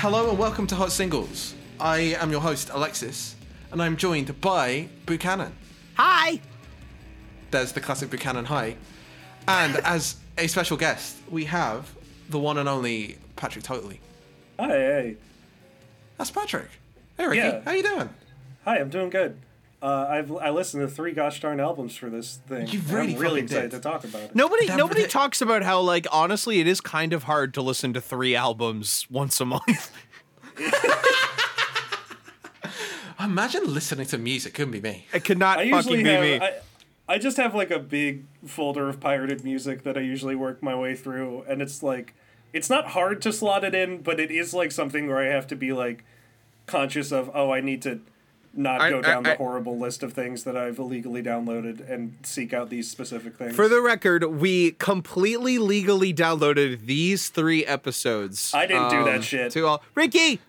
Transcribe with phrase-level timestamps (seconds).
[0.00, 1.54] Hello and welcome to Hot Singles.
[1.78, 3.36] I am your host, Alexis,
[3.70, 5.52] and I'm joined by Buchanan.
[5.92, 6.40] Hi.
[7.50, 8.76] There's the classic Buchanan hi.
[9.46, 11.94] And as a special guest, we have
[12.30, 14.00] the one and only Patrick Totally.
[14.58, 15.16] Hi, hey.
[16.16, 16.70] That's Patrick.
[17.18, 17.36] Hey, Ricky.
[17.36, 17.60] Yeah.
[17.62, 18.08] How you doing?
[18.64, 19.36] Hi, I'm doing good.
[19.82, 22.66] Uh, I've I listened to three gosh darn albums for this thing.
[22.68, 23.76] You and really I'm really excited did.
[23.78, 24.34] to talk about it.
[24.36, 27.62] Nobody That nobody really- talks about how like honestly it is kind of hard to
[27.62, 29.90] listen to three albums once a month.
[33.18, 34.54] Imagine listening to music.
[34.54, 35.06] Couldn't be me.
[35.12, 36.40] It could not I fucking usually be have me.
[36.40, 40.62] I, I just have like a big folder of pirated music that I usually work
[40.62, 42.14] my way through, and it's like
[42.52, 45.46] it's not hard to slot it in, but it is like something where I have
[45.48, 46.04] to be like
[46.66, 48.00] conscious of oh I need to
[48.54, 52.14] not I- go down I- the horrible list of things that I've illegally downloaded and
[52.22, 53.54] seek out these specific things.
[53.54, 58.52] For the record, we completely legally downloaded these three episodes.
[58.54, 59.52] I didn't do that um, shit.
[59.52, 60.40] To all Ricky.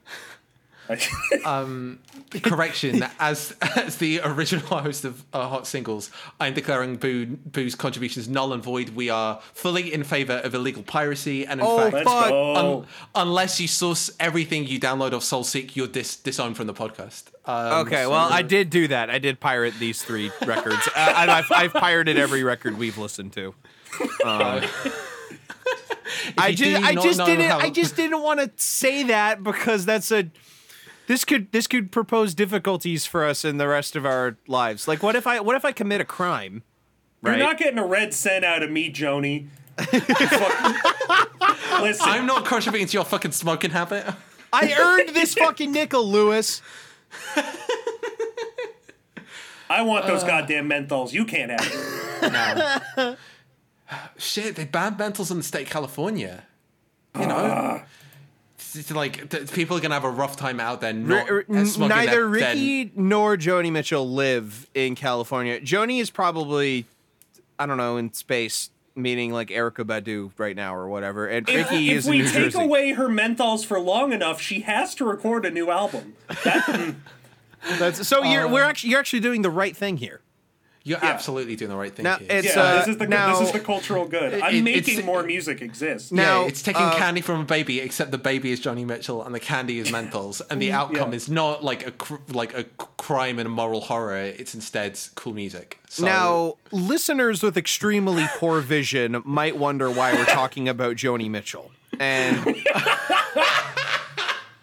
[2.44, 8.28] Correction, as as the original host of uh, Hot Singles, I'm declaring Boo, Boo's contributions
[8.30, 8.90] null and void.
[8.90, 12.30] We are fully in favor of illegal piracy, and in Oh, fact, Let's fuck.
[12.30, 12.56] go.
[12.56, 17.24] un- unless you source everything you download off SoulSeek, you're dis- disowned from the podcast.
[17.46, 19.10] Um, Okay, well, I did do that.
[19.10, 23.34] I did pirate these three records, uh, and I've, I've pirated every record we've listened
[23.34, 23.54] to.
[24.26, 24.64] Um,
[26.38, 30.12] I just, I just didn't, how- I just didn't want to say that because that's
[30.12, 30.30] a,
[31.12, 34.88] this could, this could propose difficulties for us in the rest of our lives.
[34.88, 36.64] Like, what if I, what if I commit a crime?
[37.22, 39.48] You're not getting a red cent out of me, Joni.
[41.82, 44.06] Listen, I'm not contributing to your fucking smoking habit.
[44.54, 46.62] I earned this fucking nickel, Lewis.
[49.70, 50.28] I want those uh.
[50.28, 51.12] goddamn menthols.
[51.12, 53.18] You can't have it.
[54.18, 56.46] Shit, they banned menthols in the state of California.
[57.20, 58.01] You know, it's,
[58.76, 60.94] it's like th- people are gonna have a rough time out there.
[60.94, 65.60] Not R- r- neither that then- Ricky nor Joni Mitchell live in California.
[65.62, 66.86] Joni is probably,
[67.60, 71.28] I don't know, in space, meaning like Erykah Badu right now or whatever.
[71.28, 72.62] And If, Ricky if is in we New take Jersey.
[72.62, 76.16] away her menthols for long enough, she has to record a new album.
[76.44, 76.96] That,
[77.80, 80.22] That's, so you're Uh, we're actually you're actually doing the right thing here.
[80.84, 82.04] You're absolutely doing the right thing.
[82.06, 82.28] Now, here.
[82.32, 84.42] it's- yeah, uh, this is the now- this is the cultural good.
[84.42, 86.12] I'm It- making more music exist.
[86.12, 89.24] Now- yeah, it's taking uh, candy from a baby, except the baby is Joni Mitchell
[89.24, 91.18] and the candy is menthols, and the outcome Yeah.
[91.18, 94.18] is not like a cr- like a c- crime and a moral horror.
[94.18, 95.78] It's instead cool music.
[95.88, 101.70] So, Now, listeners with extremely poor vision might wonder why we're talking about Joni Mitchell.
[102.00, 102.44] And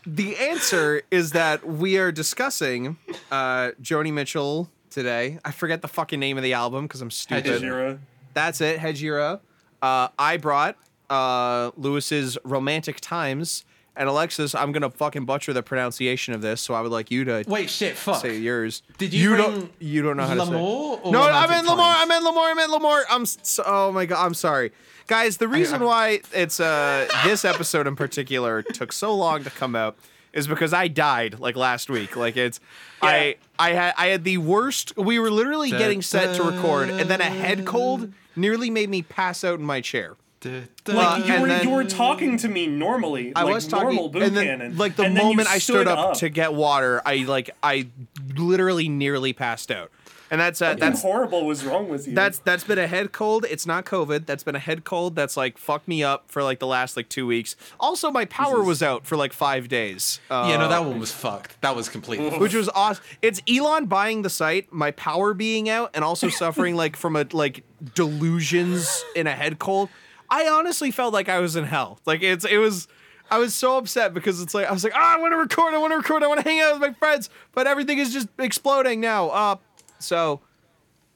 [0.07, 2.97] the answer is that we are discussing
[3.31, 5.39] uh, Joni Mitchell today.
[5.45, 7.63] I forget the fucking name of the album because I'm stupid.
[7.63, 7.99] Jira.
[8.35, 9.41] That's it, Hejira.
[9.81, 10.77] Uh, I brought
[11.09, 13.65] uh, Lewis's Romantic Times.
[13.97, 17.25] And Alexis, I'm gonna fucking butcher the pronunciation of this, so I would like you
[17.25, 18.23] to wait, shit, fuck.
[18.23, 18.83] say yours.
[18.97, 19.73] Did you bring don't?
[19.81, 20.55] You don't know how to say.
[20.55, 21.83] Or No, I Romantic meant L'Amour.
[21.85, 22.09] I Times?
[22.09, 22.43] meant L'Amour.
[22.45, 23.05] I meant L'Amour.
[23.11, 23.27] I'm.
[23.27, 24.25] So, oh my god.
[24.25, 24.71] I'm sorry,
[25.09, 25.39] guys.
[25.39, 29.99] The reason why it's uh this episode in particular took so long to come out
[30.39, 32.17] is because I died like last week.
[32.17, 32.61] Like it's
[33.03, 34.97] I I had I had the worst.
[34.97, 39.03] We were literally getting set to record, and then a head cold nearly made me
[39.03, 40.17] pass out in my chair.
[40.41, 43.33] Duh, duh, Like you and were then- you were talking to me normally.
[43.35, 44.59] I like was talking, normal and Buchanan.
[44.61, 47.17] then like the and then you moment I stood up, up to get water, I
[47.27, 47.89] like I
[48.37, 49.91] literally nearly passed out,
[50.31, 52.15] and that's uh, Something that's horrible was wrong with you.
[52.15, 53.47] That's that's been a head cold.
[53.49, 54.27] It's not COVID.
[54.27, 55.15] That's been a head cold.
[55.17, 57.57] That's like fucked me up for like the last like two weeks.
[57.81, 60.21] Also, my power was out for like five days.
[60.31, 61.61] Uh, Yeah, no, that one was fucked.
[61.63, 62.39] That was completely.
[62.39, 63.03] which was awesome.
[63.23, 67.27] It's Elon buying the site, my power being out, and also suffering like from a
[67.33, 67.65] like
[67.95, 69.89] delusions in a head cold.
[70.31, 72.01] I honestly felt like I was in hell.
[72.07, 72.89] Like it's it was.
[73.31, 75.75] I was so upset because it's like I was like, ah, I want to record,
[75.75, 78.11] I want to record, I want to hang out with my friends, but everything is
[78.11, 79.29] just exploding now.
[79.29, 79.57] Uh,
[79.99, 80.41] so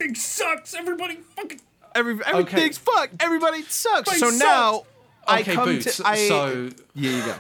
[0.01, 0.75] it sucks.
[0.75, 1.61] Everybody fucking.
[1.95, 3.11] Every everything's fuck.
[3.21, 4.09] Everybody sucks.
[4.09, 4.39] Everybody so sucks.
[4.39, 4.85] now
[5.27, 5.99] I come Boots.
[5.99, 7.35] to I, so yeah, you go.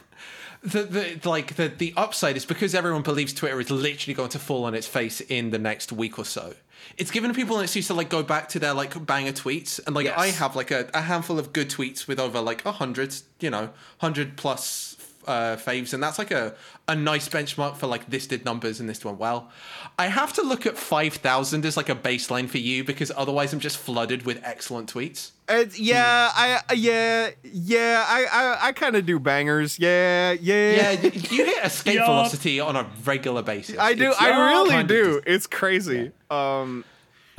[0.63, 4.39] the, the like the the upside is because everyone believes Twitter is literally going to
[4.39, 6.55] fall on its face in the next week or so.
[6.99, 9.95] It's given people an excuse to like go back to their like banger tweets and
[9.95, 10.19] like Yes.
[10.19, 13.51] I have like a, a handful of good tweets with over like a hundred, you
[13.51, 14.92] know, hundred plus
[15.27, 16.55] uh, faves, and that's like a
[16.89, 19.51] a nice benchmark for like this did numbers and this went well.
[19.99, 23.53] I have to look at five thousand as like a baseline for you because otherwise
[23.53, 25.31] I'm just flooded with excellent tweets.
[25.49, 29.79] It's, yeah, I uh, yeah yeah I I, I kind of do bangers.
[29.79, 30.91] Yeah Yeah, yeah.
[30.93, 32.07] you you hit escape Yup.
[32.07, 33.79] velocity on a regular basis.
[33.79, 34.11] I do.
[34.11, 35.21] It's I really of- do.
[35.27, 36.13] It's crazy.
[36.31, 36.85] Um,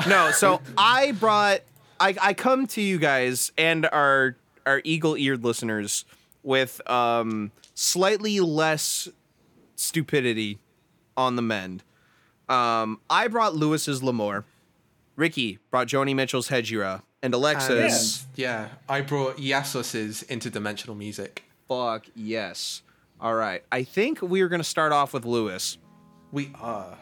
[0.08, 0.32] no.
[0.32, 1.62] So I brought.
[2.00, 4.36] I I come to you guys and our
[4.66, 6.06] our eagle eared listeners
[6.44, 9.08] with um slightly less
[9.76, 10.60] stupidity
[11.18, 11.84] on the mend.
[12.50, 14.46] Um, I brought Lewis's L'Amour.
[15.16, 17.02] Ricky brought Joni Mitchell's Hejira.
[17.22, 21.44] And Alexis, And, yeah, I brought Iasos's interdimensional music.
[21.70, 22.82] fuck yes.
[23.22, 23.64] All right.
[23.72, 25.78] I think we are going to start off with Lewis.
[26.34, 26.98] We are.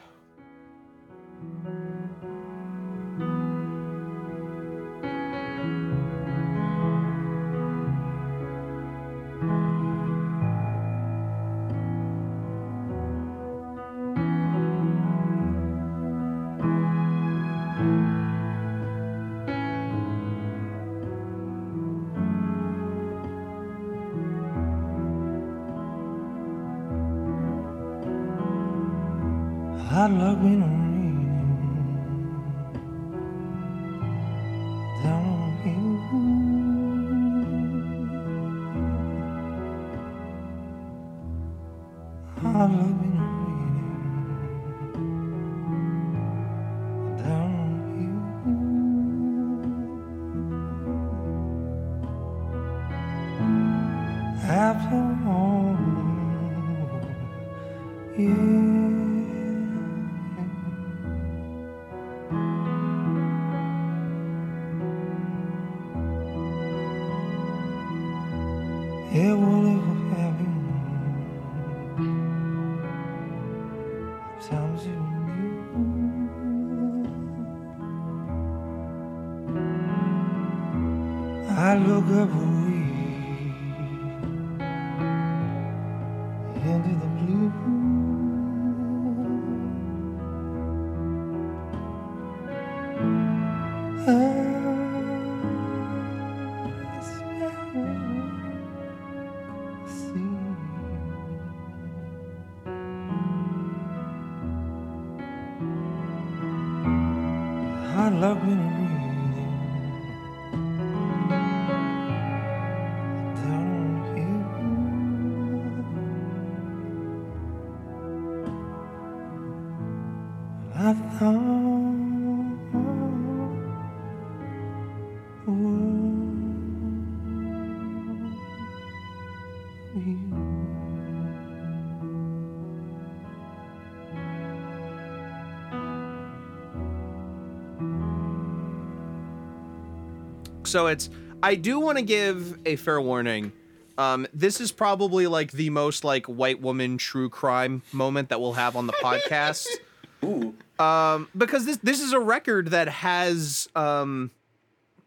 [140.71, 141.09] So it's
[141.43, 143.51] I do want to give a fair warning.
[143.97, 148.53] Um, this is probably like the most like white woman true crime moment that we'll
[148.53, 149.67] have on the podcast.
[150.23, 150.55] Ooh.
[150.79, 154.31] um, because this this is a record that has um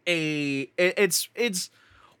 [0.05, 1.71] a it, it's it's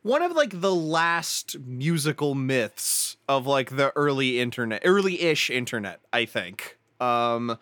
[0.01, 6.25] one of like the last musical myths of like the early internet early-ish internet i
[6.25, 7.57] think um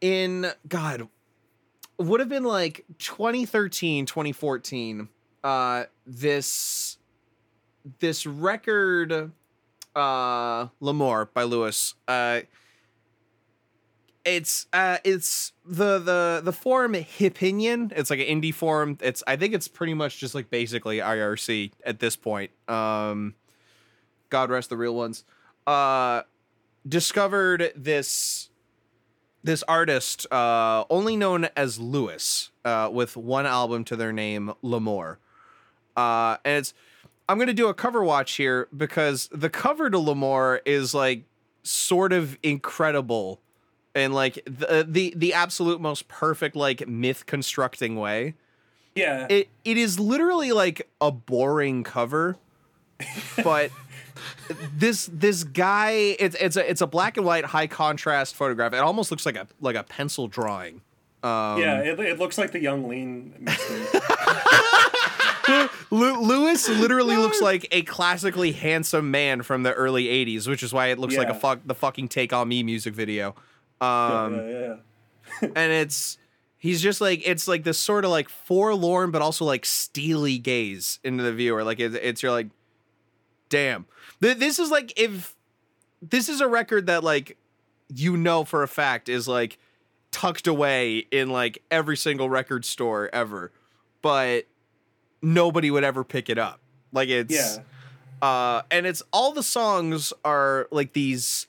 [0.00, 1.08] in god
[2.06, 5.08] would have been like 2013 2014
[5.44, 6.98] uh this
[7.98, 9.32] this record
[9.96, 12.40] uh L'Amour by Lewis uh
[14.24, 17.92] it's uh it's the the the forum Hipinion.
[17.96, 18.98] It's like an indie forum.
[19.00, 22.50] It's I think it's pretty much just like basically IRC at this point.
[22.68, 23.34] Um
[24.28, 25.24] God rest the real ones.
[25.66, 26.22] Uh
[26.86, 28.49] discovered this
[29.42, 35.18] this artist uh only known as Lewis uh with one album to their name L'Amour.
[35.96, 36.74] Uh and it's
[37.30, 41.22] I'm going to do a cover watch here because the cover to L'Amour is like
[41.62, 43.40] sort of incredible
[43.94, 48.34] in like the the the absolute most perfect like myth constructing way.
[48.96, 49.28] Yeah.
[49.30, 52.36] It it is literally like a boring cover,
[53.44, 53.70] but
[54.76, 58.72] this this guy it's it's a it's a black and white high contrast photograph.
[58.72, 60.82] It almost looks like a like a pencil drawing.
[61.22, 63.46] Um, yeah, it, it looks like the young lean.
[65.90, 70.86] Lewis literally looks like a classically handsome man from the early '80s, which is why
[70.88, 73.34] it looks like a fuck the fucking "Take on Me" music video.
[73.80, 74.76] Um, yeah, yeah, yeah.
[75.42, 76.18] and it's
[76.58, 81.00] he's just like it's like this sort of like forlorn but also like steely gaze
[81.02, 82.48] into the viewer like it, it's you're like
[83.48, 83.86] damn
[84.20, 85.34] this is like if
[86.02, 87.36] this is a record that like
[87.94, 89.58] you know for a fact is like
[90.12, 93.52] tucked away in like every single record store ever
[94.02, 94.46] but
[95.22, 96.60] nobody would ever pick it up
[96.92, 97.62] like it's Yeah.
[98.26, 101.46] uh and it's all the songs are like these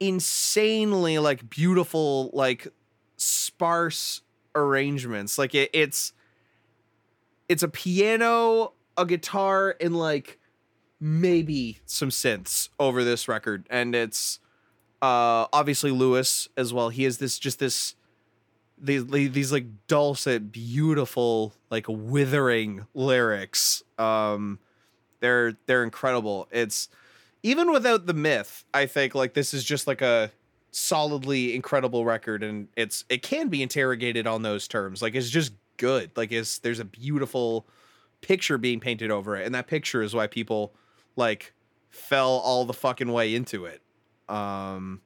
[0.00, 2.68] insanely like beautiful like
[3.16, 4.20] sparse
[4.54, 6.12] arrangements like it, it's
[7.48, 10.38] it's a piano a guitar and like
[11.02, 14.38] maybe some synths over this record, and it's
[15.02, 16.88] uh obviously Lewis as well.
[16.90, 17.96] He has this just this
[18.78, 23.82] these these like dulcet, beautiful, like withering lyrics.
[23.98, 24.60] Um,
[25.20, 26.48] they're they're incredible.
[26.50, 26.88] It's
[27.42, 30.30] even without the myth, I think like this is just like a
[30.70, 35.02] solidly incredible record, and it's it can be interrogated on those terms.
[35.02, 36.10] Like it's just good.
[36.16, 37.66] Like it's there's a beautiful
[38.20, 40.74] picture being painted over it, and that picture is why people
[41.16, 41.52] like
[41.90, 43.82] fell all the fucking way into it.
[44.28, 45.00] Um,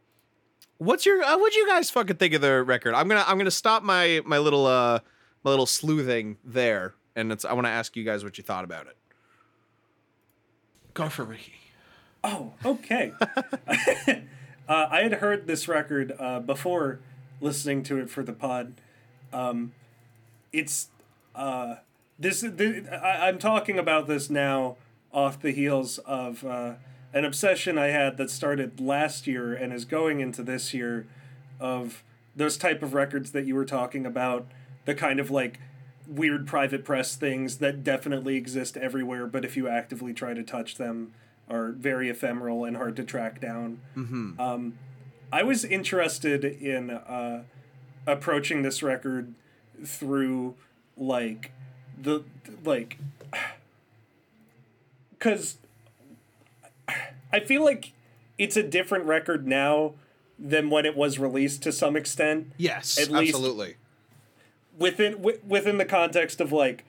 [0.79, 2.95] what's your uh, what do you guys fucking think of the record?
[2.95, 5.01] I'm gonna I'm gonna stop my my little uh
[5.45, 8.65] my little sleuthing there, and it's I want to ask you guys what you thought
[8.65, 8.97] about it.
[10.95, 11.53] Go for Ricky.
[12.25, 13.13] Oh, okay.
[13.21, 14.17] uh,
[14.69, 17.01] I had heard this record uh, before
[17.41, 18.75] listening to it for the pod.
[19.33, 19.73] Um,
[20.53, 20.89] it's
[21.35, 21.77] uh,
[22.19, 22.41] this.
[22.41, 24.77] this I, I'm talking about this now
[25.17, 26.75] off the heels of uh,
[27.15, 31.07] an obsession I had that started last year and is going into this year
[31.59, 32.05] of
[32.37, 34.47] those type of records that you were talking about,
[34.85, 35.59] the kind of like
[36.07, 40.75] weird private press things that definitely exist everywhere, but if you actively try to touch
[40.77, 41.13] them,
[41.49, 43.81] are very ephemeral and hard to track down.
[43.97, 44.39] Mm-hmm.
[44.39, 44.79] Um,
[45.33, 47.45] I was interested in uh,
[48.07, 49.33] approaching this record
[49.83, 50.57] through
[50.97, 51.53] like
[52.01, 52.25] the
[52.65, 52.99] like
[55.19, 55.59] because
[57.33, 57.93] I feel like
[58.39, 59.95] it's a different record now
[60.39, 63.77] than when it was released to some extent Yes, At least- absolutely.
[64.79, 66.85] within wi- within the context of like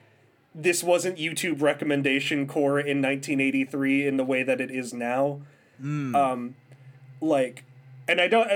[0.54, 5.40] this wasn't YouTube recommendation core in 1983 in the way that it is now.
[5.80, 6.56] Um,
[7.20, 7.64] like,
[8.08, 8.48] and I don't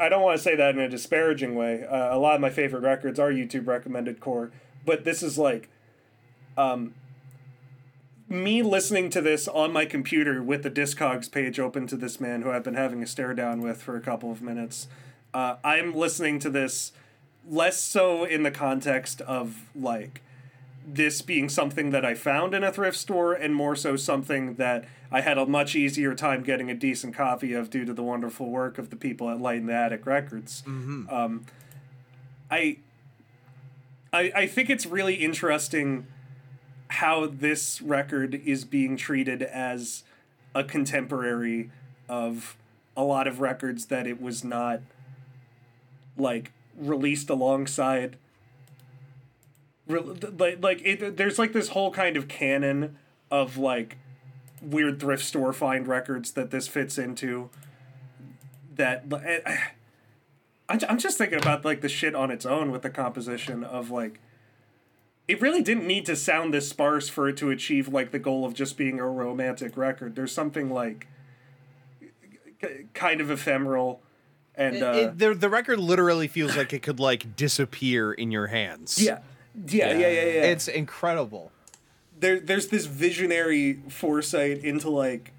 [0.00, 1.84] I don't want to say that in a disparaging way.
[1.84, 4.50] Uh, a lot of my favorite records are YouTube recommended core,
[4.86, 5.68] but this is like,
[6.56, 6.94] um,
[8.30, 12.42] me listening to this on my computer with the Discogs page open to this man
[12.42, 14.86] who I've been having a stare down with for a couple of minutes.
[15.34, 16.92] Uh, I'm listening to this
[17.48, 20.22] less so in the context of like
[20.86, 24.84] this being something that I found in a thrift store and more so something that
[25.10, 28.48] I had a much easier time getting a decent copy of due to the wonderful
[28.48, 30.62] work of the people at Light in the Attic Records.
[30.66, 31.46] Um,
[32.48, 32.78] I,
[34.12, 36.06] I I think it's really interesting
[36.90, 40.02] how this record is being treated as
[40.54, 41.70] a contemporary
[42.08, 42.56] of
[42.96, 44.80] a lot of records that it was not
[46.16, 48.16] like released alongside.
[49.88, 52.96] Like like it, there's like this whole kind of canon
[53.30, 53.96] of like
[54.60, 57.50] weird thrift store find records that this fits into
[58.74, 59.56] that eh,
[60.68, 63.90] I'm, I'm just thinking about like the shit on its own with the composition of
[63.90, 64.20] like
[65.30, 68.44] it really didn't need to sound this sparse for it to achieve like the goal
[68.44, 71.06] of just being a romantic record there's something like
[72.60, 74.00] k- kind of ephemeral
[74.54, 78.48] and uh, It- the the record literally feels like it could like disappear in your
[78.48, 79.00] hands.
[79.00, 79.20] yeah.
[79.66, 81.52] yeah yeah yeah yeah It's incredible.
[82.18, 85.32] there there's this visionary foresight into like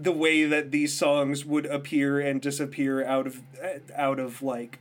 [0.00, 3.42] the way that these songs would appear and disappear out of
[3.96, 4.78] out of like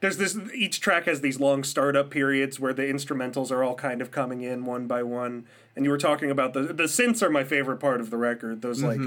[0.00, 4.02] there's this each track has these long startup periods where the instrumentals are all kind
[4.02, 7.30] of coming in one by one and you were talking about the the synths are
[7.30, 9.00] my favorite part of the record those like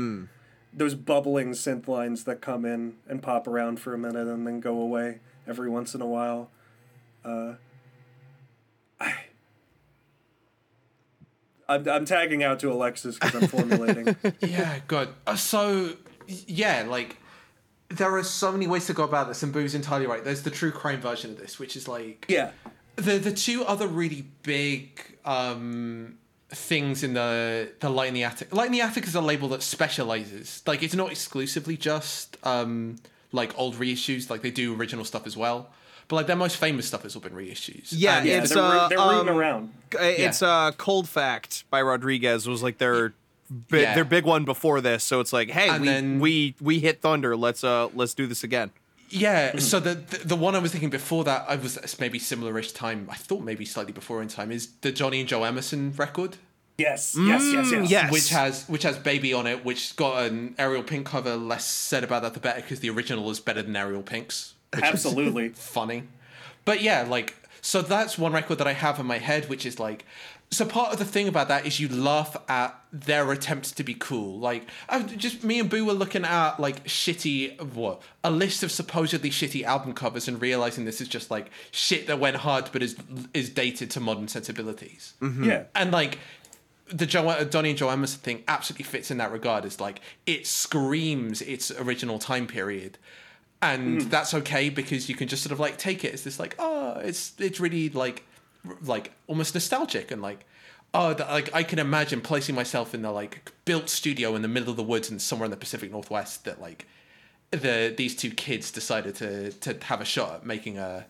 [0.74, 4.60] those bubbling synth lines that come in and pop around for a minute and then
[4.60, 6.50] go away every once in a while
[7.24, 7.54] uh
[9.00, 9.14] I
[11.68, 14.16] I'm, I'm tagging out to Alexis because I'm formulating.
[14.42, 15.10] yeah, good.
[15.26, 15.94] Uh, so,
[16.28, 17.18] yeah, like
[17.94, 20.24] there are so many ways to go about this, and Boo's entirely right.
[20.24, 22.52] There's the true crime version of this, which is like yeah.
[22.96, 26.18] the the two other really big um
[26.50, 29.48] things in the the light in the attic light in the attic is a label
[29.50, 32.96] that specializes like it's not exclusively just um
[33.32, 35.72] like old reissues like they do original stuff as well
[36.08, 38.70] but like their most famous stuff has all been reissues Yeah, And it's they're, ro-
[38.70, 39.74] uh, they're um, around.
[39.94, 43.14] It's uh Cold Fact by Rodriguez was like their
[43.70, 43.96] bi- Yeah.
[43.96, 45.04] their big one before this.
[45.04, 47.36] So it's like, hey, And we then- we we hit Thunder.
[47.36, 48.72] Let's uh let's do this again.
[49.10, 52.72] Yeah, so the, the the one I was thinking before that I was maybe similar-ish
[52.72, 53.08] time.
[53.12, 56.38] I thought maybe slightly before in time is the Donnie and Joe Emerson record,
[56.80, 57.90] Yes, yes, yes, yes.
[57.92, 58.12] yes.
[58.12, 61.36] which has which has Baby on it, which got an Ariel Pink cover.
[61.36, 64.56] Less said about that, the better, because the original is better than Ariel Pink's.
[64.74, 65.50] which is Absolutely.
[65.50, 66.04] funny.
[66.66, 69.80] But yeah, like so that's one record that I have in my head, which is
[69.80, 70.06] like.
[70.54, 73.96] So part of the thing about that is you laugh at their attempts to be
[73.96, 74.40] cool.
[74.40, 74.68] Like
[75.18, 79.64] just me and Boo were looking at like shitty what a list of supposedly shitty
[79.64, 82.96] album covers and realizing this is just like shit that went hard but is
[83.34, 85.14] is dated to modern sensibilities.
[85.22, 85.44] Mm-hmm.
[85.44, 85.64] Yeah.
[85.76, 86.20] And like
[86.88, 89.66] the jo- Donnie and Joe Emerson thing absolutely fits in that regard.
[89.66, 92.98] Is like it screams its original time period,
[93.62, 94.10] and mm.
[94.10, 97.00] that's okay because you can just sort of like take it It's this like oh
[97.00, 98.33] it's it's really like r-
[98.84, 100.46] like almost nostalgic and like
[100.94, 104.48] oh that, like I can imagine placing myself in the like built studio in the
[104.48, 106.88] middle of the woods and somewhere in the Pacific Northwest that like
[107.52, 111.06] the these two kids decided to to have a shot at making a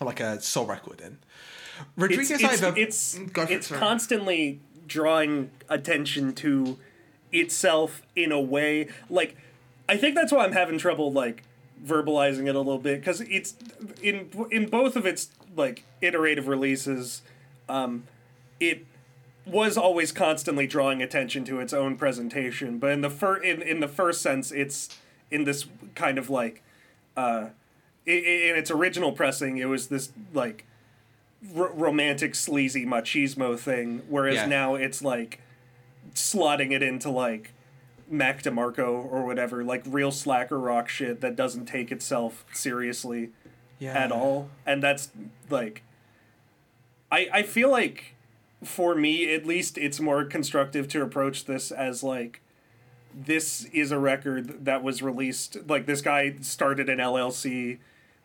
[0.00, 1.18] like a soul record in.
[1.96, 6.78] Rodriguez, it's it's, it's, mm, it, it's constantly drawing attention to
[7.32, 9.36] itself in a way like
[9.88, 11.42] I think that's why I'm having trouble like
[11.84, 13.54] verbalizing it a little bit because it's
[14.02, 17.22] in in both of its like iterative releases,
[17.68, 18.04] um,
[18.60, 18.84] it
[19.46, 22.78] was always constantly drawing attention to its own presentation.
[22.78, 24.96] But in the fir- in in the first sense, it's
[25.30, 26.62] in this kind of like
[27.16, 27.48] uh,
[28.06, 30.64] i- i- in its original pressing, it was this like
[31.56, 34.46] r- romantic sleazy machismo thing, whereas Yeah.
[34.46, 35.40] now it's like
[36.14, 37.52] slotting it into like
[38.08, 43.30] Mac DeMarco or whatever, like real slacker rock shit that doesn't take itself seriously
[43.78, 43.92] yeah.
[43.92, 44.48] at all.
[44.64, 45.10] And that's
[45.50, 45.82] like
[47.10, 48.14] I I feel like
[48.64, 52.40] for me at least it's more constructive to approach this as like
[53.14, 57.78] this is a record that was released like this guy started an LLC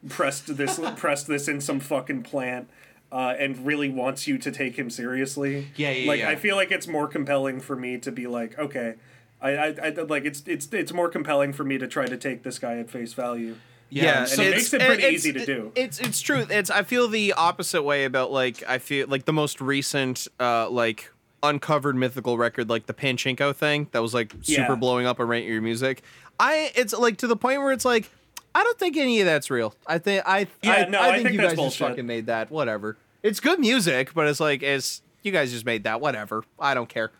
[0.10, 2.70] pressed this pressed this in some fucking plant
[3.12, 5.68] uh, and really wants you to take him seriously.
[5.76, 6.30] Yeah, yeah, Like yeah.
[6.30, 8.96] I feel like it's more compelling for me to be like, okay,
[9.42, 12.44] I, I, I like it's it's it's more compelling for me to try to take
[12.44, 13.56] this guy at face value.
[13.94, 15.72] Yeah, and it makes it pretty easy to do.
[15.76, 16.46] It's it's true.
[16.50, 20.70] It's I feel the opposite way about like I feel like the most recent uh
[20.70, 21.12] like
[21.44, 24.76] uncovered mythical record like the Panchiko thing that was like super Yeah.
[24.76, 26.04] blowing up and rate your music.
[26.40, 28.10] I it's like to the point where it's like
[28.56, 29.74] I don't think any of that's real.
[29.88, 32.06] I think I Yeah, I, no, I I think, think you that's guys just fucking
[32.08, 32.50] made that.
[32.50, 32.98] Whatever.
[33.24, 36.00] It's good music, but it's like it's you guys just made that.
[36.02, 36.44] Whatever.
[36.60, 37.12] I don't care.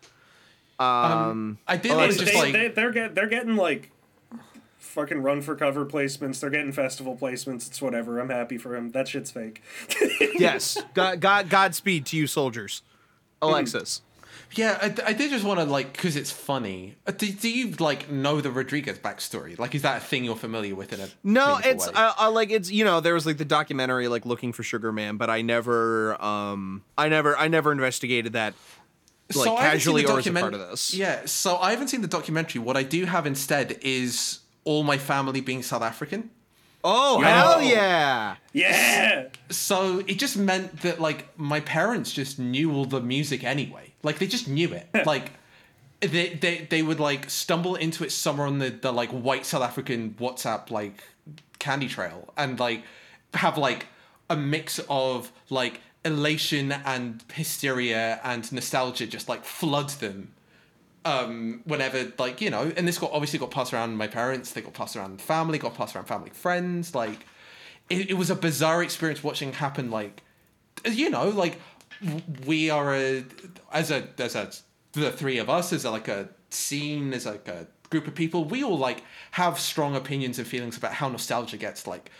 [0.78, 3.90] Um, I did want it's to they, like they, they're get they're getting like
[4.92, 6.40] fucking run for cover placements.
[6.40, 7.66] They're getting festival placements.
[7.66, 8.18] It's whatever.
[8.20, 8.90] I'm happy for him.
[8.90, 9.62] That shit's fake.
[10.38, 10.78] yes.
[10.94, 12.82] God, God, Godspeed to you, soldiers.
[13.40, 14.02] Alexis.
[14.54, 16.96] Yeah, I, I did just want to like because it's funny.
[17.06, 19.58] Uh, Do, do you like know the Rodriguez backstory?
[19.58, 21.92] Like, is that a thing you're familiar with in a No, it's way?
[21.94, 24.92] uh, uh, like it's you know there was like the documentary like looking for Sugar
[24.92, 28.52] Man, but I never um I never I never investigated that
[29.34, 30.92] like So I haven't seen casually the or as a part of this.
[30.94, 32.60] Yeah, so I haven't seen the documentary.
[32.60, 36.30] What I do have instead is all my family being South African.
[36.84, 37.26] Oh Yo.
[37.26, 38.36] hell yeah!
[38.52, 39.28] Yeah.
[39.50, 43.92] So it just meant that like my parents just knew all the music anyway.
[44.02, 44.88] Like they just knew it.
[45.06, 45.30] like
[46.00, 49.62] they, they they would like stumble into it somewhere on the, the like white South
[49.62, 51.04] African WhatsApp like
[51.60, 52.82] candy trail and like
[53.34, 53.86] have like
[54.28, 60.32] a mix of like elation and hysteria and nostalgia just like flood them
[61.04, 64.60] um whenever like you know and this got obviously got passed around my parents they
[64.60, 67.26] got passed around family got passed around family friends like
[67.90, 70.22] it, it was a bizarre experience watching happen like
[70.84, 71.58] you know like
[72.46, 73.24] we are a
[73.72, 74.50] as a as a
[74.92, 78.44] the three of us as a, like a scene as like a group of people
[78.44, 82.10] we all like have strong opinions and feelings about how nostalgia gets like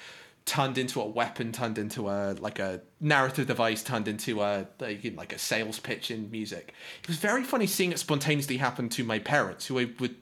[0.45, 5.01] turned into a weapon turned into a like a narrative device turned into a like,
[5.15, 9.05] like a sales pitch in music it was very funny seeing it spontaneously happen to
[9.05, 10.17] my parents who i would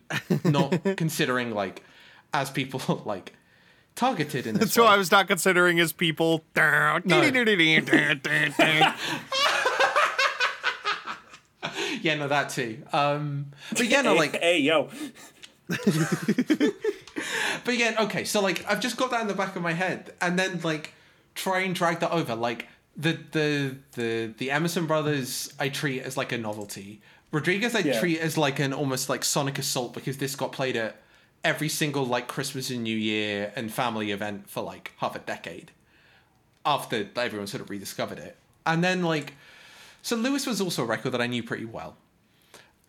[0.45, 1.83] not considering like
[2.35, 3.33] as people like
[3.97, 4.89] targeted in this That's who way.
[4.89, 6.45] I was not considering as people.
[12.01, 14.89] yeah no that too um but yeah no like hey yo.
[17.65, 20.15] But again, okay, so like I've just got that in the back of my head,
[20.21, 20.95] and then like
[21.35, 22.35] try and drag that over.
[22.35, 27.03] Like the the the the Emerson brothers, I treat as like a novelty.
[27.33, 28.01] Rodriguez, I Yeah.
[28.01, 30.97] treat as like an almost like Sonic Assault because this got played at
[31.45, 35.71] every single like Christmas and New Year and family event for like half a decade
[36.65, 38.37] after everyone sort of rediscovered it.
[38.67, 39.35] And then like,
[40.03, 41.97] so Lewis was also a record that I knew pretty well.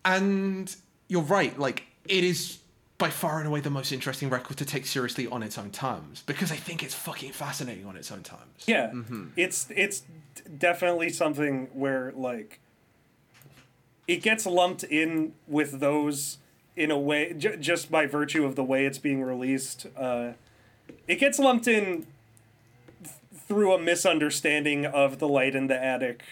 [0.04, 0.74] And
[1.08, 2.58] you're right, like it is
[3.02, 6.22] by far and away the most interesting record to take seriously on its own terms
[6.24, 8.62] because I think it's fucking fascinating on its own terms.
[8.64, 8.92] Yeah.
[9.36, 10.04] It's it's
[10.56, 12.60] definitely something where like
[14.06, 16.38] it gets lumped in with those
[16.76, 19.86] in a way j- just by virtue of the way it's being released.
[19.96, 20.34] Uh,
[21.08, 22.06] it gets lumped in
[23.02, 23.16] th-
[23.48, 26.22] through a misunderstanding of the light in the attic.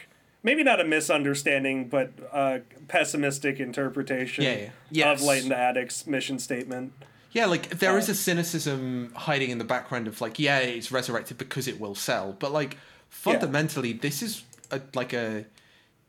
[0.43, 4.69] Maybe not a misunderstanding, but uh, pessimistic interpretation Yeah, yeah.
[4.91, 5.21] Yes.
[5.21, 6.93] of Light in the Attic's mission statement.
[7.33, 10.91] Yeah, like there is Uh, a cynicism hiding in the background of like, yeah, it's
[10.91, 12.77] resurrected because it will sell, but like
[13.09, 15.45] fundamentally, this is a, like a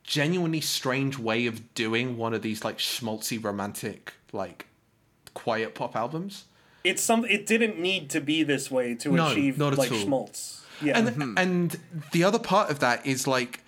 [0.03, 4.65] genuinely strange way of doing one of these like schmaltzy romantic like
[5.33, 6.45] quiet pop albums.
[6.83, 7.25] It's some.
[7.25, 9.97] It didn't need to be this way to No, achieve not at like all.
[9.99, 10.65] schmaltz.
[10.81, 10.97] Yeah.
[10.97, 11.77] And and
[12.11, 13.59] the other part of that is like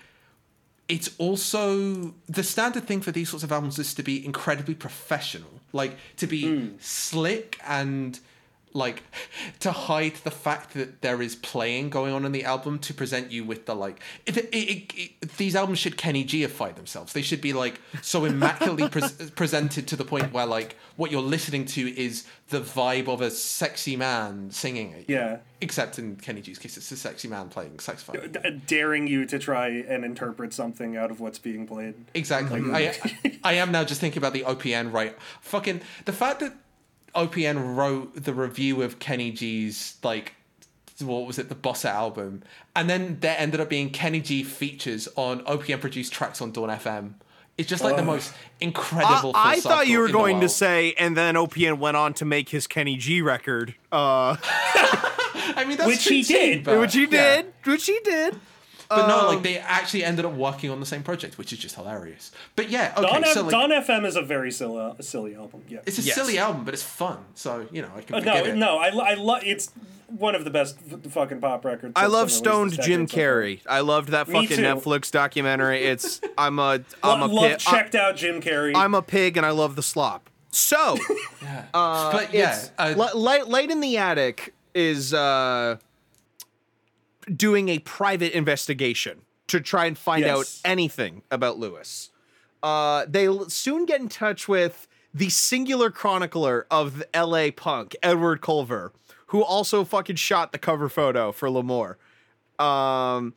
[0.96, 5.54] it's also the standard thing for these sorts of albums is to be incredibly professional,
[5.82, 6.68] like to be Hmm.
[6.80, 8.20] slick and
[8.74, 9.04] like
[9.60, 13.32] to hide the fact that there is playing going on in the album to present
[13.32, 17.42] you with the like it, it, it, these albums should Kenny Gify themselves they should
[17.42, 21.96] be like so immaculately pres presented to the point where like what you're listening to
[22.00, 25.38] is the vibe of a sexy man singing it yeah.
[25.62, 28.34] Except in Kenny G's case, it's a sexy man playing saxophone.
[28.34, 31.96] D- daring you to try and interpret something out of what's being played.
[32.14, 32.60] Exactly.
[32.60, 32.76] Mm-hmm.
[33.46, 35.16] I, I am now just thinking about the OPN, right?
[35.40, 36.54] Fucking the fact that
[37.16, 40.34] OPN wrote the review of Kenny G's like
[41.02, 42.44] what was it, the Bossa album,
[42.76, 46.70] and then there ended up being Kenny G features on OPN produced tracks on Dawn
[46.70, 47.14] FM.
[47.58, 49.32] It's just like the most incredible.
[49.36, 52.50] I full thought you were going to say, and then OPN went on to make
[52.50, 54.38] his Kenny G record, uh,
[55.56, 56.64] I mean, that's Which he true too, did.
[56.64, 57.08] but- which he yeah.
[57.42, 58.40] did, which he did.
[58.96, 61.60] But no, Um, like they actually ended up working on the same project, which is
[61.60, 62.32] just hilarious.
[62.56, 65.64] But yeah, okay, Dawn, so like, Dawn FM is a very silly, silly album.
[65.68, 65.80] Yeah.
[65.86, 66.16] it's a Yes.
[66.16, 67.18] silly album, but it's fun.
[67.36, 68.56] So you know, I can Uh, forgive no, it.
[68.56, 69.42] no, I, I love.
[69.46, 69.72] It's
[70.08, 71.94] one of the best f- fucking pop records.
[71.96, 73.26] I love stoned Jim decade so far.
[73.42, 73.60] Carrey.
[73.68, 74.64] I loved that Me fucking too.
[74.64, 75.84] Netflix documentary.
[75.86, 77.60] It's I'm a I'm Lo- a love pig.
[77.60, 78.74] checked out Jim Carrey.
[78.76, 80.30] I'm a pig and I love the slop.
[80.52, 80.98] So,
[81.74, 85.78] uh but yeah, uh, light, light in the attic is uh
[87.36, 92.10] doing a private investigation to try and find out anything about Lewis.
[92.62, 97.52] Uh, they l- soon get in touch with the singular chronicler of the L.A.
[97.52, 98.94] punk, Edward Colver,
[99.28, 101.98] who also fucking shot the cover photo for L'Amour.
[102.58, 103.34] Um,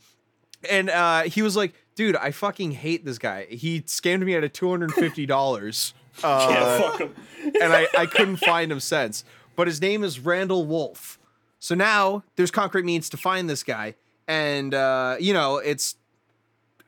[0.71, 3.47] and uh, he was like, "Dude, I fucking hate this guy.
[3.47, 5.93] He scammed me out of two hundred fifty dollars."
[6.25, 7.15] Uh, yeah, fuck him.
[7.61, 9.23] and I, I couldn't find him since.
[9.55, 11.16] But his name is Randall Wulff.
[11.59, 13.95] So now there's concrete means to find this guy,
[14.29, 15.97] and uh, you know it's,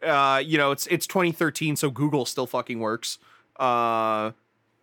[0.02, 3.18] uh, you know it's it's 2013, so Google still fucking works.
[3.56, 4.32] Uh,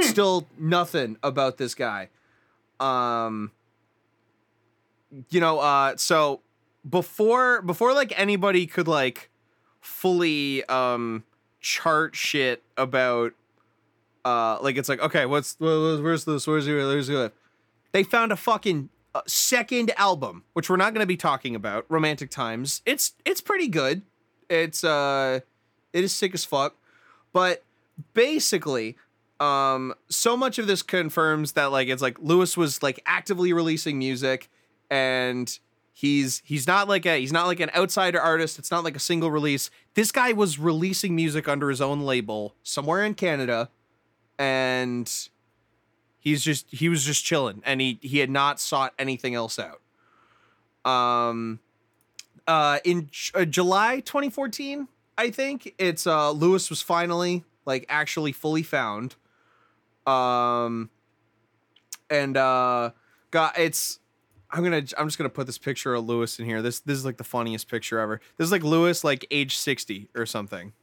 [0.01, 2.09] still nothing about this guy.
[2.79, 3.51] Um,
[5.29, 6.41] you know, uh, so
[6.89, 9.29] before before like anybody could like
[9.81, 11.23] fully um
[11.59, 13.33] chart shit about
[14.23, 16.47] uh like it's like okay what's where's this?
[16.47, 16.73] Where's he?
[16.73, 17.31] Where's the
[17.91, 18.89] they found a fucking
[19.27, 22.81] second album which we're not going to be talking about romantic times.
[22.85, 24.01] It's it's pretty good.
[24.49, 25.39] It's uh
[25.93, 26.75] it is sick as fuck.
[27.33, 27.63] But
[28.13, 28.97] basically
[29.39, 33.97] um so much of this confirms that like it's like lewis was like actively releasing
[33.97, 34.49] music
[34.89, 35.59] and
[35.93, 38.59] he's he's not like a he's not like an outsider artist.
[38.59, 39.69] It's not like a single release.
[39.93, 43.69] This guy was releasing music under his own label somewhere in canada
[44.37, 45.29] and
[46.25, 49.79] he's just he was just chilling and he he had not sought anything else out.
[50.91, 51.59] Um
[52.47, 58.33] uh in J- uh, july 2014 i think it's uh lewis was finally like actually
[58.33, 59.15] fully found.
[60.05, 60.89] Um
[62.09, 62.91] and uh
[63.31, 63.99] got it's
[64.51, 66.61] i'm gonna i'm just gonna put this picture of lewis in here.
[66.61, 68.19] This this is like the funniest picture ever.
[68.37, 70.73] This is like lewis like age 60 or something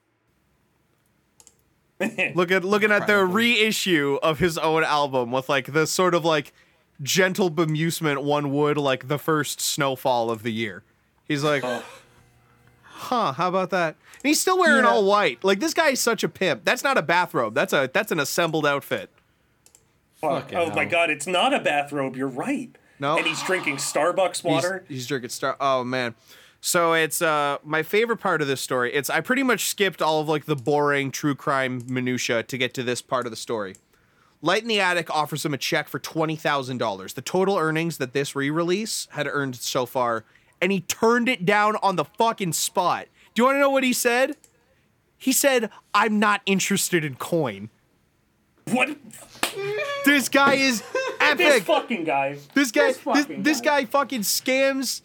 [2.35, 6.25] Look at looking at the reissue of his own album with like the sort of
[6.25, 6.53] like
[7.03, 10.83] gentle bemusement one would like the first snowfall of the year.
[11.27, 11.83] He's like, oh.
[12.85, 13.97] huh, how about that?
[14.23, 14.91] And he's still wearing Yeah.
[14.91, 15.43] all white.
[15.43, 16.65] Like this guy is such a pimp.
[16.65, 17.55] That's not a bathrobe.
[17.55, 19.11] That's a that's an assembled outfit.
[20.21, 20.31] Fuck.
[20.31, 22.17] Oh Fucking Oh my god, it's not a bathrobe.
[22.17, 22.71] You're right.
[23.01, 23.17] No.
[23.17, 24.85] And he's drinking Starbucks He's- water.
[24.89, 25.57] He's, drinking star.
[25.61, 26.15] Oh man.
[26.65, 28.95] So it's uh my favorite part of this story.
[28.95, 32.73] It's I pretty much skipped all of like the boring true crime minutia to get
[32.75, 33.75] to this part of the story.
[34.41, 37.99] Light in the Attic offers him a check for twenty thousand dollars, the total earnings
[37.99, 40.25] that this re-release had earned so far,
[40.61, 43.07] and he turned it down on the fucking spot.
[43.35, 44.37] Do you want to know what he said?
[45.19, 47.71] He said, "I'm not interested in coin."
[48.71, 48.97] What?
[50.05, 50.85] This guy is
[51.21, 51.39] epic.
[51.39, 52.39] This fucking guy.
[52.55, 53.83] This guy, This this, fucking this guy.
[53.83, 55.03] guy fucking scams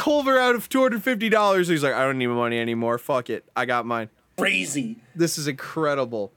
[0.00, 1.68] Colver out of two hundred fifty dollars.
[1.68, 2.96] He's like, I don't need money anymore.
[2.98, 4.08] Fuck it, I got mine.
[4.38, 4.96] Crazy.
[5.14, 6.32] This is incredible.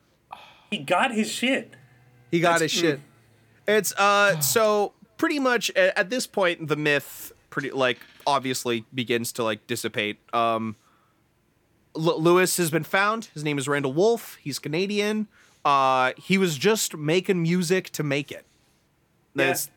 [0.69, 1.73] He got his shit.
[2.29, 2.99] He got That's- his shit.
[3.65, 9.43] It's uh, so pretty much at this point the myth pretty like obviously begins to
[9.43, 10.19] like dissipate.
[10.33, 10.75] Um,
[11.95, 13.29] L- Lewis has been found.
[13.33, 14.37] His name is Randall Wulff.
[14.41, 15.27] He's Canadian.
[15.63, 18.45] Uh, he was just making music to make it.
[19.35, 19.69] That's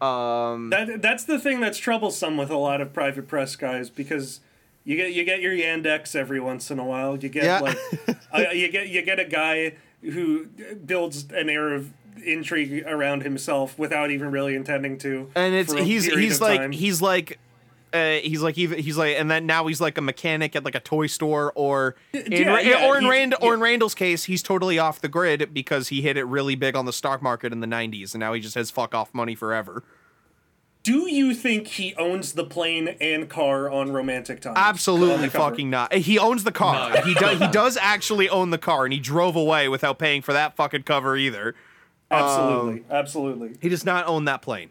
[0.00, 4.40] um That that's the thing that's troublesome with a lot of private press guys because
[4.84, 7.16] You get you get your Jandek every once in a while.
[7.16, 7.60] You get Yeah.
[7.60, 7.78] like
[8.32, 10.46] uh, you get you get a guy who
[10.84, 11.92] builds an air of
[12.24, 15.30] intrigue around himself without even really intending to.
[15.34, 16.72] and it's he's he's like time.
[16.72, 17.38] he's like
[17.92, 20.74] uh, he's like even he's like and then now he's like a mechanic at like
[20.74, 23.60] a toy store or in, yeah, yeah, or in he- Rand or in.
[23.60, 26.92] Randall's case he's totally off the grid because he hit it really big on the
[26.92, 29.82] stock market in the 90s and now he just has fuck off money forever.
[30.82, 34.54] Do you think he owns the plane and car on Romantic Times?
[34.56, 35.50] Absolutely On the cover?
[35.50, 35.92] fucking not.
[35.92, 36.90] He owns the car.
[36.94, 37.00] No.
[37.02, 40.32] He does he does actually own the car and he drove away without paying for
[40.32, 41.54] that fucking cover either.
[42.10, 43.56] Absolutely, absolutely.
[43.60, 44.70] He does not own that plane.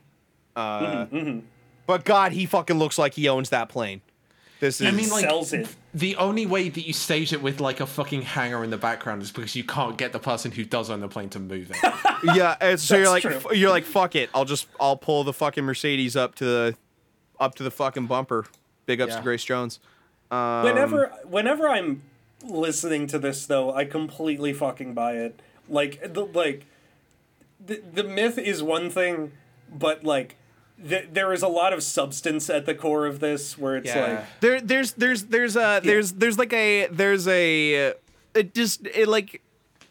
[0.56, 1.40] Uh, Mm-hmm,
[1.86, 4.02] But God, he fucking looks like he owns that plane.
[4.60, 5.68] This is I mean, like, Sells it.
[5.94, 9.22] the only way that you stage it with like a fucking hangar in the background
[9.22, 11.78] is because you can't get the person who does own the plane to move it.
[12.36, 12.56] yeah.
[12.62, 13.34] It's, so you're like true.
[13.36, 14.30] f- you're like fuck it.
[14.34, 16.76] I'll just I'll pull the fucking Mercedes up to the
[17.40, 18.46] up to the fucking bumper.
[18.86, 19.18] Big ups Yeah.
[19.18, 19.80] to Grace Jones.
[20.32, 22.02] Um, whenever whenever I'm
[22.42, 25.40] listening to this though, I completely fucking buy it.
[25.68, 26.66] Like the like
[27.64, 29.34] the the myth is one thing,
[29.72, 30.38] but like
[30.88, 34.02] th- there is a lot of substance at the core of this where it's Yeah.
[34.02, 37.94] like There, there's, there's, there's a, there's, there's like a, there's a,
[38.34, 39.42] it just, it like,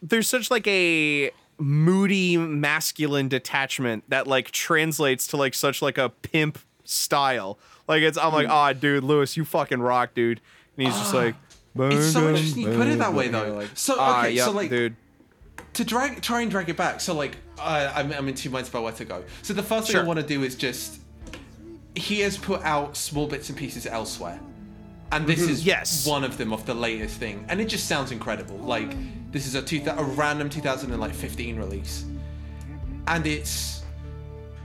[0.02, 6.08] there's such like a moody masculine detachment that like translates to like such like a
[6.10, 7.58] pimp style.
[7.88, 10.40] Like it's, I'm like, ah, dude, Lewis, you fucking rock, dude.
[10.76, 11.34] And he's just like,
[11.74, 13.66] boom, It's so interesting you put it that way though.
[13.74, 14.96] so okay, ah, yep, so like dude.
[15.74, 17.00] To drag try and drag it back.
[17.00, 19.22] So like uh, I'm I'm in two minds about where to go.
[19.42, 20.02] So the first thing Sure.
[20.02, 21.00] I want to do is just
[21.94, 24.40] he has put out small bits and pieces elsewhere.
[25.12, 25.68] And this is Mm-hmm.
[25.68, 26.06] Yes.
[26.06, 28.56] one of them of the latest thing, and it just sounds incredible.
[28.56, 28.96] Like
[29.30, 32.04] this is a two a random 2015 release,
[33.06, 33.82] and it's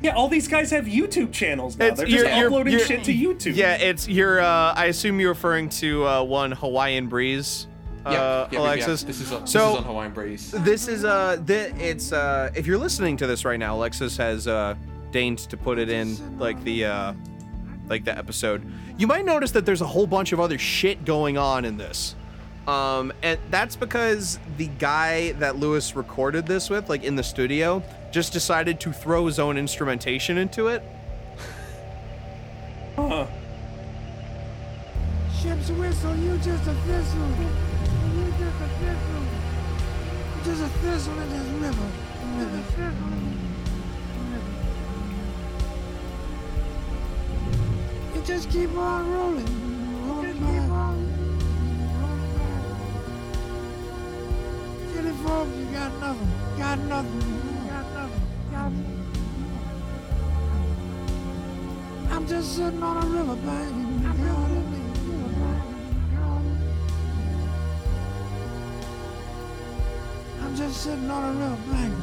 [0.02, 1.86] yeah, all these guys have YouTube channels now.
[1.88, 3.56] It's- They're just you're- you're- uploading you're- shit to YouTube.
[3.58, 4.40] Yeah, it's you're.
[4.40, 7.68] Uh, I assume you're referring to uh, one Hawaiian Breeze,
[8.10, 9.04] uh, yeah, yeah, yeah, Alexis.
[9.04, 10.52] This is on, so this is on Hawaiian Breeze.
[10.52, 14.48] this is uh, th- it's uh, if you're listening to this right now, Alexis has
[14.48, 14.76] uh,
[15.12, 17.14] deigned to put it in like the uh,
[17.88, 18.66] like the episode.
[18.98, 22.16] You might notice that there's a whole bunch of other shit going on in this.
[22.68, 27.82] Um, and that's because the guy that Lewis recorded this with, like in the studio,
[28.12, 30.84] just decided to throw his own instrumentation into it.
[32.96, 33.26] Huh.
[35.42, 37.69] Ship's whistle, you just a thistle.
[38.82, 39.94] You just a thistle.
[40.36, 41.90] You just a thistle in this river.
[42.38, 43.00] river.
[48.16, 49.46] You just keep on rolling.
[50.08, 50.40] Rolling
[50.70, 50.96] by.
[54.94, 56.32] City folks, you got nothing.
[56.58, 57.20] Got nothing.
[57.68, 58.24] Got nothing.
[58.52, 59.00] Got nothing.
[62.12, 63.74] I'm just sitting on a riverbank.
[64.06, 64.79] I'm
[70.60, 71.94] just sitting on a riverbank.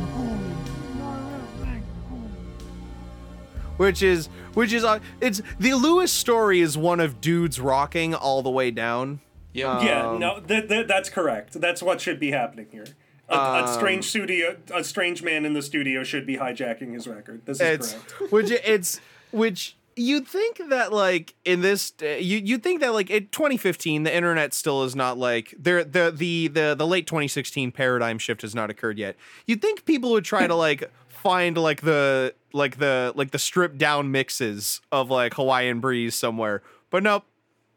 [3.76, 8.40] which is which is uh, it's the Lewis story is one of dudes rocking all
[8.40, 9.20] the way down.
[9.52, 11.60] Yeah, Yeah, Um, no, th- th- that's correct.
[11.60, 12.86] That's what should be happening here.
[13.28, 17.06] A, Um, a strange studio, a strange man in the studio should be hijacking his
[17.06, 17.42] record.
[17.44, 18.32] This is It's correct.
[18.32, 19.00] which it's
[19.32, 24.02] which you'd think that like in this uh, you you'd think that like in 2015
[24.02, 28.42] the internet still is not like there the the the the late 2016 paradigm shift
[28.42, 29.16] has not occurred yet.
[29.46, 33.78] You'd think people would try to like find like the like the like the stripped
[33.78, 36.62] down mixes of like Hawaiian Breeze somewhere.
[36.90, 37.24] But nope.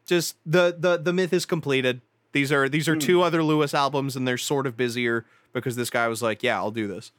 [0.06, 2.00] Just the the the myth is completed.
[2.32, 5.90] These are these are two other Lewis albums and they're sort of busier because this
[5.90, 7.12] guy was like, "Yeah, I'll do this."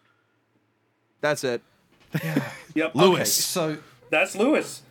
[1.22, 1.62] That's it.
[2.24, 2.52] Yeah.
[2.74, 2.96] Yep.
[2.96, 3.58] Lewis.
[3.58, 4.82] Okay, so That's Lewis.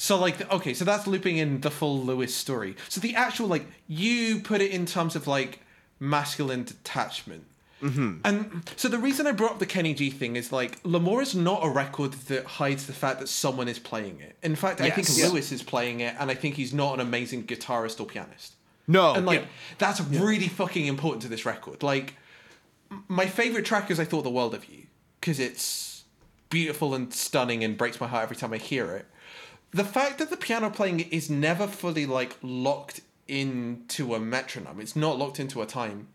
[0.00, 2.74] So like okay, so that's looping in the full Lewis story.
[2.88, 5.60] So the actual like you put it in terms of like
[5.98, 7.44] masculine detachment.
[7.82, 8.20] Mm-hmm.
[8.24, 11.34] And so the reason I brought up the Kenny G thing is like L'Amour is
[11.34, 14.36] not a record that hides the fact that someone is playing it.
[14.42, 15.30] In fact, I think Yes.
[15.30, 18.54] Lewis is playing it, and I think he's not an amazing guitarist or pianist.
[18.88, 19.12] No.
[19.12, 19.46] And like Yeah.
[19.76, 21.82] that's really fucking important to this record.
[21.82, 22.14] Like
[23.06, 24.84] my favorite track is I thought the world of you
[25.20, 26.04] because it's
[26.48, 29.04] beautiful and stunning and breaks my heart every time I hear it.
[29.72, 34.96] The fact that the piano playing is never fully like locked into a metronome, it's
[34.96, 36.08] not locked into a time,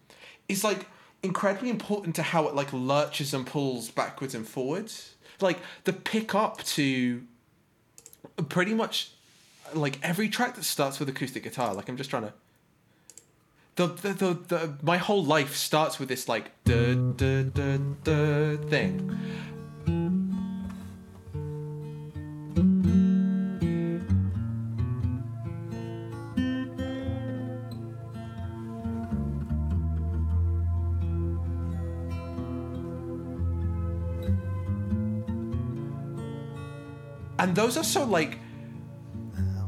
[0.49, 0.87] is like
[1.23, 5.15] incredibly important to how it like lurches and pulls backwards and forwards.
[5.39, 7.23] Like the pick up to
[8.49, 9.11] pretty much
[9.73, 11.73] like every track that starts with acoustic guitar.
[11.73, 12.33] Like I'm just trying to
[13.75, 18.57] the the, the, the my whole life starts with this like duh, duh, duh, duh
[18.67, 19.17] thing.
[37.45, 38.39] And those are so like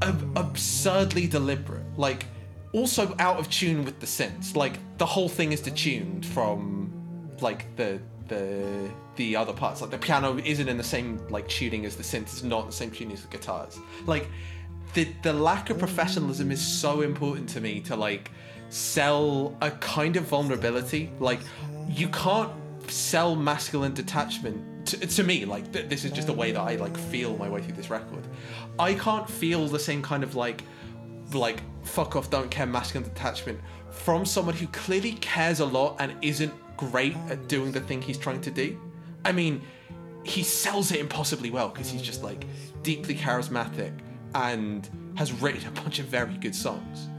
[0.01, 1.85] ab- absurdly deliberate.
[1.95, 2.25] Like
[2.73, 4.55] also out of tune with the synths.
[4.55, 6.91] Like the whole thing is detuned from
[7.39, 9.81] like the the the other parts.
[9.81, 12.23] Like the piano isn't in the same like tuning as the synth.
[12.23, 13.77] It's not in the same tuning as the guitars.
[14.07, 14.27] Like
[14.95, 18.31] the the lack of professionalism is so important to me to like
[18.69, 21.11] sell a kind of vulnerability.
[21.19, 21.41] Like
[21.87, 22.51] you can't
[22.89, 25.45] sell masculine detachment to, to me.
[25.45, 27.89] Like th- this is just the way that I like feel my way through this
[27.89, 28.25] record.
[28.79, 30.63] I can't feel the same kind of like
[31.33, 33.59] like fuck off don't care masculine detachment
[33.91, 38.17] from someone who clearly cares a lot and isn't great at doing the thing he's
[38.17, 38.79] trying to do
[39.25, 39.61] i mean
[40.23, 42.45] he sells it impossibly well because he's just like
[42.83, 43.91] deeply charismatic
[44.35, 47.09] and has written a bunch of very good songs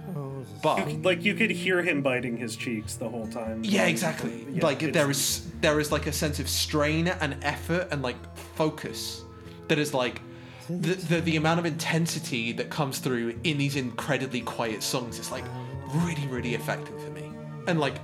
[0.62, 3.60] but Like you could hear him biting his cheeks the whole time.
[3.64, 4.46] yeah exactly.
[4.52, 8.16] Yeah, like there is there is like a sense of strain and effort and like
[8.56, 9.22] focus
[9.68, 10.20] that is like
[10.68, 15.30] the, the the amount of intensity that comes through in these incredibly quiet songs is
[15.30, 15.44] like
[15.94, 17.30] really really effective for me.
[17.66, 17.94] And like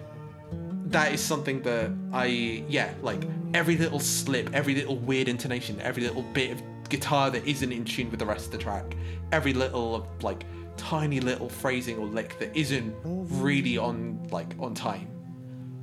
[0.86, 2.26] that is something that i
[2.68, 3.22] yeah like
[3.54, 6.62] every little slip every little weird intonation every little bit of
[6.96, 8.96] guitar that isn't in tune with the rest of the track.
[9.32, 10.44] Every little like
[10.76, 15.08] tiny little phrasing or lick that isn't really on like on time.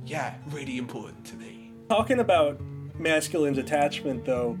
[0.06, 1.72] Yeah really important to me.
[1.88, 2.60] Talking about
[2.98, 4.58] masculine detachment though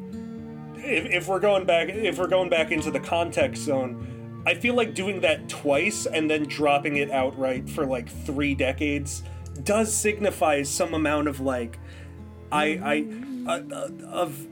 [0.76, 4.74] if, if we're going back if we're going back into the context zone i feel
[4.74, 9.22] like doing that twice and then dropping it outright for like three decades
[9.64, 11.78] does signify some amount of like
[12.50, 14.46] i i uh, uh, of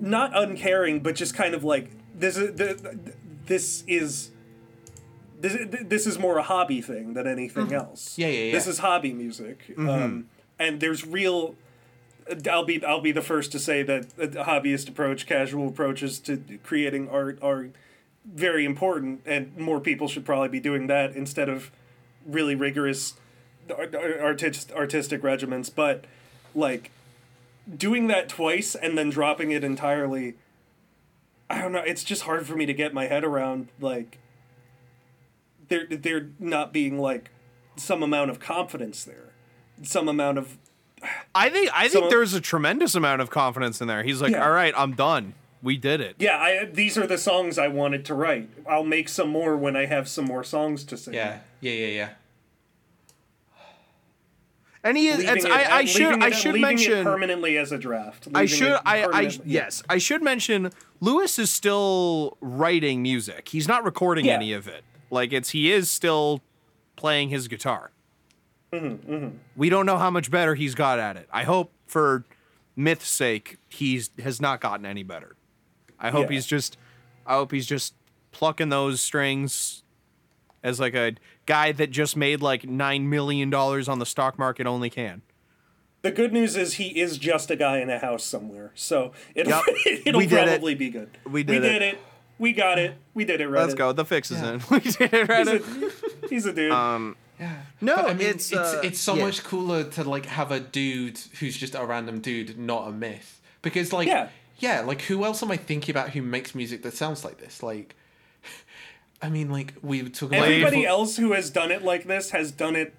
[0.00, 2.54] not uncaring but just kind of like this is
[3.46, 4.30] this is
[5.40, 8.12] this, this is more a hobby thing than anything else.
[8.12, 8.20] Mm-hmm.
[8.22, 8.52] Yeah, yeah, yeah.
[8.52, 10.28] This is hobby music, um,
[10.58, 11.56] and there's real.
[12.50, 17.08] I'll be I'll be the first to say that hobbyist approach, casual approaches to creating
[17.08, 17.68] art are
[18.24, 21.70] very important, and more people should probably be doing that instead of
[22.26, 23.14] really rigorous
[23.76, 25.70] art- artist, artistic regimens.
[25.72, 26.06] But
[26.54, 26.90] like
[27.74, 30.34] doing that twice and then dropping it entirely,
[31.50, 31.82] I don't know.
[31.84, 34.18] It's just hard for me to get my head around like
[35.68, 37.30] there there not being like
[37.76, 39.32] some amount of confidence there,
[39.82, 40.58] some amount of
[41.34, 44.02] I think I think there's a tremendous amount of confidence in there.
[44.02, 44.44] He's like, Yeah.
[44.44, 45.34] all right, I'm done.
[45.62, 46.16] We did it.
[46.18, 46.38] yeah.
[46.38, 48.48] I these are the songs I wanted to write.
[48.68, 51.14] I'll make some more when I have some more songs to sing.
[51.14, 52.08] yeah yeah yeah yeah
[54.86, 55.18] And he is.
[55.20, 56.22] It's, it- I, I should.
[56.22, 57.04] I should mention.
[57.04, 58.28] permanently as a draft.
[58.34, 58.78] I should.
[58.84, 59.04] I.
[59.04, 59.30] I.
[59.44, 59.82] Yes.
[59.88, 60.70] I should mention.
[61.00, 63.48] Lewis is still writing music.
[63.48, 64.34] He's not recording Yeah.
[64.34, 64.84] any of it.
[65.10, 65.50] Like it's.
[65.50, 66.40] He is still
[66.96, 67.90] playing his guitar.
[68.72, 71.28] Mm-hmm, We don't know how much better he's got at it.
[71.32, 72.24] I hope, for
[72.74, 75.36] myth's sake, he's has not gotten any better.
[75.98, 76.34] I hope Yeah.
[76.36, 76.76] he's just.
[77.26, 77.94] I hope he's just
[78.32, 79.82] plucking those strings
[80.62, 81.12] as like a
[81.46, 85.22] guy that just made like nine million dollars on the stock market only can.
[86.02, 89.50] The good news is he is just a guy in a house somewhere, so it'll
[89.52, 89.62] Yep.
[90.06, 90.46] it'll We did it.
[90.48, 91.10] probably be good.
[91.24, 91.72] We did we it.
[91.72, 91.98] did it.
[92.38, 92.94] We got it.
[93.14, 93.48] We did it.
[93.48, 93.62] right.
[93.62, 93.92] Let's go.
[93.92, 94.60] The fix is in.
[94.70, 96.70] We did it, He's a, he's a dude.
[97.40, 97.54] Yeah.
[97.80, 99.24] No, But I mean, it's it's it's, uh, so yeah.
[99.24, 103.40] much cooler to like have a dude who's just a random dude, not a myth.
[103.62, 104.28] Because like Yeah.
[104.58, 107.62] yeah, like who else am I thinking about who makes music that sounds like this?
[107.62, 107.94] Like,
[109.22, 112.30] I mean, like we were talking Everybody before- else who has done it like this
[112.30, 112.94] has done it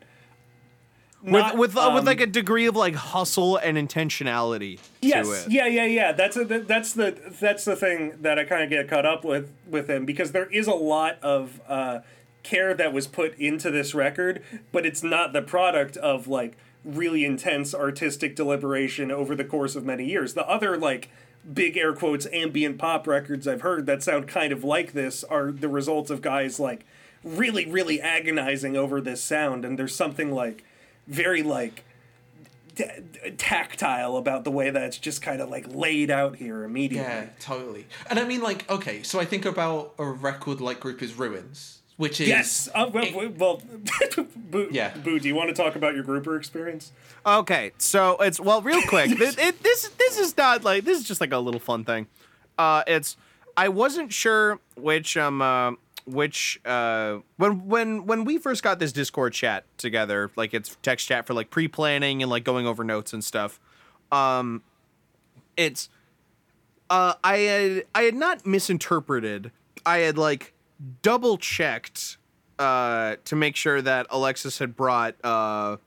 [1.24, 5.28] with not, with uh, with um, like a degree of like hustle and intentionality yes
[5.28, 5.52] to it.
[5.52, 8.88] yeah yeah yeah that's a, that's the that's the thing that i kind of get
[8.88, 12.00] caught up with with him because there is a lot of uh,
[12.44, 16.56] care that was put into this record but it's not the product of like
[16.86, 21.10] really intense artistic deliberation over the course of many years the other like
[21.54, 25.52] big air quotes ambient pop records i've heard that sound kind of like this are
[25.52, 26.86] the results of guys like
[27.24, 30.64] really really agonizing over this sound and there's something like
[31.08, 31.84] very like
[32.78, 37.10] t- tactile about the way that's just kind of like laid out here immediately.
[37.10, 37.88] Yeah, totally.
[38.10, 42.22] And I mean, like, okay, so I think about a record like Grouper's Ruins, which
[42.22, 42.70] is Yes.
[42.74, 43.62] Uh, well, it- well
[44.36, 44.96] Boo, Yeah.
[44.98, 46.92] Boo, do you want to talk about your grouper experience?
[47.26, 49.12] Okay, so it's well, real quick.
[49.20, 52.08] it, it, this this is not like this is just like a little fun thing.
[52.58, 53.18] Uh, it's
[53.58, 55.72] I wasn't sure which um uh,
[56.06, 61.08] which uh when when when we first got this Discord chat together, like it's text
[61.08, 63.60] chat for like pre planning and like going over notes and stuff.
[64.12, 64.62] Um,
[65.58, 65.90] it's
[66.90, 69.52] uh I had I had not misinterpreted.
[69.86, 70.54] I had like
[71.02, 72.18] double checked
[72.60, 75.78] uh to make sure that Alexis had brought uh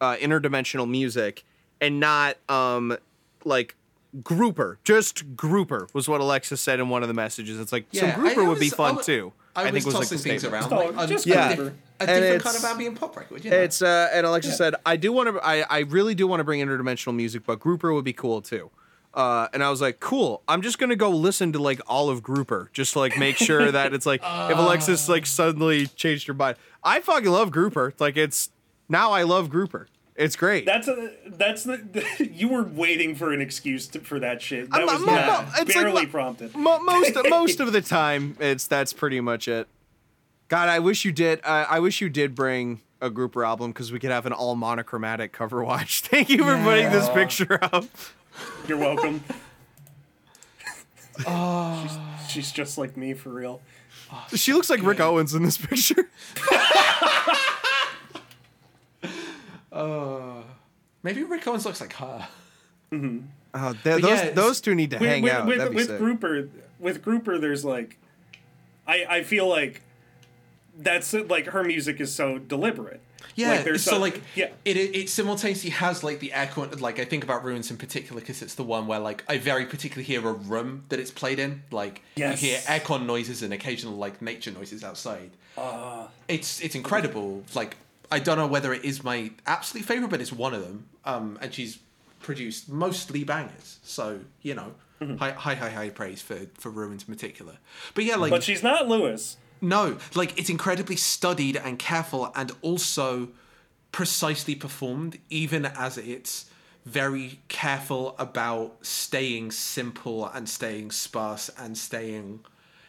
[0.00, 1.44] uh, interdimensional music
[1.80, 2.96] and not um
[3.44, 3.74] like
[4.22, 7.58] grouper, just grouper was what Alexis said in one of the messages.
[7.58, 9.32] It's like Yeah, some grouper I- I would be fun I was- too.
[9.56, 10.70] I, was think was like tossing the things around.
[10.70, 11.54] Like, a, just a Yeah.
[11.54, 11.74] grouper.
[12.00, 13.44] a And different kind of ambient pop record.
[13.44, 13.56] You know?
[13.56, 16.44] It's uh, and Alexis said, I do want to, I, I really do want to
[16.44, 18.70] bring interdimensional music, but grouper would be cool too.
[19.14, 20.42] Uh, and I was like, cool.
[20.48, 23.70] I'm just gonna go listen to like Olive of Grouper, just to like make sure
[23.70, 26.56] that it's like if Alexis like suddenly changed her mind.
[26.82, 27.94] I fucking love Grouper.
[28.00, 28.50] Like it's
[28.88, 29.86] now I love Grouper.
[30.16, 30.64] It's great.
[30.66, 34.70] That's a that's the you were waiting for an excuse to, for that shit.
[34.70, 36.54] That I'm- was I'm- not I'm- it's like barely mo- prompted.
[36.56, 39.68] Mo- most most of the time, it's that's pretty much it.
[40.48, 41.40] God, I wish you did.
[41.44, 44.54] Uh, I wish you did bring a grouper album because we could have an all
[44.56, 46.00] monochromatic cover watch.
[46.04, 47.86] Thank you for putting this picture up.
[48.68, 49.22] You're welcome.
[51.28, 52.18] Ah.
[52.26, 53.60] she's, she's just like me for real.
[54.10, 56.08] Ah, she looks like Rick Owens in this picture.
[59.72, 60.42] Ah.
[61.02, 62.28] Maybe Rick Owens looks like her.
[62.92, 65.46] Oh, th- those yeah, those two need to With, hang with, out.
[65.46, 67.98] with, with grouper, with grouper, there's like,
[68.86, 69.82] I I feel like
[70.78, 73.00] that's like her music is so deliberate.
[73.36, 74.50] Yeah, Like, there's so some- like yeah.
[74.64, 78.20] it, it it simultaneously has like the echo like I think about ruins in particular
[78.20, 81.38] because it's the one where like I very particularly hear a room that it's played
[81.38, 82.42] in like Yes.
[82.42, 85.30] you hear aircon noises and occasional like nature noises outside.
[85.58, 86.08] Ah.
[86.28, 87.42] it's it's incredible.
[87.54, 87.76] Like
[88.10, 90.86] I don't know whether it is my absolute favorite, but it's one of them.
[91.04, 91.78] Um, and she's
[92.20, 95.16] produced mostly bangers, so you know, Mm-hmm.
[95.16, 97.54] high high high high praise for for ruins in particular.
[97.94, 99.36] But yeah, like But she's not Lewis.
[99.68, 103.28] No, like it's incredibly studied and careful and also
[103.92, 106.46] precisely performed, even as it's
[106.84, 112.40] very careful about staying simple and staying sparse and staying,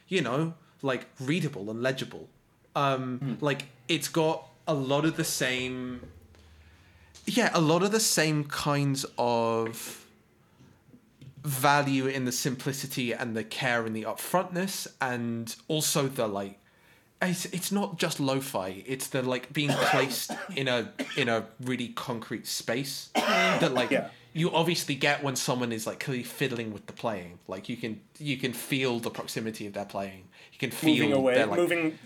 [0.07, 2.27] you know, like readable and legible.
[2.75, 6.01] Um, Like it's got a lot of the same.
[7.25, 10.05] Yeah, a lot of the same kinds of
[11.43, 16.59] value in the simplicity and the care and the upfrontness and also the like
[17.21, 21.89] it's, it's not just lo-fi it's the like being placed in a in a really
[21.89, 24.09] concrete space that like Yeah.
[24.33, 28.01] you obviously get when someone is like clearly fiddling with the playing like you can
[28.19, 31.59] you can feel the proximity of their playing you can feel moving away, their, like,
[31.59, 31.97] moving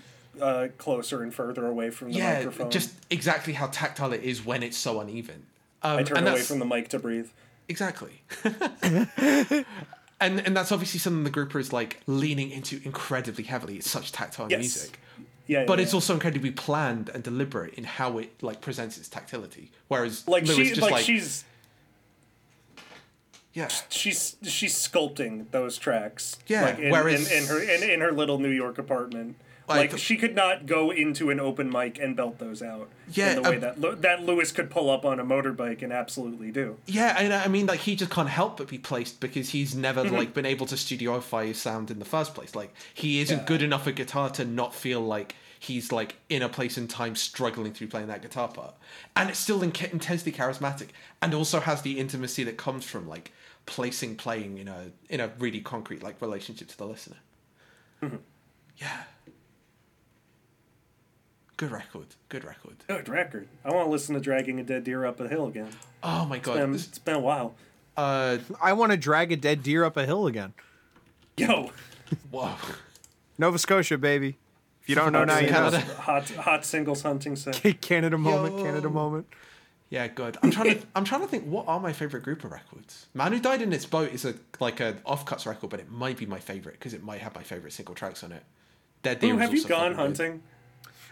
[0.42, 2.70] uh, closer and further away from the yeah microphone.
[2.72, 5.46] just exactly how tactile it is when it's so uneven
[5.82, 7.30] um, I turn and away from the mic to breathe.
[7.70, 8.22] Exactly.
[10.22, 13.78] and and that's obviously something the grouper is like leaning into incredibly heavily.
[13.78, 14.60] It's such tactile Yes.
[14.60, 15.00] music.
[15.48, 15.98] Yeah, But yeah, it's yeah.
[15.98, 19.72] also incredibly planned and deliberate in how it like presents its tactility.
[19.88, 21.44] Whereas like Lewis she just like, like, she's
[23.54, 23.68] yeah.
[23.90, 26.38] she's she's sculpting those tracks.
[26.48, 29.36] Yeah, like in, whereas- in, in her in, in her little New York apartment.
[29.70, 32.90] Like- Like she could not go into an open mic and belt those out.
[33.12, 35.94] Yeah, in the way uh, that that Lewis could pull up on a motorbike and
[35.94, 36.78] absolutely do.
[36.88, 40.04] Yeah, and I mean, like he just can't help but be placed because he's never
[40.04, 40.16] Mm-hmm.
[40.16, 42.56] like been able to studioify his sound in the first place.
[42.56, 43.46] Like he isn't Yeah.
[43.46, 47.16] good enough at guitar to not feel like he's like in a place in time
[47.16, 48.74] struggling through playing that guitar part,
[49.16, 50.90] and it's still in- intensely charismatic,
[51.22, 53.32] and also has the intimacy that comes from like
[53.66, 57.18] placing playing in a in a really concrete like relationship to the listener.
[58.02, 58.16] Mm-hmm.
[58.78, 59.04] Yeah.
[61.60, 62.08] Good record.
[62.30, 62.78] Good record.
[62.88, 63.50] Good record.
[63.66, 65.68] I want to listen to "Dragging a Dead Deer Up a Hill" again.
[66.02, 66.62] Oh my god.
[66.62, 67.54] Um, this- it's been a while.
[67.98, 70.54] uh, I want to drag a dead deer up a hill again.
[71.36, 71.72] Yo,
[72.32, 72.56] whoa.
[73.38, 74.38] Nova Scotia, baby.
[74.82, 75.70] If you don't know now, you know.
[75.72, 77.62] Hot hot singles hunting set.
[77.82, 78.58] Canada moment.
[78.58, 78.64] Yo.
[78.64, 79.28] Canada moment.
[79.90, 80.38] Yeah, good.
[80.42, 80.88] I'm trying to.
[80.96, 81.44] I'm trying to think.
[81.44, 83.08] What are my favorite Grouper records?
[83.14, 86.16] Man Who Died in Its Boat is a like a offcuts record, but it might
[86.16, 88.44] be my favorite because it might have my favorite single tracks on it.
[89.04, 90.32] Dead Deer Ooh, have you gone hunting?
[90.32, 90.42] good.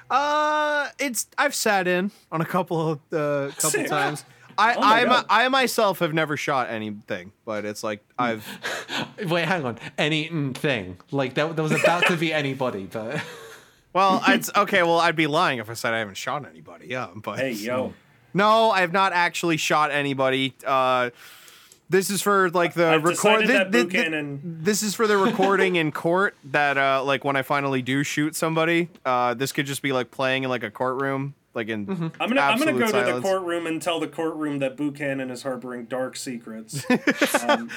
[0.09, 0.87] Hunting?
[0.89, 3.87] Uh, it's I've sat in on a couple of uh, couple Sick.
[3.87, 4.23] times.
[4.59, 5.25] I Oh I, God.
[5.29, 8.43] I myself have never shot anything, but it's like I've
[9.27, 9.77] Wait, hang on.
[9.97, 11.55] Any mm, thing like that?
[11.55, 13.21] there was about to be anybody, but
[13.93, 14.81] well, it's okay.
[14.81, 16.87] Well, I'd be lying if I said I haven't shot anybody.
[16.87, 17.93] Yeah, but Hey yo,
[18.33, 20.55] no, I have not actually shot anybody.
[20.65, 21.11] Uh,
[21.89, 23.15] this is for like the I've record.
[23.15, 26.35] decided thi- that thi- thi- Buchanan- this is for the recording in court.
[26.45, 30.11] That uh, like when I finally do shoot somebody, uh, this could just be like
[30.11, 31.89] playing in like a courtroom, like in.
[31.89, 35.29] I'm gonna I'm gonna absolute go to the courtroom and tell the courtroom that Buchanan
[35.31, 36.85] is harboring dark secrets.
[37.47, 37.69] um,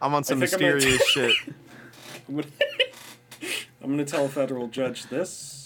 [0.00, 1.34] I'm on some think I'm gonna- mysterious shit.
[3.82, 5.58] I'm gonna tell a federal judge this.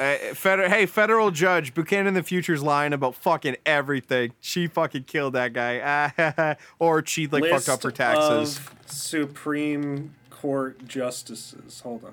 [0.00, 4.32] Uh, feder- hey, federal judge Buchanan the Future's lying about fucking everything.
[4.40, 8.58] She fucking killed that guy, or she like List fucked up her taxes.
[8.58, 11.80] Of Supreme Court justices.
[11.80, 12.12] Hold on.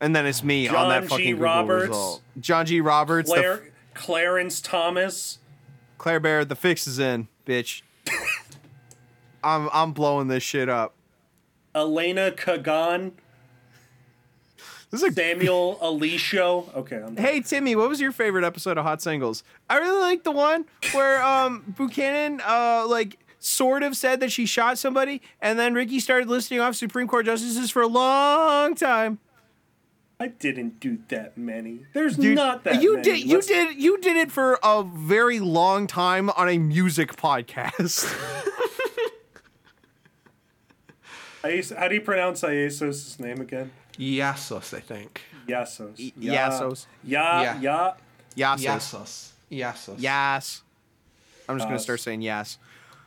[0.00, 1.08] And then it's me on John that G.
[1.08, 1.88] fucking Google Roberts.
[1.88, 2.22] result.
[2.40, 2.80] John G.
[2.80, 3.60] Roberts, Claire, f-
[3.94, 5.38] Clarence Thomas.
[5.98, 7.82] Claire Bear, the fix is in, bitch.
[9.44, 10.94] I'm I'm blowing this shit up.
[11.74, 13.12] Elena Kagan,
[14.90, 16.74] This is a Samuel Alicio.
[16.74, 19.42] Okay, I'm Hey Timmy, what was your favorite episode of Hot Singles?
[19.68, 24.46] I really like the one where um Buchanan uh like sort of said that she
[24.46, 29.18] shot somebody, and then Ricky started listing off Supreme Court justices for a long time.
[30.18, 31.80] I didn't do that many.
[31.92, 33.02] There's Dude, not that you many.
[33.04, 37.16] did you Let's- did you did it for a very long time on a music
[37.16, 38.04] podcast.
[41.78, 43.70] How do you pronounce Iasos' name again?
[43.98, 45.22] Yasos, I think.
[45.48, 45.98] Yasos.
[45.98, 46.86] Y- Yasos.
[47.04, 47.60] Ya, Yeah.
[47.60, 47.92] ya.
[48.36, 48.68] Yasos.
[48.68, 49.30] Yasos.
[49.50, 49.94] Yasos.
[49.98, 50.62] Yes.
[51.48, 52.58] I'm just gonna start saying yes.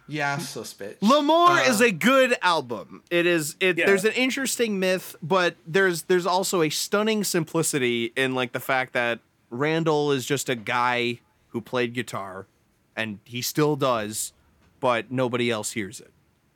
[0.09, 0.95] Yasos, bitch.
[1.01, 3.03] L'Amour Uh, is a good album.
[3.11, 3.85] It is it Yeah.
[3.85, 8.93] there's an interesting myth, but there's there's also a stunning simplicity in like the fact
[8.93, 9.19] that
[9.51, 11.19] Randall is just a guy
[11.49, 12.47] who played guitar
[12.95, 14.33] and he still does,
[14.79, 16.11] but nobody else hears it.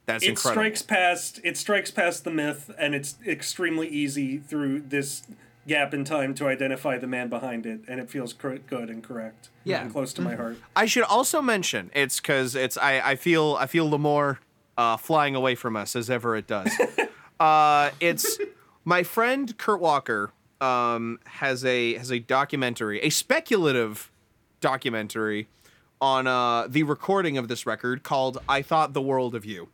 [0.06, 0.62] That's It incredible.
[0.62, 5.24] strikes past it strikes past the myth, and it's extremely easy through this
[5.66, 9.01] gap in time to identify the man behind it, and it feels cor- good and
[9.04, 9.49] correct.
[9.64, 9.82] Yeah.
[9.82, 10.58] and close to my heart.
[10.76, 14.39] I should also mention it's because it's I, I feel I feel L'Amour
[14.78, 16.70] uh, flying away from us as ever it does.
[17.39, 18.38] uh, it's
[18.84, 24.12] my friend Kurt Walker um, has a has a documentary, a speculative
[24.60, 25.47] documentary
[26.01, 29.70] on uh, the recording of this record called "I Thought the World of You."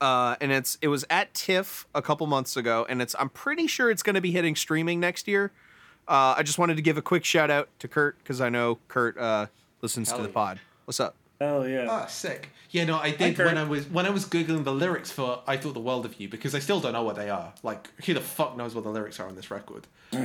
[0.00, 3.66] Uh, and it's it was at TIFF a couple months ago, and it's I'm pretty
[3.66, 5.52] sure it's going to be hitting streaming next year.
[6.06, 8.78] Uh, I just wanted to give a quick shout out to Kurt because I know
[8.88, 9.46] Kurt uh,
[9.80, 10.34] listens to Hell the yeah.
[10.34, 10.60] pod.
[10.84, 11.14] What's up?
[11.40, 11.86] Hell yeah.
[11.88, 12.50] Ah, sick.
[12.70, 13.46] Yeah, no, I did Kurt.
[13.46, 16.20] when I was when I was googling the lyrics for "I Thought the World of
[16.20, 17.52] You" because I still don't know what they are.
[17.62, 19.86] Like, who the fuck knows what the lyrics are on this record?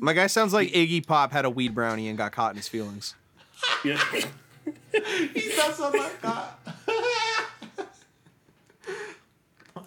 [0.00, 2.68] My guy sounds like Iggy Pop had a weed brownie and got caught in his
[2.68, 3.14] feelings.
[3.84, 3.98] Yeah.
[5.34, 6.58] He does sound like that.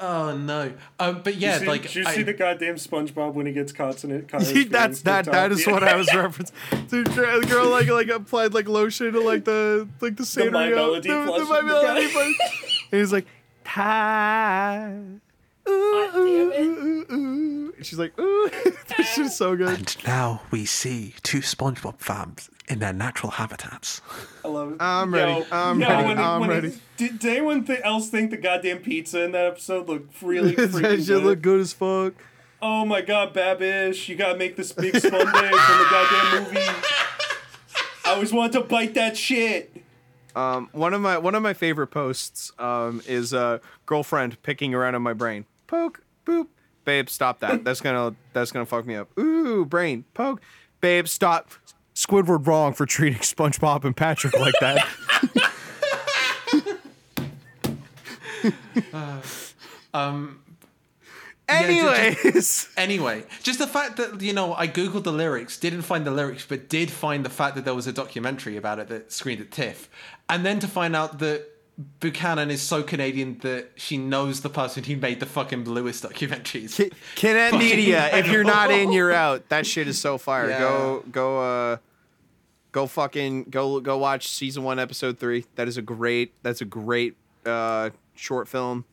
[0.02, 0.74] oh no.
[1.00, 3.54] Um, but yeah, Did you, like did you I- see the goddamn SpongeBob when he
[3.54, 4.28] gets caught in it?
[4.28, 5.26] caught That's that.
[5.26, 5.72] That is Yeah.
[5.74, 6.52] what I was referencing.
[6.90, 10.52] Dude, the girl like like applied like lotion to like the like the Sanrio.
[10.52, 11.48] My Melody the, the blush.
[11.50, 12.88] My Melody blush.
[12.92, 13.28] And he's like,
[13.64, 14.92] Ty.
[14.92, 15.20] Ooh,
[15.68, 17.74] ooh, ooh, ooh, ooh.
[17.76, 18.50] And she's like, ooh.
[18.98, 19.70] this shit's so good.
[19.70, 24.02] And now we see two SpongeBob fams in their natural habitats.
[24.44, 24.78] I love it.
[24.82, 25.46] I'm ready.
[25.52, 26.04] I'm ready.
[26.08, 26.74] when I'm when ready.
[26.98, 30.70] did, did anyone th- else think the goddamn pizza in that episode looked really that
[30.72, 31.24] freaking shit good?
[31.24, 32.14] look good as fuck.
[32.62, 36.60] Oh my god, Babish, you gotta make this big sundae from the goddamn movie.
[38.04, 39.76] I always wanted to bite that shit.
[40.36, 44.96] Um, one of my one of my favorite posts um, is uh, girlfriend picking around
[44.96, 45.46] in my brain.
[45.68, 46.48] Poke, boop,
[46.86, 47.64] babe, stop that.
[47.66, 49.10] That's gonna that's gonna fuck me up.
[49.20, 50.42] Ooh, brain, poke,
[50.82, 51.52] babe, stop.
[51.96, 54.86] Squidward wrong for treating SpongeBob and Patrick like that.
[59.94, 60.40] Um,
[61.50, 65.58] Yeah, ju- ju- Anyways, Anyway, just the fact that you know I googled the lyrics,
[65.58, 68.80] didn't find the lyrics, but did find the fact that there was a documentary about
[68.80, 69.90] it that screened at TIFF,
[70.30, 71.48] and then to find out that
[72.00, 76.92] Buchanan is so Canadian that she knows the person who made the fucking bluest documentaries.
[77.16, 78.10] Kinet Media.
[78.18, 79.50] If you're not in, you're out.
[79.50, 80.50] That shit is so fire.
[80.50, 80.60] Yeah.
[80.60, 81.78] Go go uh
[82.72, 85.46] go fucking go go watch season one episode three.
[85.56, 86.34] That is a great.
[86.42, 87.16] That's a great
[87.46, 88.86] uh short film.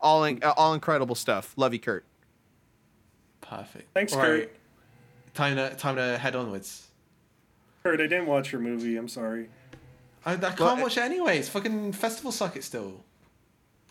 [0.00, 1.54] All in, all incredible stuff.
[1.56, 2.04] Love you, Kurt.
[3.40, 3.88] Perfect.
[3.94, 4.54] Thanks, All Kurt.
[5.34, 6.88] Time to time to head onwards.
[7.84, 8.96] Kurt, I didn't watch your movie.
[8.96, 9.48] I'm sorry.
[10.26, 11.38] I, I can't Well, watch it anyway.
[11.38, 13.02] It's Fucking festival suck it still.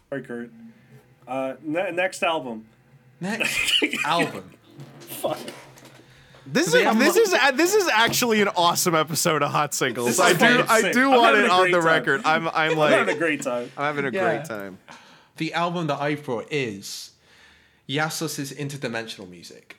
[0.09, 0.51] Sorry, Kurt.
[1.27, 2.65] Uh, ne- next album.
[3.19, 3.73] Next
[4.05, 4.51] album.
[4.99, 5.39] Fuck.
[6.45, 9.73] This is They this mo- is uh, this is actually an awesome episode of Hot
[9.73, 10.19] Singles.
[10.19, 11.86] I do I do I'm want it on the time.
[11.88, 12.21] record.
[12.23, 13.71] I'm I'm I'm having a great time.
[13.75, 14.21] I'm having a Yeah.
[14.36, 14.77] great time.
[15.38, 17.11] The album that I brought is
[17.89, 19.77] Iasos' Interdimensional Music.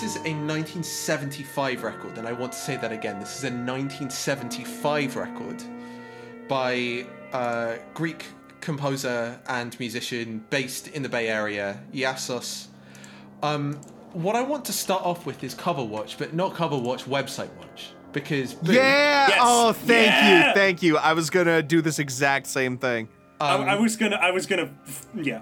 [0.00, 3.20] This is a 1975 record, and I want to say that again.
[3.20, 5.62] This is a 1975 record
[6.48, 8.24] by uh, Greek
[8.62, 12.68] composer and musician based in the Bay Area, Iasos.
[13.42, 13.74] Um,
[14.14, 17.54] what I want to start off with is cover watch, but not cover watch, website
[17.58, 17.90] watch.
[18.12, 19.28] Because boom, Yeah.
[19.28, 19.38] Yes.
[19.42, 20.48] Oh, thank Yeah.
[20.48, 20.96] you, thank you.
[20.96, 23.10] I was gonna do this exact same thing.
[23.38, 24.16] I, um, I was gonna.
[24.16, 24.70] I was gonna.
[25.14, 25.40] Yeah.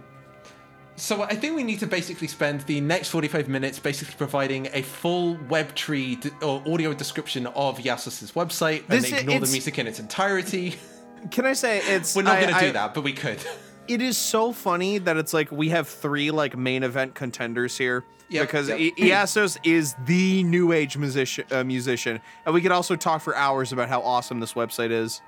[0.99, 4.83] So I think we need to basically spend the next 45 minutes basically providing a
[4.83, 9.47] full web tree d- or audio description of Iasos's website and This i- ignore the
[9.47, 10.75] music in its entirety.
[11.31, 12.15] Can I say it's?
[12.17, 13.39] We're not going to I- do that, but we could.
[13.89, 18.05] It is so funny that it's like we have three like main event contenders here.
[18.29, 18.79] Yep, because yep.
[19.01, 23.73] I- is the new age musician, uh, musician, and we could also talk for hours
[23.73, 25.23] about how awesome this website is.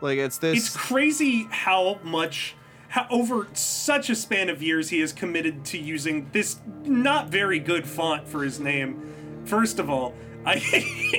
[0.00, 0.58] Like it's this.
[0.58, 2.54] It's crazy how much,
[2.94, 7.58] how over such a span of years he has committed to using this not very
[7.58, 9.42] good font for his name.
[9.46, 10.14] First of all,
[10.46, 10.60] I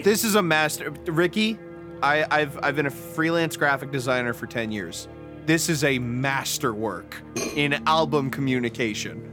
[0.02, 1.60] this is a master ricky
[2.02, 5.10] I, I've I've been a freelance graphic designer for 10 years.
[5.46, 7.22] This is a masterwork
[7.58, 9.30] in album communication.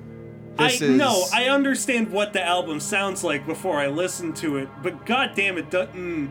[0.59, 4.68] I know is I understand what the album sounds like before I listen to it,
[4.82, 5.95] but god damn it, doesn't.
[5.95, 6.30] Mm.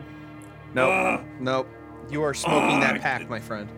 [0.74, 0.90] Nope.
[0.90, 1.26] Ugh.
[1.40, 1.68] Nope.
[2.10, 3.70] You are smoking that pack, my friend.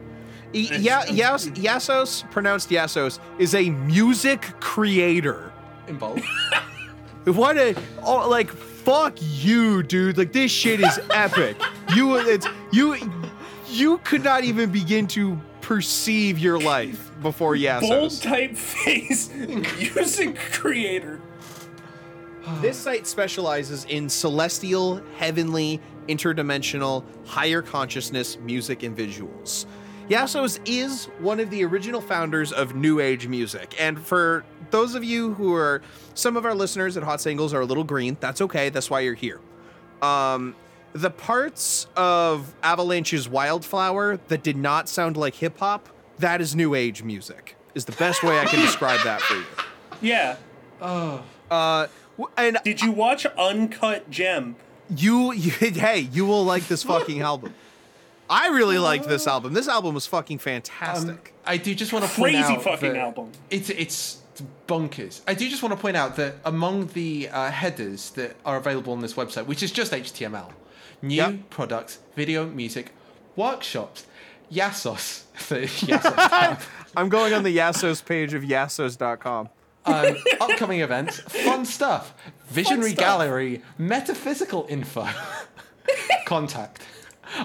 [0.55, 2.29] Yeah, Yas, Iasos, hmm.
[2.31, 5.53] pronounced Yasos, is a music creator.
[5.89, 6.21] In bold.
[7.25, 10.19] What a oh, like fuck you, dude.
[10.19, 11.57] Like this shit is epic.
[11.97, 12.97] You it's you
[13.69, 17.89] you could not even begin to perceive your life before Iasos.
[17.89, 21.21] Bold typeface music creator.
[22.61, 29.65] This site specializes in celestial, heavenly, interdimensional, higher consciousness music and visuals.
[30.09, 33.75] Iasos is one of the original founders of New Age music.
[33.81, 35.81] And for those of you who are,
[36.15, 38.69] some of our listeners at Hot Singles are a little green, that's okay.
[38.69, 39.41] That's why you're here.
[40.03, 40.55] Um,
[40.93, 45.89] the parts of Avalanches' Wildflower that did not sound like hip hop,
[46.19, 49.47] that is New Age music, is the best way I can describe that for you.
[50.03, 50.37] Yeah.
[50.81, 51.87] Uh,
[52.37, 54.57] and Did you watch Uncut Gem?
[54.95, 57.55] You, you hey, you will like this fucking album.
[58.35, 59.53] I really liked this album.
[59.53, 61.09] This album was fucking fantastic.
[61.11, 63.31] Um, I do just want to point Crazy out fucking that album.
[63.49, 64.19] It's it's
[64.67, 65.21] bonkers.
[65.29, 68.93] I do just want to point out that among the uh, headers that are available
[68.93, 70.51] on this website, which is just HTML,
[71.01, 71.51] new Yep.
[71.51, 72.91] products, video, music,
[73.37, 74.05] workshops,
[74.51, 75.23] Iasos.
[75.49, 76.61] the Iasos
[76.97, 79.49] I'm going on the Iasos page of iasos.com.
[79.87, 82.15] um, upcoming events, fun stuff,
[82.49, 82.99] visionary stuff.
[82.99, 85.07] gallery, metaphysical info,
[86.27, 86.83] contact.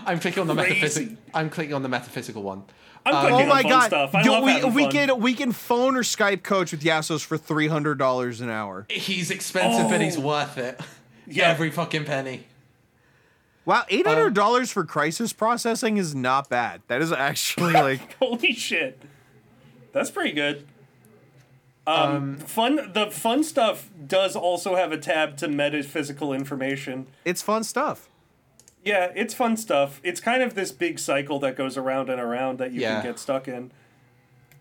[0.06, 1.16] I'm clicking on the metaphysical.
[1.34, 2.64] I'm clicking on the metaphysical one.
[3.06, 3.88] I'm Um, Oh my on god.
[3.88, 4.14] stuff.
[4.16, 4.92] I Yo, love we we fun.
[4.92, 8.86] can we can phone or Skype coach with Iasos for $300 an hour.
[8.90, 10.22] He's expensive, but he's Oh.
[10.22, 10.80] worth it.
[11.32, 11.50] Yeah.
[11.50, 12.46] Every fucking penny.
[13.64, 16.82] Wow, $800 for crisis processing is not bad.
[16.88, 19.00] That is actually like Holy shit.
[19.94, 20.66] That's pretty good.
[21.86, 27.08] Um, fun the fun stuff does also have a tab to metaphysical information.
[27.26, 28.09] it's fun stuff.
[28.84, 30.00] Yeah, it's fun stuff.
[30.04, 33.02] It's kind of this big cycle that goes around and around that you Yeah.
[33.02, 33.72] can get stuck in.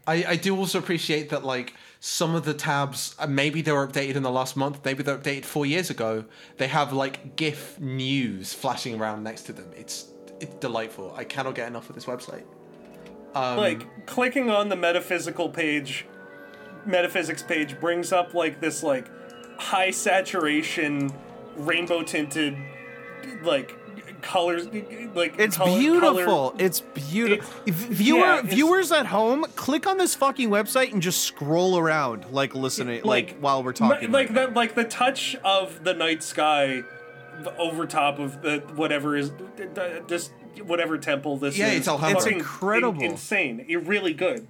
[0.07, 3.87] I, I do also appreciate that like some of the tabs uh, maybe they were
[3.87, 6.25] updated in the last month maybe they're updated four years ago
[6.57, 10.07] they have like gif news flashing around next to them it's
[10.41, 12.45] it's delightful i cannot get enough of this website
[13.35, 16.07] um, like clicking on the metaphysical page
[16.87, 19.11] metaphysics page brings up like this like
[19.59, 21.12] high saturation
[21.57, 22.57] rainbow tinted
[23.43, 23.75] like
[24.23, 24.66] colors
[25.14, 26.51] like It's color- beautiful.
[26.51, 27.45] color- It's beautiful.
[27.66, 31.79] It's- Viewer, yeah, it's- viewers at home, click on this fucking website and just scroll
[31.79, 34.11] around, like listening, like, while we're talking.
[34.12, 36.83] like right that like the touch of the night sky
[37.59, 39.31] over top of the whatever is
[40.09, 40.31] this
[40.64, 41.89] whatever temple this Yeah, is it's.
[41.89, 43.01] Fucking incredible.
[43.03, 44.49] in- insane It really good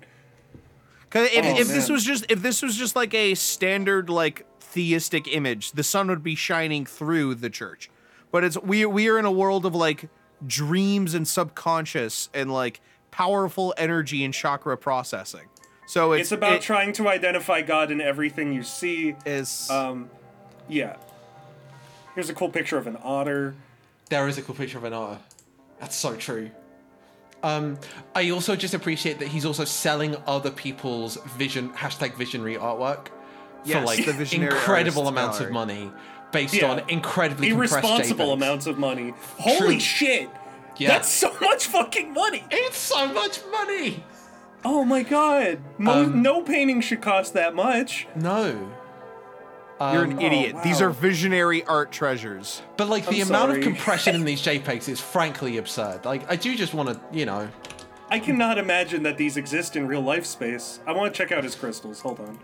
[1.11, 4.45] 'Cause if, Oh, if this was just if this was just like a standard like
[4.61, 7.89] theistic image, the sun would be shining through the church.
[8.31, 10.09] But it's we we are in a world of like
[10.47, 15.49] dreams and subconscious and like powerful energy and chakra processing.
[15.87, 19.15] So it's it's about it trying to identify god in everything you see.
[19.25, 20.11] Is um
[20.69, 20.97] yeah.
[22.15, 23.55] Here's a cool picture of an otter.
[24.11, 25.19] There is a cool picture of an otter.
[25.79, 26.51] That's so true.
[27.43, 27.79] Um,
[28.15, 33.09] I also just appreciate that he's also selling other people's vision hashtag visionary artwork
[33.65, 35.93] for like the incredible artist amounts of money
[36.33, 36.71] based Yeah.
[36.71, 39.81] on incredibly irresponsible amounts of money holy True.
[39.81, 40.31] shit
[40.77, 40.89] Yeah.
[40.89, 44.05] that's so much fucking money It's so much money.
[44.65, 48.73] oh my god Mo- Um, no painting should cost that much No.
[49.81, 50.57] You're an idiot.
[50.65, 50.89] These wow.
[50.89, 52.63] are visionary art treasures.
[52.77, 53.59] But like the I'm amount sorry.
[53.59, 56.05] of compression in these JPEGs is frankly absurd.
[56.05, 57.49] Like I do just want to, you know,
[58.11, 60.81] I cannot imagine that these exist in real life space.
[60.87, 62.01] I want to check out his crystals.
[62.01, 62.39] Hold on.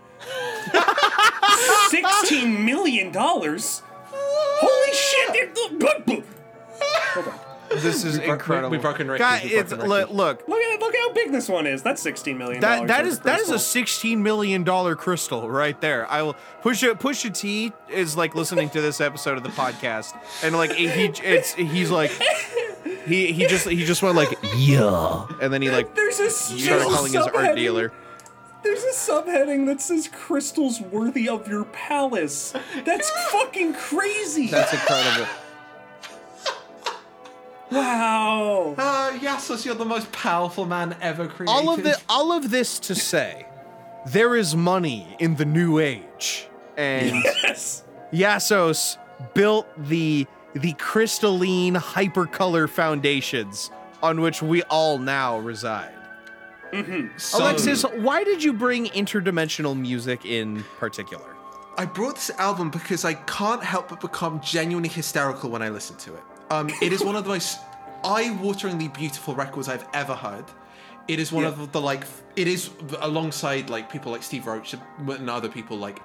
[1.89, 3.81] Sixteen million dollars.
[4.11, 5.57] Holy shit!
[7.13, 7.39] Hold on.
[7.81, 8.69] This is bro- we- incredible.
[8.69, 10.47] we've broken Ricky's, Guy, it's broken look, look.
[10.47, 11.81] Look at look how big this one is.
[11.83, 12.61] That's sixteen million.
[12.61, 16.09] That that is that is a sixteen million dollar crystal right there.
[16.09, 19.49] I will push a push a T is like listening to this episode of the
[19.49, 20.13] podcast
[20.43, 22.11] and like he it's he's like
[23.05, 26.65] he he just he just went like yeah and then he like There's a started
[26.67, 27.91] there's a calling his art dealer.
[28.63, 32.51] There's a subheading that says crystals worthy of your palace.
[32.83, 34.47] That's fucking crazy.
[34.47, 35.27] That's incredible.
[37.71, 38.75] Wow.
[38.77, 41.51] uh, Iasos, you're the most powerful man ever created.
[41.51, 43.45] all of the all of this to say,
[44.07, 46.47] there is money in the new age,
[46.77, 47.83] and Yes.
[48.13, 48.97] Iasos
[49.33, 55.91] built the the crystalline hypercolor foundations on which we all now reside.
[57.17, 61.35] So- Alexis, why did you bring interdimensional music in particular?
[61.77, 65.95] I brought this album because I can't help but become genuinely hysterical when I listen
[65.97, 66.23] to it.
[66.51, 67.59] Um, it is one of the most
[68.03, 70.45] eye-wateringly beautiful records I've ever heard.
[71.07, 71.49] It is one Yeah.
[71.49, 72.05] of the like.
[72.35, 72.69] It is
[72.99, 75.99] alongside like people like Steve Roach and other people like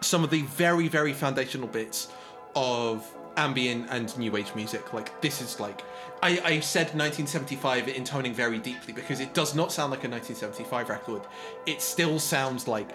[0.00, 2.08] some of the very very foundational bits
[2.56, 3.06] of
[3.36, 4.92] ambient and new age music.
[4.94, 5.82] Like this is like
[6.22, 10.88] I, I said 1975 intoning very deeply because it does not sound like a 1975
[10.88, 11.22] record.
[11.66, 12.88] It still sounds like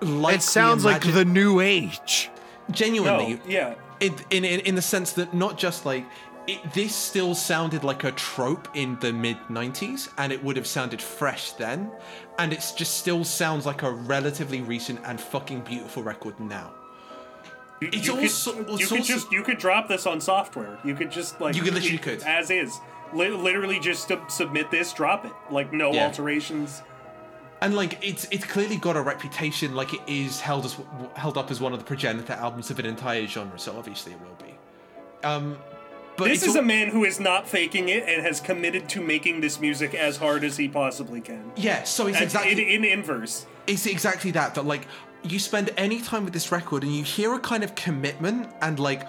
[0.00, 2.30] like It sounds we like the new age.
[2.70, 3.74] genuinely No, yeah.
[4.00, 6.04] In, in in in the sense that not just like
[6.46, 10.66] it, this still sounded like a trope in the mid 90s and it would have
[10.66, 11.90] sounded fresh then
[12.38, 16.72] and it just still sounds like a relatively recent and fucking beautiful record now
[17.80, 20.78] You, It's you also- could, you could just you could drop this on software.
[20.84, 22.22] You could just like You could literally it- could.
[22.22, 22.80] as is.
[23.12, 25.32] Literally just to submit this, drop it.
[25.50, 26.06] Like no Yeah.
[26.06, 26.82] alterations.
[27.60, 30.76] And like it's it's clearly got a reputation like it is held as
[31.14, 34.18] held up as one of the progenitor albums of an entire genre so obviously it
[34.20, 34.54] will be
[35.26, 35.58] um
[36.16, 39.00] but This is al- a man who is not faking it and has committed to
[39.00, 41.50] making this music as hard as he possibly can.
[41.56, 43.46] yeah so it's exactly in, in inverse.
[43.66, 44.86] it's exactly that that like
[45.24, 48.78] you spend any time with this record and you hear a kind of commitment and
[48.78, 49.06] like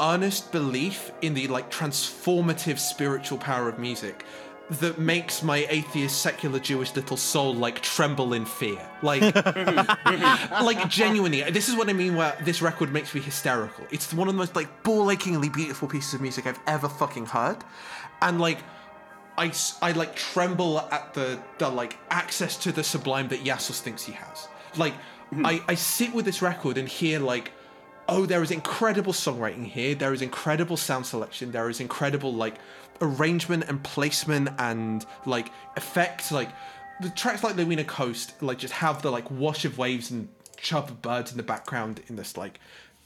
[0.00, 4.24] earnest belief in the like transformative spiritual power of music
[4.70, 9.20] that makes my atheist secular jewish little soul like tremble in fear like
[10.62, 14.26] like genuinely this is what i mean where this record makes me hysterical it's one
[14.26, 17.58] of the most like ball achingly beautiful pieces of music i've ever fucking heard
[18.22, 18.58] and like
[19.36, 19.52] I,
[19.82, 24.12] I like tremble at the the like access to the sublime that Iasos thinks he
[24.12, 24.48] has.
[24.76, 25.44] Like mm-hmm.
[25.44, 27.52] I, I sit with this record and hear like,
[28.08, 29.94] oh, there is incredible songwriting here.
[29.94, 31.50] There is incredible sound selection.
[31.50, 32.54] There is incredible like
[33.00, 36.32] arrangement and placement and like effect.
[36.32, 36.50] Like
[37.00, 40.88] the tracks like Lemurian Coast like just have the like wash of waves and chirp
[40.88, 42.58] of birds in the background in this like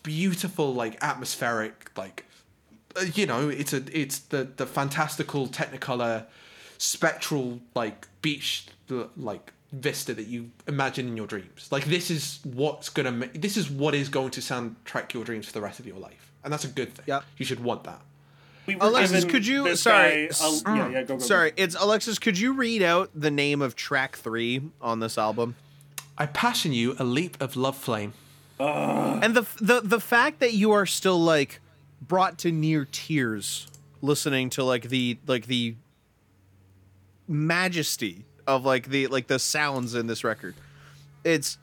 [0.02, 2.24] beautiful like atmospheric like
[2.96, 6.24] uh, you know it's a it's the the fantastical technicolor
[6.78, 8.66] spectral like beach
[9.16, 11.68] like vista that you imagine in your dreams.
[11.70, 15.52] Like this is what's gonna this is what is going to soundtrack your dreams for
[15.52, 16.32] the rest of your life.
[16.44, 17.04] And that's a good thing.
[17.06, 17.20] Yeah.
[17.36, 18.00] You should want that
[18.68, 21.24] We were Alexis, could you- sorry, guy uh, a- yeah, yeah, go, go, go.
[21.24, 22.18] Sorry, it's Alexis.
[22.18, 25.56] Could you read out the name of track three on this album?
[26.20, 28.12] i passion you a leap of love flame
[28.60, 31.60] And the the the fact that you are still like
[32.02, 33.68] brought to near tears
[34.02, 35.74] listening to like the like the
[37.26, 40.54] majesty of like the like the sounds in this record.
[41.24, 41.56] It's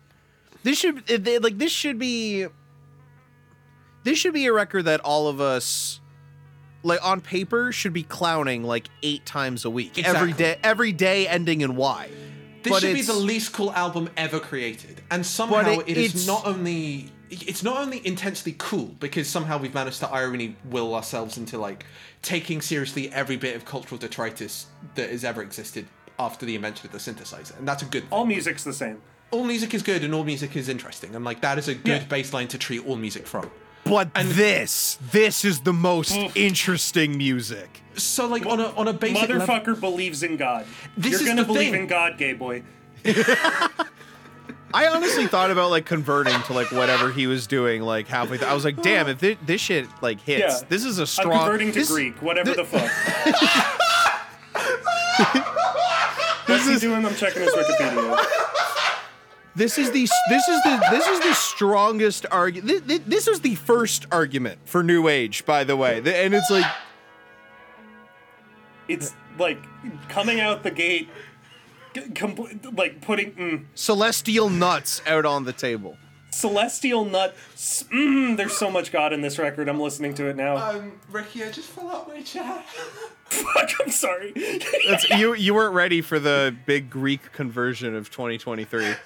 [0.64, 2.48] this should it, it- like this should be
[4.04, 6.00] this should be a record that all of us
[6.86, 10.34] like on paper should be clowning like eight times a week every Exactly.
[10.34, 12.10] day every day ending in y
[12.64, 16.06] This But should be the least cool album ever created, and somehow it- it is
[16.16, 20.94] it's- not only it's not only intensely cool because somehow we've managed to irony will
[20.96, 21.86] ourselves into like
[22.22, 25.86] taking seriously every bit of cultural detritus that has ever existed
[26.18, 28.04] after the invention of the synthesizer, and that's a good.
[28.04, 28.12] Thing.
[28.12, 29.02] All music's the same.
[29.32, 32.04] all music is good, and all music is interesting, and like that is a good
[32.04, 32.16] Yeah.
[32.18, 33.50] baseline to treat all music from.
[33.86, 36.32] But this this is the most mm.
[36.36, 40.66] interesting music So like on a on a basic level, Motherfucker believes in God.
[40.98, 41.84] This You're is gonna the believe thing.
[41.84, 42.64] in God, gay boy.
[44.74, 48.48] I honestly thought about like converting to like whatever he was doing like halfway through.
[48.50, 50.68] I was like, damn, if thi- this shit like hits, Yeah.
[50.68, 51.40] this is a I'm strong.
[51.40, 52.92] converting to this- Greek, whatever thi- the fuck.
[56.48, 57.06] What's he doing?
[57.06, 58.18] I'm checking his Wikipedia.
[59.56, 62.88] This is the this is the this is the strongest argument.
[62.88, 66.66] This, this was the first argument for New Age, by the way, and it's like
[68.88, 69.58] It's like
[70.10, 71.10] coming out the gate,
[71.94, 75.98] compl- like putting mm, celestial nuts out on the table.
[76.32, 77.34] celestial nut.
[77.56, 79.70] Mm, there's so much God in this record.
[79.70, 80.58] I'm listening to it now.
[80.58, 82.62] Um, Ricky, I just fell out my chair.
[83.26, 84.34] Fuck, I'm sorry.
[84.88, 88.94] That's, you you weren't ready for the big Greek conversion of 2023.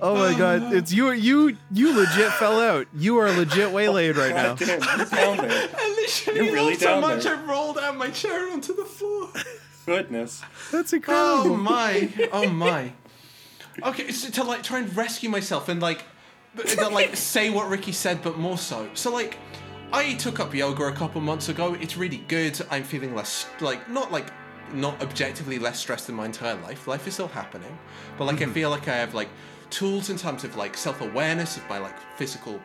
[0.00, 2.86] Oh my god, it's you you you legit fell out.
[2.94, 4.54] You are legit waylaid right now.
[4.54, 5.68] God damn, you're down there.
[5.76, 7.36] I literally You're really laughed so down much there.
[7.36, 9.30] I rolled out my chair onto the floor.
[9.86, 10.42] Goodness.
[10.70, 11.52] That's incredible.
[11.52, 12.12] Oh my!
[12.32, 12.92] Oh my!
[13.82, 16.04] Okay, so to like try and rescue myself and like,
[16.56, 18.90] b- to, like say what Ricky said, but more so.
[18.94, 19.38] So like,
[19.92, 21.74] I took up yoga a couple months ago.
[21.74, 22.60] It's really good.
[22.70, 24.26] I'm feeling less like not like
[24.74, 26.86] not objectively less stressed in my entire life.
[26.86, 27.78] Life is still happening,
[28.18, 28.52] but like I mm-hmm.
[28.52, 29.28] feel like I have like
[29.70, 32.60] tools in terms of like self awareness of my like physical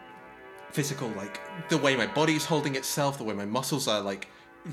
[0.72, 1.40] physical like
[1.70, 4.28] the way my body's holding itself the way my muscles are like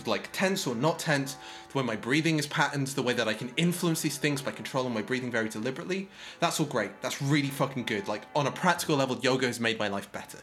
[0.06, 1.36] like tense or not tense
[1.72, 4.50] the way my breathing is patterned the way that i can influence these things by
[4.50, 6.08] controlling my breathing very deliberately.
[6.40, 7.00] That's all great.
[7.00, 8.08] That's really fucking good.
[8.08, 10.38] Like on a practical level yoga has made my life better.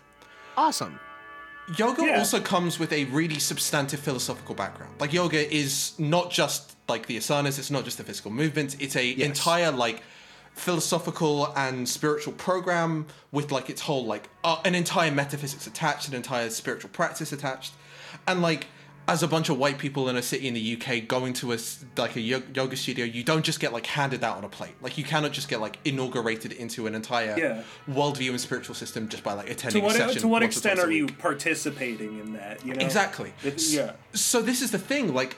[0.58, 1.00] Awesome.
[1.78, 2.20] yoga Yeah.
[2.20, 4.94] also comes with a really substantive philosophical background.
[5.00, 8.96] Like yoga is not just like the asanas it's not just the physical movements it's
[8.96, 10.04] a entire like
[10.56, 16.16] philosophical and spiritual program with like its whole like uh, an entire metaphysics attached an
[16.16, 17.74] entire spiritual practice attached
[18.28, 18.68] and like
[19.08, 21.58] as a bunch of white people in a city in the UK going to a
[21.96, 24.74] like a yoga studio, you don't just get like handed out on a plate.
[24.82, 27.62] Like you cannot just get like inaugurated into an entire Yeah.
[27.88, 30.22] worldview and spiritual system just by like To attending a what session.
[30.22, 32.66] to what extent are you participating in that?
[32.66, 33.32] You know Exactly.
[33.44, 33.92] It- S- yeah.
[34.14, 35.38] So this is the thing, like,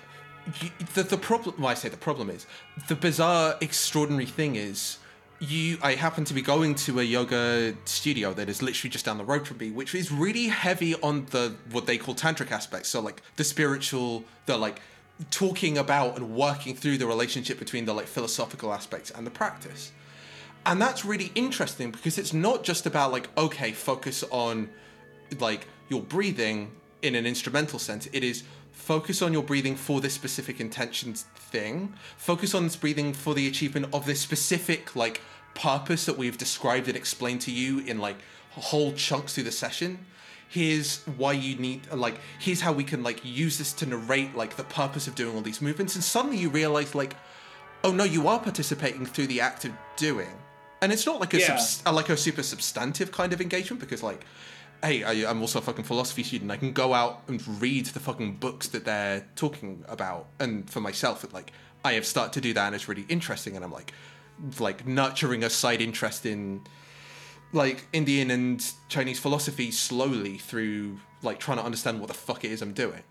[0.61, 1.55] you, the the problem.
[1.59, 2.45] Well, I say the problem is
[2.87, 4.97] the bizarre, extraordinary thing is
[5.39, 5.77] you.
[5.81, 9.25] I happen to be going to a yoga studio that is literally just down the
[9.25, 12.89] road from me, which is really heavy on the what they call tantric aspects.
[12.89, 14.81] So like the spiritual, the like
[15.31, 19.91] talking about and working through the relationship between the like philosophical aspects and the practice.
[20.65, 24.69] And that's really interesting because it's not just about like okay, focus on
[25.39, 26.71] like your breathing
[27.01, 28.07] in an instrumental sense.
[28.11, 28.43] It is
[28.87, 31.13] focus on your breathing for this specific intention
[31.51, 31.93] thing.
[32.17, 35.19] Focus on this breathing for the achievement of this specific like
[35.55, 38.15] purpose that we've described and explained to you in like
[38.51, 39.99] whole chunks through the session.
[40.47, 44.55] Here's why you need like here's how we can like use this to narrate like
[44.55, 47.13] the purpose of doing all these movements and suddenly you realize like
[47.83, 50.29] oh no you are participating through the act of doing
[50.81, 51.57] and it's not like a Yeah.
[51.57, 54.25] subs- like a super substantive kind of engagement because like
[54.83, 56.51] hey I, i'm also a fucking philosophy student.
[56.51, 60.27] I can go out and read the fucking books that they're talking about.
[60.39, 61.51] And for myself it, like
[61.83, 63.55] i have started to do that and it's really interesting.
[63.55, 63.93] And i'm like
[64.59, 66.61] like nurturing a side interest in
[67.53, 72.51] like indian and chinese philosophy slowly through like trying to understand what the fuck it
[72.51, 73.03] is i'm doing.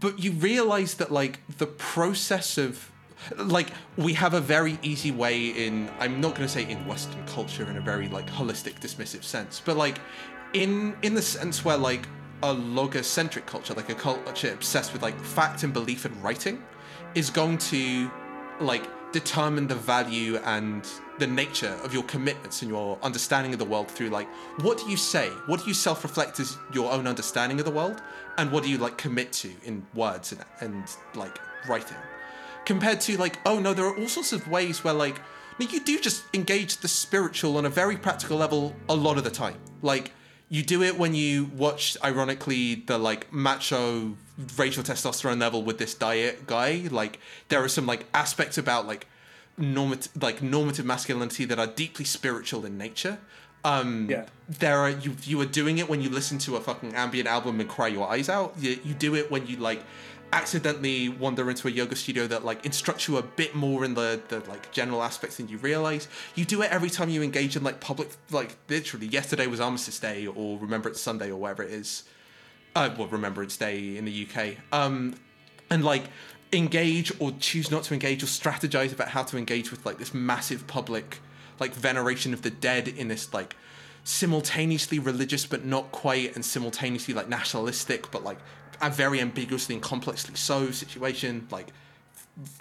[0.00, 2.90] But you realize that like the process of
[3.36, 7.24] like we have a very easy way in i'm not going to say in western
[7.26, 9.98] culture in a very like holistic dismissive sense but like
[10.56, 12.08] in in the sense where like
[12.42, 16.62] a logocentric culture like a culture obsessed with like fact and belief and writing
[17.14, 18.10] is going to
[18.60, 20.88] like determine the value and
[21.18, 24.28] the nature of your commitments and your understanding of the world through like
[24.60, 25.28] what do you say?
[25.46, 28.02] What do you self-reflect as your own understanding of the world?
[28.38, 30.84] And what do you like commit to in words and, and
[31.14, 31.38] like
[31.68, 31.96] writing?
[32.64, 35.20] Compared to like oh no there are all sorts of ways where like
[35.58, 39.30] you do just engage the spiritual on a very practical level a lot of the
[39.30, 39.56] time.
[39.82, 40.12] Like
[40.48, 44.16] you do it when you watch ironically the like macho
[44.56, 46.86] racial testosterone level with this diet guy.
[46.90, 47.18] Like
[47.48, 49.06] there are some like aspects about like
[49.58, 53.18] normative like normative masculinity that are deeply spiritual in nature.
[53.64, 54.26] Um Yeah.
[54.48, 57.58] there are you you are doing it when you listen to a fucking ambient album
[57.60, 58.54] and cry your eyes out.
[58.58, 59.82] You, you do it when you like
[60.32, 64.20] accidentally wander into a yoga studio that like instructs you a bit more in the
[64.28, 66.08] the like general aspects than you realize.
[66.34, 69.98] You do it every time you engage in like public like literally yesterday was armistice
[69.98, 72.04] day or remembrance sunday or whatever it is.
[72.74, 75.14] Uh, well, Remembrance Day in the UK, um,
[75.70, 76.02] and like
[76.52, 80.12] engage or choose not to engage or strategize about how to engage with like this
[80.12, 81.20] massive public
[81.58, 83.56] like veneration of the dead in this like
[84.04, 88.38] simultaneously religious but not quite and simultaneously like nationalistic but like
[88.80, 91.68] a very ambiguously and complexly so situation like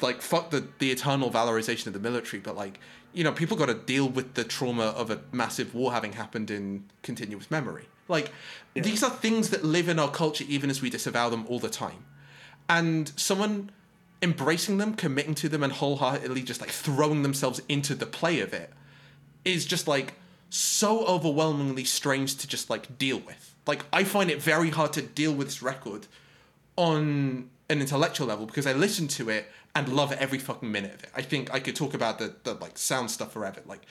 [0.01, 2.79] like fuck the the eternal valorization of the military but like
[3.13, 6.49] you know people got to deal with the trauma of a massive war having happened
[6.49, 8.31] in continuous memory Like
[8.73, 11.69] these are things that live in our culture even as we disavow them all the
[11.69, 12.05] time.
[12.69, 13.71] And someone
[14.21, 18.53] embracing them, committing to them and wholeheartedly just like throwing themselves into the play of
[18.53, 18.71] it
[19.43, 20.15] is just like
[20.49, 23.54] so overwhelmingly strange to just like deal with.
[23.67, 26.07] Like I find it very hard to deal with this record
[26.75, 31.03] on an intellectual level because I listen to it and love every fucking minute of
[31.03, 31.09] it.
[31.15, 33.81] I think I could talk about the, the like sound stuff forever, like,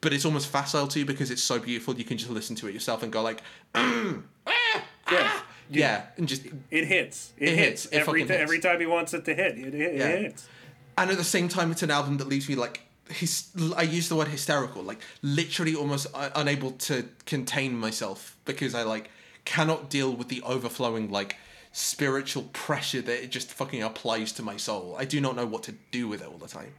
[0.00, 1.94] but it's almost facile too because it's so beautiful.
[1.94, 3.42] You can just listen to it yourself and go like,
[3.74, 4.82] mm, ah, Yeah.
[5.12, 5.44] ah.
[5.68, 7.32] yeah, and just It hits.
[7.36, 7.86] It, It hits, hits.
[7.86, 8.30] It every hits.
[8.32, 9.58] every time he wants it to hit.
[9.58, 10.06] It, it, Yeah.
[10.08, 10.48] it hits.
[10.96, 14.08] and at the same time it's an album that leaves me like his i use
[14.08, 19.08] the word hysterical like literally almost uh, unable to contain myself because i like
[19.46, 21.36] cannot deal with the overflowing like
[21.72, 24.94] spiritual pressure that it just fucking applies to my soul.
[24.98, 26.74] I do not know what to do with it all the time.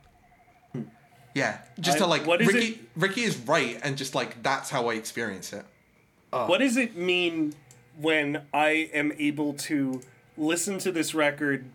[1.34, 2.04] Yeah just Hmm.
[2.04, 5.54] I- to like ricky it- ricky is right and just like that's how i experience
[5.54, 5.66] it.
[6.32, 7.54] What does it mean
[8.00, 10.02] when I am able to
[10.38, 11.66] listen to this record,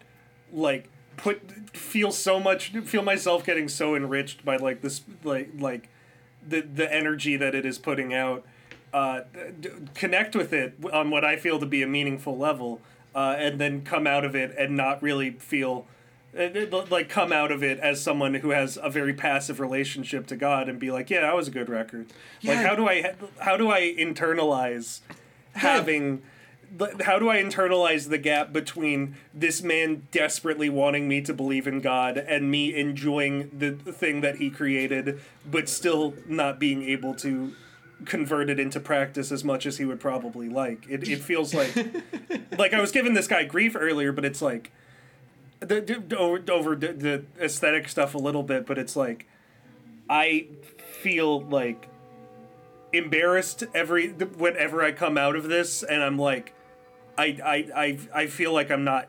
[0.53, 1.40] like put
[1.76, 5.88] feel so much feel myself getting so enriched by like this like like
[6.47, 8.45] the the energy that it is putting out,
[8.93, 9.22] uh,
[9.61, 12.80] d- connect with it on what I feel to be a meaningful level,
[13.14, 15.86] uh, and then come out of it and not really feel.
[16.38, 16.49] uh,
[16.90, 20.68] Like come out of it as someone who has a very passive relationship to God
[20.68, 22.07] and be like, yeah, that was a good record.
[22.43, 25.01] Like, how do I how do I internalize
[25.55, 26.22] having
[27.05, 31.80] how do I internalize the gap between this man desperately wanting me to believe in
[31.82, 37.53] God and me enjoying the thing that he created, but still not being able to
[38.07, 40.86] convert it into practice as much as he would probably like?
[40.88, 41.74] It, it feels like
[42.59, 44.72] like I was giving this guy grief earlier, but it's like
[45.61, 49.26] the, the, over over the, the aesthetic stuff a little bit, but it's like
[50.09, 50.46] I
[51.00, 51.88] feel like
[52.92, 56.55] embarrassed every whenever I come out of this, and I'm like,
[57.16, 59.09] I I I, I feel like I'm not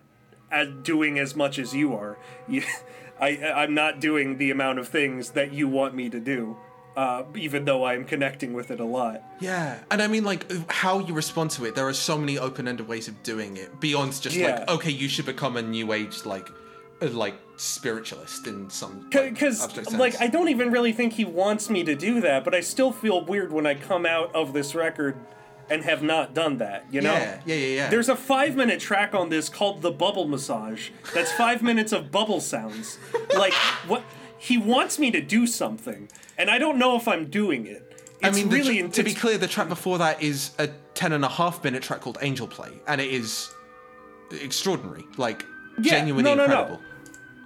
[0.51, 2.17] as doing as much as you are.
[3.19, 6.57] I I'm not doing the amount of things that you want me to do,
[6.95, 9.23] uh, even though I'm connecting with it a lot.
[9.39, 11.75] Yeah, and I mean, like, how you respond to it.
[11.75, 14.59] There are so many open-ended ways of doing it beyond just Yeah.
[14.59, 16.49] like, okay, you should become a new age like,
[17.01, 20.21] like spiritualist in some Because abstract like.
[20.21, 23.25] I don't even really think he wants me to do that, but I still feel
[23.25, 25.15] weird when I come out of this record
[25.69, 26.85] and have not done that.
[26.91, 27.13] You know?
[27.13, 27.89] yeah, yeah, yeah, yeah.
[27.89, 30.89] There's a five minute track on this called The Bubble Massage.
[31.13, 32.97] That's five minutes of bubble sounds.
[33.35, 33.53] Like,
[33.87, 34.03] what?
[34.37, 36.07] He wants me to do something,
[36.43, 37.89] and I don't know if I'm doing it.
[38.21, 41.23] It's I mean, really to be clear, the track before that is a ten and
[41.23, 43.49] a half minute track called Angel Play, and it is
[44.29, 45.45] extraordinary, like
[45.79, 46.79] Yeah, genuinely no, no,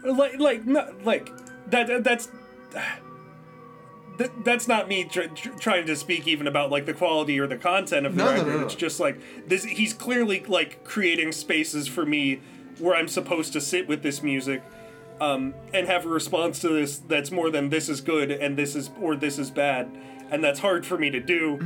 [0.03, 0.11] no.
[0.13, 1.29] like like no, like
[1.67, 2.29] that uh, that's
[4.17, 7.45] that, that's not me tr- tr- trying to speak even about like the quality or
[7.45, 8.65] the content of the no, record no, no.
[8.65, 12.41] it's just like this he's clearly like creating spaces for me
[12.79, 14.63] where i'm supposed to sit with this music
[15.19, 18.75] um, and have a response to this that's more than this is good and this
[18.75, 19.89] is or this is bad
[20.29, 21.59] and that's hard for me to do.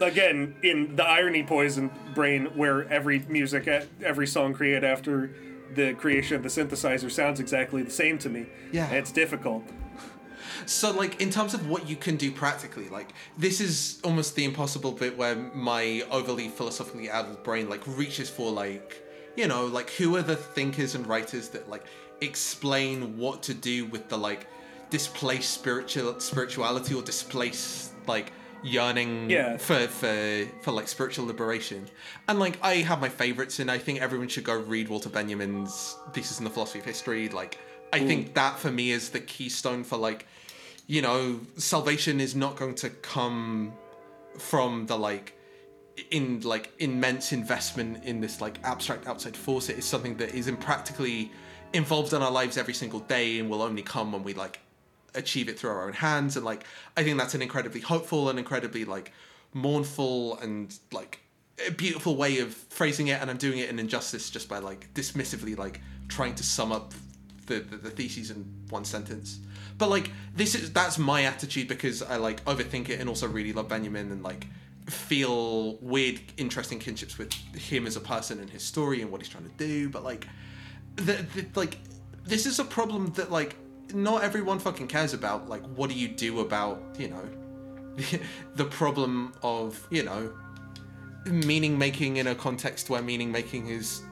[0.00, 3.66] Again in the irony poison brain where every music
[4.02, 5.34] every song created after
[5.74, 8.46] the creation of the synthesizer sounds exactly the same to me.
[8.72, 8.90] Yeah.
[8.90, 9.64] it's difficult.
[10.64, 14.44] So, like, in terms of what you can do practically, like, this is almost the
[14.44, 19.00] impossible bit where my overly philosophically adult brain, like, reaches for, like,
[19.36, 21.84] you know, like, who are the thinkers and writers that, like,
[22.20, 24.46] explain what to do with the, like,
[24.90, 29.56] displaced spiritual spirituality or displaced, like, yearning Yeah.
[29.56, 31.88] for, for, for, like, spiritual liberation.
[32.28, 35.96] And, like, I have my favorites, and I think everyone should go read Walter Benjamin's
[36.12, 37.28] Thesis in the Philosophy of History.
[37.28, 37.58] Like,
[37.92, 38.34] I think mm.
[38.34, 40.26] that for me is the keystone for, like,
[40.86, 43.72] you know, salvation is not going to come
[44.38, 45.32] from the like
[46.10, 49.68] in like immense investment in this like abstract outside force.
[49.68, 51.32] It is something that is impractically
[51.72, 54.60] involved in our lives every single day and will only come when we like
[55.14, 56.36] achieve it through our own hands.
[56.36, 56.64] And like
[56.96, 59.12] I think that's an incredibly hopeful and incredibly like
[59.52, 61.20] mournful and like
[61.66, 64.92] a beautiful way of phrasing it and I'm doing it in injustice just by like
[64.94, 66.92] dismissively like trying to sum up
[67.46, 69.38] the, the, the theses in one sentence.
[69.78, 73.52] But like this is that's my attitude because I like overthink it and also really
[73.52, 74.46] love Benjamin and like
[74.86, 79.28] feel weird, interesting kinships with him as a person and his story and what he's
[79.28, 79.88] trying to do.
[79.88, 80.26] But like
[80.96, 81.78] the, the like
[82.24, 83.56] this is a problem that like
[83.94, 85.48] not everyone fucking cares about.
[85.48, 87.24] Like what do you do about, you know,
[88.54, 90.32] the problem of, you know,
[91.26, 94.02] meaning making in a context where meaning making is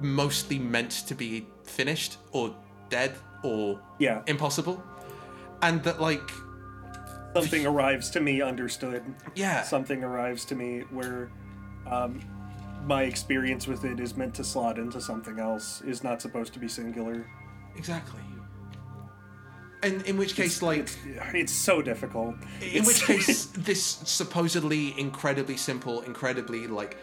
[0.00, 2.54] mostly meant to be finished or
[2.88, 4.22] dead or Yeah.
[4.26, 4.82] impossible
[5.62, 6.30] and that like
[7.34, 9.02] something arrives to me understood
[9.34, 11.30] yeah something arrives to me where
[11.90, 12.20] um,
[12.84, 16.58] my experience with it is meant to slot into something else, is not supposed to
[16.58, 17.26] be singular.
[17.76, 18.20] Exactly.
[19.82, 20.96] And in which case, like, It's,
[21.34, 22.34] it's so difficult.
[22.60, 26.96] in It's- which case, this supposedly incredibly simple, incredibly like,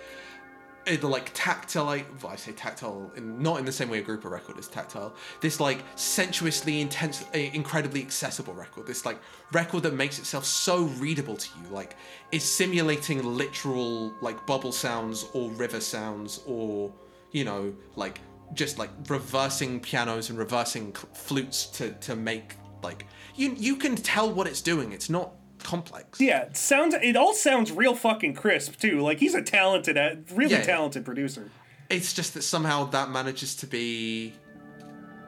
[0.88, 1.90] either like tactile.
[1.90, 5.14] I say tactile, in, not in the same way a group record is tactile.
[5.42, 8.88] This like sensuously intense, uh, incredibly accessible record.
[8.88, 9.20] This like
[9.52, 11.96] record that makes itself so readable to you, like
[12.32, 16.92] is simulating literal like bubble sounds or river sounds or
[17.32, 18.20] you know like
[18.54, 23.06] just like reversing pianos and reversing cl- flutes to to make like
[23.36, 24.92] you you can tell what it's doing.
[24.92, 25.32] It's not
[25.64, 26.20] complex.
[26.20, 26.94] Yeah, it sounds.
[27.02, 29.02] It all sounds real fucking crisp too.
[29.02, 29.98] Like he's a talented,
[30.32, 30.62] really Yeah.
[30.64, 31.50] talented producer.
[31.90, 34.34] It's just that somehow that manages to be,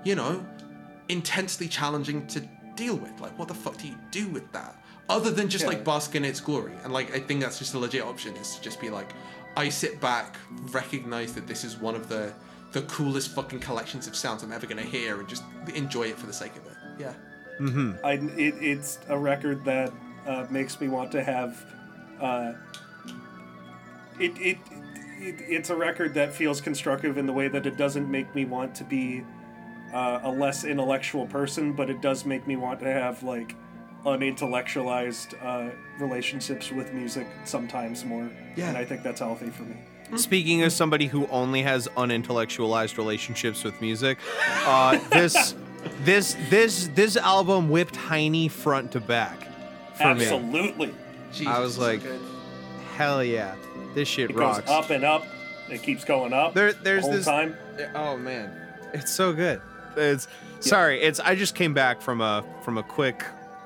[0.03, 0.45] you know,
[1.09, 2.41] intensely challenging to
[2.75, 3.19] deal with.
[3.19, 4.75] Like, what the fuck do you do with that?
[5.07, 5.69] Other than just Yeah.
[5.69, 6.73] like bask in its glory.
[6.83, 9.13] And like, I think that's just a legit option is to just be like,
[9.55, 10.35] I sit back,
[10.71, 12.33] recognize that this is one of the
[12.71, 15.43] the coolest fucking collections of sounds I'm ever gonna hear, and just
[15.75, 16.73] enjoy it for the sake of it.
[16.99, 17.13] Yeah.
[17.61, 17.91] Mm-hmm.
[18.05, 19.93] I, it, it's a record that
[20.25, 21.65] uh, makes me want to have.
[22.19, 22.53] Uh,
[24.19, 24.57] it, it,
[25.19, 28.45] it, it's a record that feels constructive in the way that it doesn't make me
[28.45, 29.23] want to be
[29.93, 33.55] uh, a less intellectual person, but it does make me want to have like
[34.05, 35.69] unintellectualized uh,
[35.99, 38.29] relationships with music sometimes more.
[38.55, 38.69] Yeah.
[38.69, 39.77] And I think that's healthy for me.
[40.15, 44.19] Speaking as somebody who only has unintellectualized relationships with music,
[44.65, 45.55] uh, this
[46.03, 49.47] this this this album whipped Heine front to back
[49.97, 50.23] for me.
[50.23, 50.93] Absolutely.
[51.31, 52.21] Jesus, I was it's so like- good.
[52.95, 53.55] Hell yeah,
[53.93, 54.59] this shit It rocks.
[54.61, 55.25] goes up and up.
[55.69, 56.53] It keeps going up.
[56.53, 57.57] There- there's the whole this- time.
[57.93, 58.51] Oh man,
[58.93, 59.61] it's so good.
[59.97, 60.27] It's
[60.61, 61.01] sorry.
[61.01, 63.23] It's I just came back from a from a quick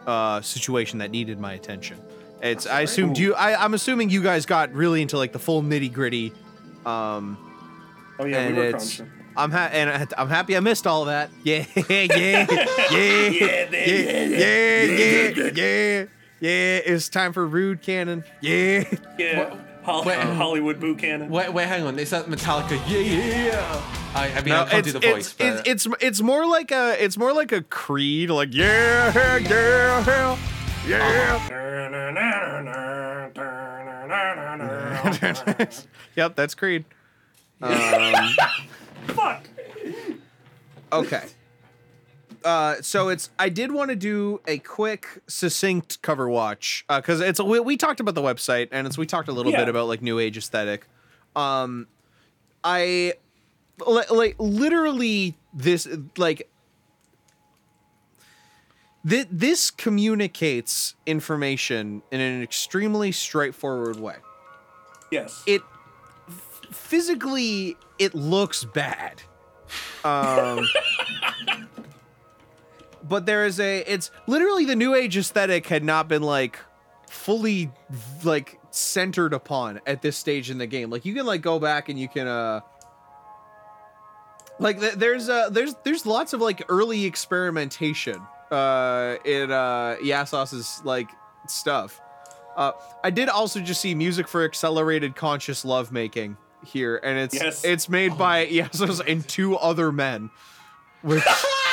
[0.08, 1.98] uh, situation that needed my attention.
[2.42, 3.36] It's I assumed you.
[3.36, 6.32] I, I'm assuming you guys got really into like the full nitty gritty.
[6.86, 7.38] Um,
[8.18, 9.12] Oh yeah, and we were it's crunching.
[9.38, 11.30] I'm ha- and I- I'm happy I missed all that.
[11.44, 14.84] Yeah, yeah, yeah, yeah, yeah, yeah,
[15.36, 16.06] yeah, yeah.
[16.40, 18.24] Yeah, it's time for rude cannon.
[18.42, 18.84] Yeah.
[19.18, 21.30] Yeah, Hol- wait, um, Hollywood boot cannon.
[21.30, 22.00] Wait, wait, hang on.
[22.00, 22.80] Is that Metallica?
[22.88, 23.82] Yeah, yeah, yeah.
[24.16, 26.46] I, I mean, No, I can't do the voice, it's, but it's, it's it's more
[26.48, 30.30] like a it's more like a creed like yeah yeah
[30.88, 31.60] yeah yeah
[36.16, 36.86] yep that's creed
[37.62, 37.72] um,
[39.08, 39.44] Fuck.
[40.92, 41.26] okay
[42.46, 47.42] uh, so it's I did want to do a quick succinct cover watch because it's
[47.42, 49.60] we, we talked about the website and it's we talked a little Yeah.
[49.60, 50.88] bit about like new age aesthetic
[51.36, 51.88] um
[52.64, 53.14] I
[53.86, 55.88] li- like literally this
[56.18, 56.50] like
[59.08, 64.18] Th- this communicates information in an extremely straightforward way.
[65.10, 65.42] Yes.
[65.48, 65.62] It
[66.28, 69.22] f- physically it looks bad.
[70.04, 70.68] Um
[73.10, 76.60] but there is a it's literally the new age aesthetic had not been like
[77.10, 77.72] fully
[78.24, 80.90] like centered upon at this stage in the game.
[80.92, 82.62] Like you can like go back and you can uh
[84.60, 88.22] like th- there's uh there's there's lots of like early experimentation
[88.52, 91.10] uh in uh Iasos's like
[91.48, 92.00] stuff.
[92.56, 92.74] Uh
[93.04, 97.64] I did also just see music for accelerated conscious lovemaking here and it's Yes.
[97.64, 100.30] it's made by Yasos and two other men.
[101.02, 101.24] Which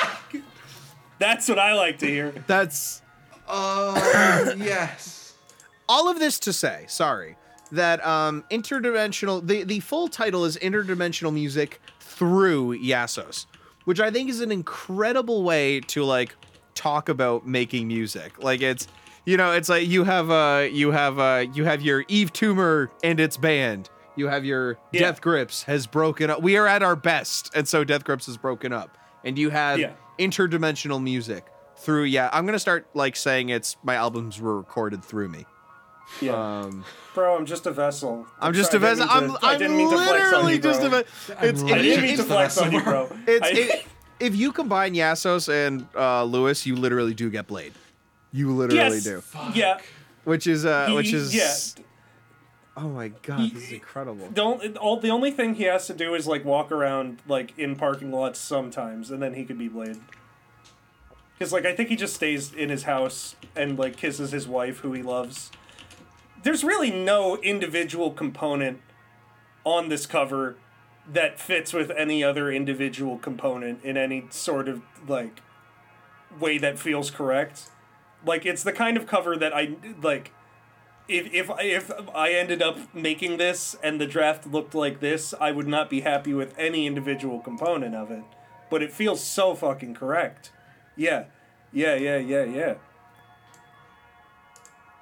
[1.19, 2.33] That's what I like to hear.
[2.47, 3.03] that's
[3.49, 5.35] oh yes.
[5.89, 7.37] all of this to say, sorry,
[7.73, 13.47] that um interdimensional the the full title is interdimensional music through Iasos,
[13.85, 16.35] which I think is an incredible way to like
[16.75, 18.43] talk about making music.
[18.43, 18.87] Like it's
[19.25, 22.91] you know, it's like you have uh you have uh you have your Yves Tumor
[23.03, 23.91] and its band.
[24.15, 25.01] You have your Yeah.
[25.01, 26.41] Death Grips has broken up.
[26.43, 28.97] We are at our best, and so Death Grips is broken up.
[29.25, 29.93] And you have Yeah.
[30.19, 35.29] Interdimensional music through yeah, I'm gonna start like saying it's my albums were recorded through
[35.29, 35.45] me.
[36.21, 36.61] Yeah.
[36.61, 36.85] Um
[37.15, 38.27] bro, I'm just a vessel.
[38.41, 39.17] I'm just sorry, a I didn't vessel.
[39.25, 41.03] I'm, to- I I'm didn't mean to flex on literally you, just a bro.
[41.03, 41.37] vessel.
[41.43, 43.07] It's, I'm if, didn't mean to It's flex on you, vessel.
[43.09, 43.19] bro.
[43.27, 43.87] it's, it,
[44.21, 47.75] if you combine Iasos and uh, Lewis, you literally do get Blade.
[48.33, 49.05] You literally yes.
[49.05, 49.23] do.
[49.55, 49.79] Yeah.
[50.25, 51.85] Which is uh, which is yeah.
[52.77, 54.29] Oh my god, this is incredible.
[54.29, 57.59] The only, all, the only thing he has to do is like walk around like
[57.59, 59.99] in parking lots sometimes, and then he could be Blade.
[61.39, 64.79] Because like I think he just stays in his house and like kisses his wife,
[64.79, 65.51] who he loves.
[66.43, 68.81] There's really no individual component
[69.65, 70.57] on this cover
[71.11, 75.41] that fits with any other individual component in any sort of like
[76.39, 77.71] way that feels correct.
[78.25, 80.33] Like it's the kind of cover that I like
[81.09, 85.53] if if if I ended up making this and the draft looked like this, I
[85.53, 88.25] would not be happy with any individual component of it.
[88.71, 90.53] But it feels so fucking correct.
[90.97, 91.25] Yeah.
[91.73, 92.75] Yeah, yeah, yeah, yeah.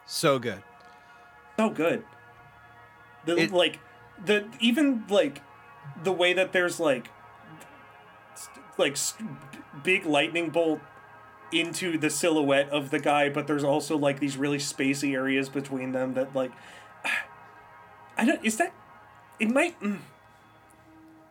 [0.06, 0.62] So good.
[1.58, 2.04] So good.
[3.24, 3.78] The It- like
[4.24, 5.40] the even like
[6.02, 7.08] the way that there's like
[8.34, 8.96] st- like
[9.82, 10.80] big lightning bolt
[11.54, 15.92] into the silhouette of the guy, but there's also like these really spacey areas between
[15.92, 16.52] them that like
[18.16, 18.72] I don't is that
[19.38, 19.98] it might mm,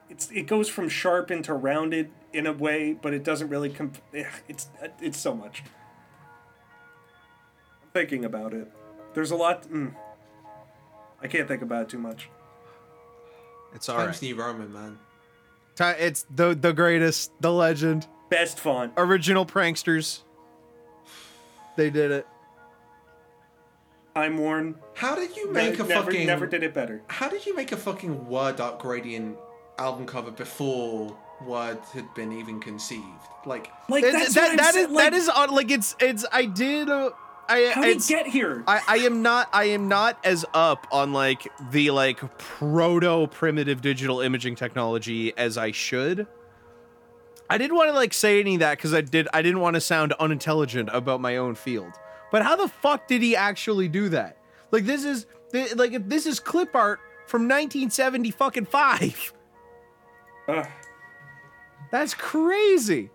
[0.09, 4.01] it's it goes from sharp into rounded in a way, but it doesn't really comp-
[4.13, 4.67] eh, it's
[5.01, 5.63] it's so much.
[7.83, 8.71] I'm thinking about it.
[9.13, 9.93] There's a lot mm,
[11.21, 12.29] I can't think about it too much.
[13.73, 14.21] It's all Times right.
[14.21, 14.99] New Roman, man.
[15.79, 18.93] It's the the greatest, the legend, Best font.
[18.97, 20.21] original pranksters.
[21.77, 22.27] They did it.
[24.15, 24.75] I'm worn.
[24.93, 27.01] How did you make a never, fucking never did it better.
[27.07, 29.37] How did you make a fucking Word Art Gradient
[29.79, 33.03] album cover before Word had been even conceived?
[33.45, 35.51] Like, Like That- that's that- what I'm that saying, is like, that is odd.
[35.51, 36.89] Like it's it's I did.
[36.89, 37.09] Uh,
[37.49, 38.63] I how did it's, it get here?
[38.67, 43.81] I, I am not I am not as up on like the like proto primitive
[43.81, 46.27] digital imaging technology as I should.
[47.49, 49.75] I didn't want to like say any of that because I did I didn't want
[49.75, 51.93] to sound unintelligent about my own field.
[52.31, 54.37] But how the fuck did he actually do that?
[54.71, 55.25] Like this is
[55.75, 59.33] like if this is clip art from 1970 fucking five.
[60.47, 60.67] Ugh.
[61.91, 63.11] That's crazy.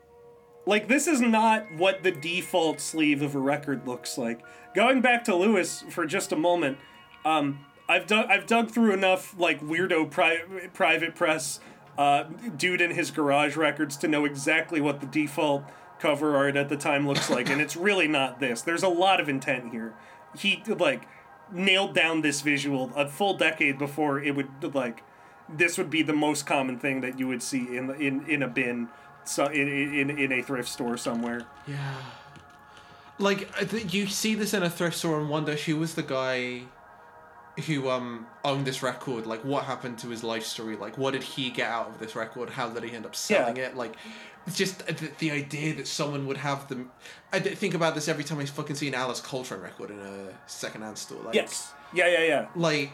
[0.66, 4.40] Like this is not what the default sleeve of a record looks like.
[4.74, 6.78] Going back to Lewis for just a moment,
[7.24, 11.58] um, I've dug I've dug through enough like weirdo pri- private press
[11.98, 12.24] uh,
[12.56, 15.64] dude in his garage records to know exactly what the default
[15.98, 18.62] cover art at the time looks like, and it's really not this.
[18.62, 19.92] There's a lot of intent here.
[20.38, 21.06] He like
[21.52, 25.02] nailed down this visual a full decade before it would like
[25.48, 28.48] this would be the most common thing that you would see in in in a
[28.48, 28.88] bin
[29.24, 31.94] so in in, in a thrift store somewhere yeah.
[33.20, 33.48] Like,
[33.92, 36.62] you see this in a thrift store and wonder who was the guy
[37.66, 41.22] who um owned this record like what happened to his life story like what did
[41.22, 43.66] he get out of this record how did he end up selling Yeah.
[43.68, 43.94] it like
[44.46, 46.90] it's just the, the idea that someone would have them
[47.32, 50.28] i think about this every time i fucking see an alice coltrane record in a
[50.46, 52.92] secondhand store like yes yeah yeah yeah like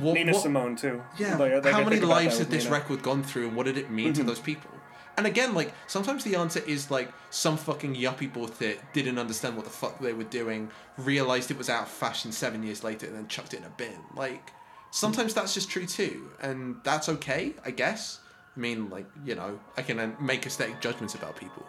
[0.00, 1.36] what, nina what- simone too Yeah.
[1.36, 2.76] Like, like, How many lives had this Nina.
[2.76, 4.70] record gone through, and what did it mean to those people?
[5.16, 9.56] And again, like sometimes the answer is like some fucking yuppie bought it, didn't understand
[9.56, 13.06] what the fuck they were doing, realized it was out of fashion seven years later,
[13.06, 13.98] and then chucked it in a bin.
[14.16, 14.52] Like
[14.90, 18.20] sometimes that's just true too, and that's okay, I guess.
[18.56, 21.66] I mean, like you know, I can uh, make aesthetic judgments about people,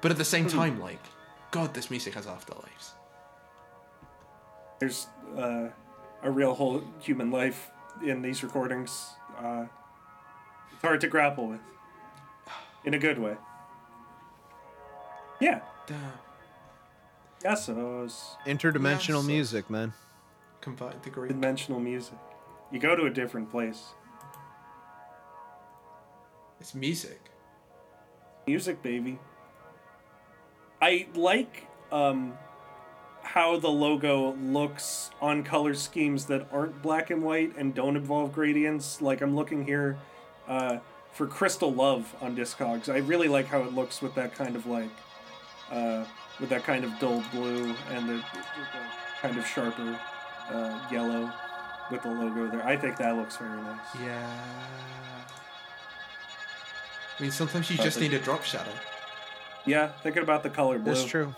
[0.00, 1.02] but at the same time, like,
[1.52, 2.92] God, this music has afterlives.
[4.80, 5.06] there's
[5.36, 5.68] uh,
[6.22, 7.70] a real whole human life
[8.04, 9.64] in these recordings uh,
[10.72, 11.60] it's hard to grapple with
[12.84, 13.36] in a good way
[15.40, 16.12] yeah Damn.
[17.44, 18.36] Iasos.
[18.46, 19.24] Interdimensional Yes.
[19.26, 19.92] music, man.
[20.60, 21.28] Converted to Greek.
[21.32, 22.18] dimensional music
[22.70, 23.94] you go to a different place
[26.60, 27.20] It's music.
[28.46, 29.18] music baby
[30.80, 32.34] i like um
[33.22, 38.32] how the logo looks on color schemes that aren't black and white and don't involve
[38.32, 39.96] gradients like i'm looking here
[40.48, 40.78] uh
[41.12, 44.66] for crystal love on discogs i really like how it looks with that kind of
[44.66, 44.88] like
[45.70, 46.04] uh
[46.40, 48.24] with that kind of dull blue and the, the
[49.20, 49.98] kind of sharper
[50.50, 51.30] uh, yellow
[51.90, 54.40] with the logo there i think that looks very nice Yeah.
[57.18, 58.72] I mean, sometimes you But just the- need a drop shadow.
[59.66, 61.34] yeah thinking about the color blue That's true.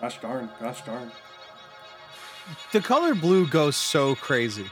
[0.00, 1.10] gosh darn gosh darn
[2.72, 4.66] The color blue goes so crazy.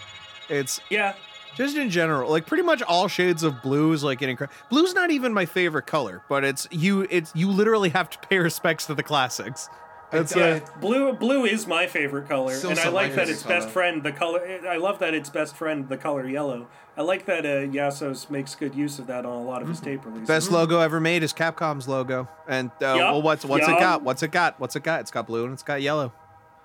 [0.51, 1.15] It's yeah
[1.57, 4.57] just in general, like pretty much all shades of blue is like an incredible.
[4.71, 7.07] Blue's not even my favorite color, but it's you.
[7.11, 9.69] It's you literally have to pay respects to the classics.
[10.11, 10.61] That's Yeah.
[10.63, 14.03] uh, Blue blue is my favorite color, and I like that favorite its best friend,
[14.03, 14.61] the color.
[14.69, 16.69] I love that its best friend, the color yellow.
[16.99, 19.79] I like that uh, Iasos makes good use of that on a lot of his
[19.79, 19.87] Mm-hmm.
[19.87, 20.29] tape releases.
[20.29, 22.29] best logo ever made is Capcom's logo.
[22.47, 24.03] And uh, Yup, well, what's what's it got?
[24.03, 24.61] What's it got?
[24.61, 25.01] What's it got?
[25.01, 26.13] It's got blue and it's got yellow.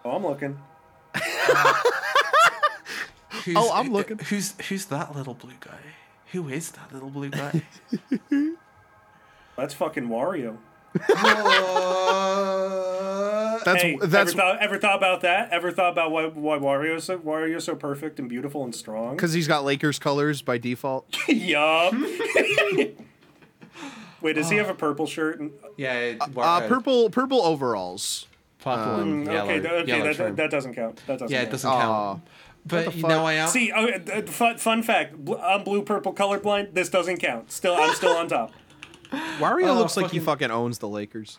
[0.03, 0.59] Oh, I'm looking.
[3.56, 4.19] Oh, who's, Oh, I'm looking.
[4.19, 5.80] Who's who's that little blue guy?
[6.34, 7.61] Who is that little blue guy?
[9.56, 10.57] That's fucking Wario.
[12.18, 13.64] What?
[13.65, 15.52] That's hey, that's ever thought ever thought about that?
[15.52, 19.15] Ever thought about why why Wario's so Wario's so perfect and beautiful and strong?
[19.15, 21.06] because he's got Lakers colors by default.
[21.28, 21.94] yup.
[24.22, 25.40] Wait, does he have a purple shirt?
[25.40, 25.94] And, yeah.
[25.95, 28.28] it- Uh, uh, uh purple purple overalls.
[28.60, 29.49] Purple um, and yellow.
[29.52, 31.02] okay, okay, yellow that, that doesn't count.
[31.07, 31.30] That doesn't.
[31.34, 31.82] yeah, it doesn't Aw.
[31.82, 32.24] count.
[32.68, 33.48] But the you know, I am.
[33.49, 36.73] See, oh, uh, fun, fun fact: I'm blue, purple, colorblind.
[36.73, 37.52] This doesn't count.
[37.52, 38.52] Still, I'm still on top.
[39.39, 41.38] Wario Oh, looks like he fucking- fucking owns the Lakers.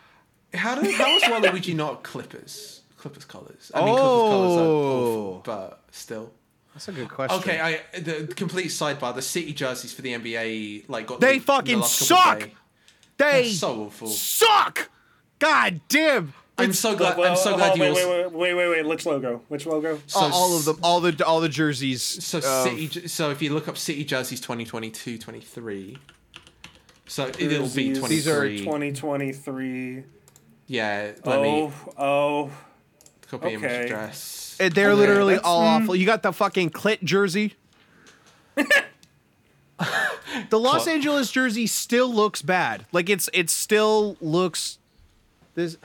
[0.54, 2.80] How did how is Waluigi not Clippers?
[2.96, 3.70] Clippers colors.
[3.74, 5.42] I mean, Clippers colors are awful, Oh.
[5.44, 6.32] but still.
[6.74, 7.38] That's a good question.
[7.40, 9.14] Okay, I the complete sidebar.
[9.14, 12.38] The city jerseys for the NBA like got They leaked the fucking last suck!
[12.40, 12.50] days.
[13.18, 14.06] they So awful.
[14.08, 14.88] suck.
[15.38, 16.32] God damn.
[16.58, 17.16] I'm so glad.
[17.16, 18.28] Well, I'm so hold glad on, you wait, also.
[18.30, 19.42] wait, wait, wait, wait, Which logo?
[19.48, 20.00] Which logo?
[20.06, 22.02] So all, all of them, all the all the jerseys.
[22.02, 23.08] So of- city.
[23.08, 25.98] So if you look up city jerseys 2022, 23.
[27.06, 28.08] So it'll be Jerseys, 23.
[28.08, 30.04] These are 2023.
[30.66, 31.12] Yeah.
[31.24, 32.50] Let me Oh, oh.
[33.30, 33.84] copy image okay.
[33.86, 34.56] address.
[34.60, 35.96] eh, they're Okay, literally that's- all awful.
[35.96, 37.54] You got the fucking clit jersey.
[38.56, 42.84] the Los Cl- Angeles jersey still looks bad.
[42.92, 44.78] Like it's it still looks.
[45.54, 45.76] This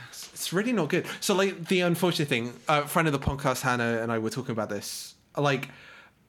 [0.44, 1.06] It's really not good.
[1.22, 4.52] So like the unfortunate thing, a friend of the podcast, Hannah and I were talking
[4.52, 5.15] about this.
[5.38, 5.70] Like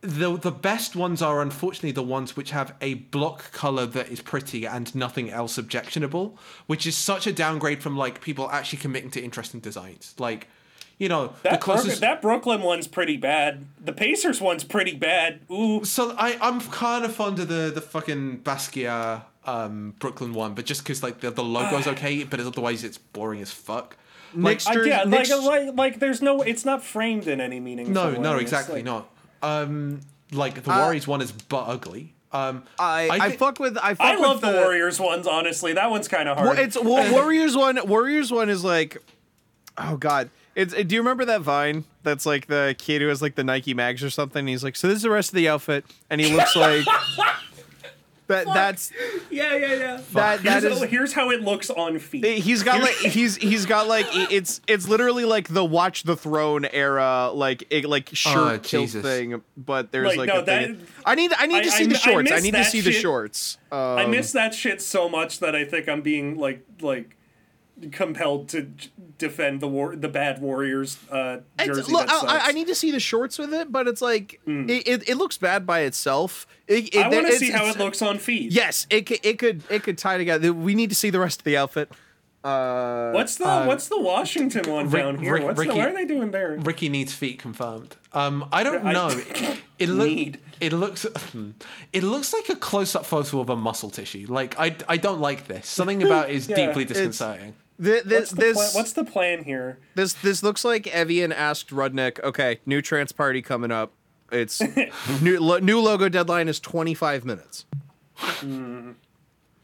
[0.03, 4.21] the the best ones are unfortunately the ones which have a block color that is
[4.21, 9.11] pretty and nothing else objectionable, which is such a downgrade from like people actually committing
[9.11, 10.15] to interesting designs.
[10.19, 10.47] Like,
[10.99, 12.01] you know, That, closest.
[12.03, 13.65] that Brooklyn one's pretty bad.
[13.85, 15.41] The Pacers one's pretty bad.
[15.51, 15.85] Ooh.
[15.85, 20.67] so I I'm kind of fond of the the fucking Basquiat um Brooklyn one, but
[20.67, 23.97] just because like the the logo's okay, but otherwise it's boring as fuck.
[24.35, 24.91] Like, Knicks I, jersey.
[24.91, 27.93] yeah, like, like, like, there's no, it's not framed in any meaning.
[27.93, 29.09] No, no, exactly like- not.
[29.43, 30.01] Um,
[30.33, 32.15] like the Uh, Warriors one is but ugly.
[32.33, 35.73] Um, I I, thi- fuck with I fuck I with love the, Warriors ones, honestly.
[35.75, 36.49] That one's kind of hard.
[36.49, 37.79] Well, it's well, Warriors one.
[37.87, 38.97] Warriors one is like,
[39.79, 40.31] oh god.
[40.57, 40.73] It's.
[40.75, 41.85] Do you remember that Vine?
[42.03, 44.41] That's like the kid who has like the Nike mags or something.
[44.41, 46.85] And he's like, so this is the rest of the outfit, and he looks like.
[48.27, 48.91] That that's
[49.31, 50.01] yeah, yeah, yeah.
[50.13, 50.91] that that Here's, is.
[50.91, 52.25] here's how it looks on feet.
[52.43, 56.65] He's got like he's he's got like it's it's literally like the Watch the Throne
[56.65, 59.03] era like it, like shirt Oh, kilt Jesus.
[59.05, 60.79] thing, but there's Like, like, no, a thing.
[60.79, 62.31] that- I need I need to see I- the shorts.
[62.31, 63.59] I, miss need to that see the shorts.
[63.71, 67.17] Um, I miss that shit so much that I think I'm being like like
[67.93, 68.69] compelled to
[69.19, 71.93] defend the war the bad Warriors uh, It's- jersey.
[71.93, 74.41] look, that I, I- I need to see the shorts with it, but it's like
[74.47, 76.47] it, it, it looks bad by itself.
[76.67, 78.53] It, it, I want to see how it looks on feet.
[78.53, 80.53] Yes, it could, it could it could tie together.
[80.53, 81.91] We need to see the rest of the outfit.
[82.43, 85.33] Uh, What's the What's the Washington one Rick- down here?
[85.33, 86.57] Rick- What's Ricky- the, what are they doing there?
[86.59, 87.97] Ricky needs feet confirmed.
[88.13, 89.11] Um, I don't I- know.
[89.77, 91.05] It look, it looks.
[91.93, 94.27] It looks like a close-up photo of a muscle tissue.
[94.29, 95.67] Like I, I don't like this.
[95.67, 97.21] Something about it is Yeah, deeply it's-
[97.81, 97.83] disconcerting.
[97.83, 99.79] Th- What's this the, this pla- what's the plan here?
[99.95, 102.23] this this looks like Evian asked Rudnick.
[102.23, 103.93] Okay, new trans party coming up.
[104.33, 104.61] It's
[105.23, 107.67] new lo, new logo deadline is twenty five minutes.
[108.19, 108.93] Mm-hmm.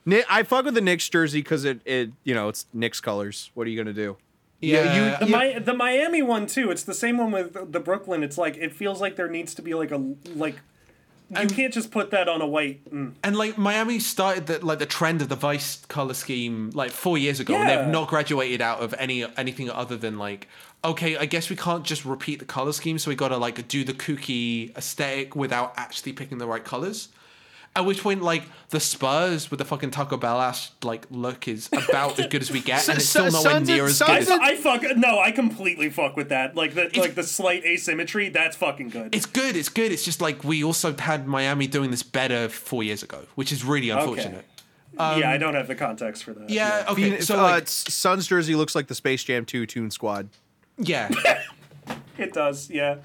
[0.06, 3.50] Ni- I fuck with the Knicks jersey because it it you know it's Knicks colors.
[3.54, 4.16] What are you gonna do?
[4.60, 6.70] Yeah, The, you- Mi- the Miami one too.
[6.70, 8.22] It's the same one with the Brooklyn.
[8.22, 10.02] It's like it feels like there needs to be like a
[10.34, 10.56] like.
[11.30, 12.84] You can't just put that on a white.
[12.92, 13.14] Mm.
[13.22, 17.16] And like Miami started the like the trend of the Vice color scheme like four
[17.16, 20.48] years ago, and they've not graduated out of any anything other than like,
[20.84, 23.68] okay, I guess we can't just repeat the color scheme, so we got to like
[23.68, 27.08] do the kooky aesthetic without actually picking the right colors.
[27.76, 31.68] At which point, like the Spurs with the fucking Taco Bell ass like look is
[31.72, 34.26] about as good as we get, and it's still nowhere Suns near and- as Suns
[34.28, 34.40] good.
[34.40, 35.20] I, as- I fuck no.
[35.20, 36.56] I completely fuck with that.
[36.56, 38.28] Like the like the slight asymmetry.
[38.28, 39.14] That's fucking good.
[39.14, 39.54] It's good.
[39.56, 39.92] It's good.
[39.92, 43.64] It's just like we also had Miami doing this better four years ago, which is
[43.64, 44.44] really unfortunate.
[44.98, 46.42] yeah, I don't have the context for that.
[46.42, 46.86] um, Yeah.
[46.88, 47.02] Okay.
[47.04, 50.28] Phoenix- So uh, like, it's- Suns jersey looks like the Space Jam 2 Toon Squad.
[50.76, 51.08] yeah.
[52.18, 52.68] it does.
[52.68, 52.96] Yeah,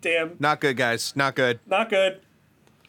[0.00, 1.12] damn, Not good, guys.
[1.16, 1.58] Not good.
[1.66, 2.20] not good.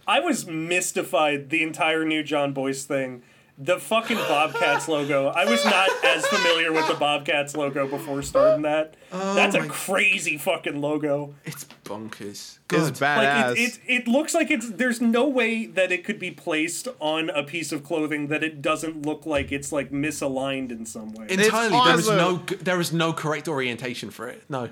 [0.07, 3.23] I was mystified the entire new Jon Bois thing.
[3.55, 5.27] The fucking Bobcats logo.
[5.27, 8.95] I was not as familiar with the Bobcats logo before starting that.
[9.11, 11.35] That's a my- crazy fucking logo.
[11.45, 12.57] It's bonkers.
[12.71, 13.49] It's badass.
[13.49, 16.87] Like it, it, it looks like it's there's no way that it could be placed
[16.99, 21.13] on a piece of clothing that it doesn't look like it's like misaligned in some
[21.13, 21.27] way.
[21.29, 21.79] Entirely.
[21.85, 22.37] There is no.
[22.37, 24.43] There is no correct orientation for it.
[24.49, 24.69] No.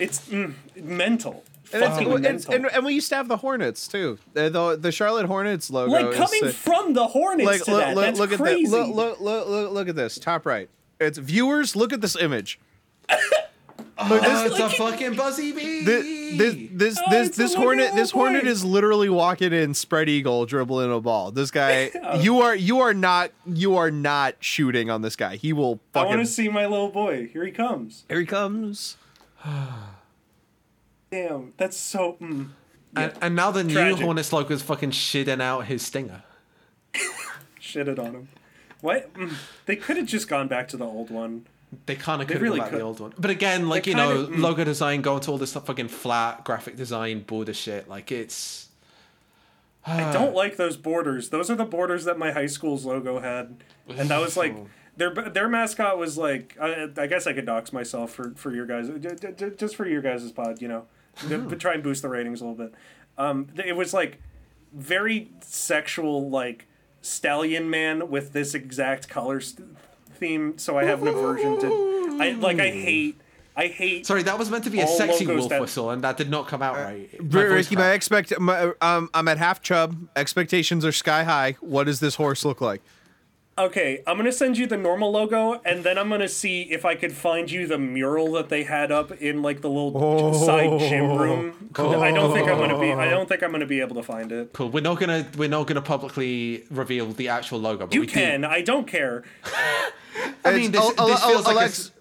[0.00, 1.44] It's mm, mental.
[1.74, 4.18] And, it's, it's- and, and we used to have the Hornets too.
[4.32, 5.90] The the, the Charlotte Hornets logo.
[5.92, 6.54] like coming sick.
[6.54, 7.94] from the Hornets like to look, that.
[7.94, 8.62] look, That's look at crazy.
[8.62, 8.70] this.
[8.70, 10.18] Look, look, look, look, look at this.
[10.18, 10.68] Top right.
[11.00, 11.74] It's viewers.
[11.74, 12.60] Look at this image.
[14.08, 15.84] Look, Oh, this, it's a fucking buzzy bee.
[15.84, 16.04] this,
[16.36, 18.48] this, this, Oh, this, this hornet, little this hornet boy.
[18.50, 21.30] is literally walking in spread eagle, dribbling a ball.
[21.30, 22.20] This guy, oh.
[22.20, 25.36] you are, you are not, you are not shooting on this guy.
[25.36, 27.28] He will I want to see my little boy.
[27.32, 28.04] Here he comes.
[28.08, 28.96] Here he comes.
[31.14, 32.16] Damn, that's so.
[32.20, 32.48] Mm.
[32.96, 34.00] and, and now the new Tragic.
[34.00, 36.24] Hornets logo is fucking shitting out his stinger.
[37.60, 38.28] Shitted on him.
[38.80, 39.14] What?
[39.14, 39.34] Mm.
[39.66, 41.46] They could have just gone back to the old one.
[41.86, 43.12] They kind of could have really the old one.
[43.16, 44.42] But again, like They you know, kinda- mm.
[44.42, 47.88] logo design, going to all this stuff, fucking flat graphic design, border shit.
[47.88, 48.68] Like it's.
[49.86, 51.28] I don't like those borders.
[51.28, 53.56] Those are the borders that my high school's logo had,
[53.88, 54.56] and that was like
[54.96, 56.56] their their mascot was like.
[56.60, 58.88] I, I guess I could dox myself for for your guys,
[59.56, 60.86] just for your guys' pod, you know,
[61.28, 62.74] to try and boost the ratings a little bit.
[63.16, 64.20] Um, it was like
[64.72, 66.66] very sexual, like
[67.02, 69.76] stallion man with this exact color st-
[70.14, 70.58] theme.
[70.58, 72.18] So I have an aversion to.
[72.20, 72.58] I like.
[72.60, 73.20] I hate.
[73.56, 74.04] I hate.
[74.04, 76.48] Sorry, that was meant to be a sexy wolf that- whistle, and that did not
[76.48, 77.08] come out right.
[77.22, 77.96] My R- voice Ricky, my cracked.
[77.96, 80.08] expect, my, um, I'm at half chub.
[80.16, 81.52] Expectations are sky high.
[81.60, 82.82] What does this horse look like?
[83.56, 86.96] Okay, I'm gonna send you the normal logo, and then I'm gonna see if I
[86.96, 91.04] could find you the mural that they had up in like the little side gym
[91.04, 91.18] oh.
[91.18, 91.70] room.
[91.76, 92.92] I don't think I'm gonna be.
[92.92, 94.52] I don't think I'm gonna be able to find it.
[94.52, 94.70] Cool.
[94.70, 97.86] We're not gonna we're not gonna publicly reveal the actual logo.
[97.86, 98.44] But You we do- can.
[98.44, 99.22] I don't care.
[100.44, 101.94] I mean, this, It's- this Al- feels Al- like a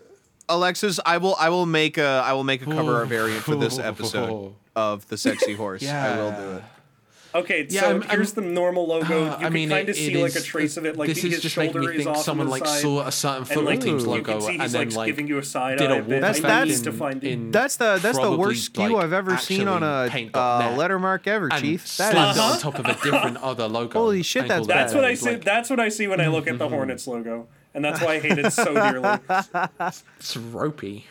[0.50, 3.56] Alexis, I will, I will make a, I will make a cover art variant for
[3.56, 5.88] this episode of the sexy horse.
[5.88, 6.64] I will do it.
[7.35, 9.07] Okay, Yeah, so I'm- here's I'm- the normal logo.
[9.07, 10.97] You Uh, I can mean, kind of it see like a is- trace of it.
[10.97, 12.81] Like this his is just making me think someone like side.
[12.81, 15.39] saw a certain and football like team's logo and he's then like, like giving you
[15.39, 15.95] a side did eye.
[15.97, 16.22] a bit.
[16.22, 17.31] That's- I that's- need to find it.
[17.31, 20.39] in That's the that's the worst skew like, I've ever seen on a actually uh,
[20.39, 21.81] paint.net lettermark ever, and Chief.
[21.97, 23.97] That slapped is it on top of a different other logo.
[23.99, 25.35] Holy shit, that's That's what I see.
[25.35, 28.19] That's what I see when I look at the Hornets logo, and that's why I
[28.19, 29.18] hate it so dearly.
[30.19, 31.05] It's ropey.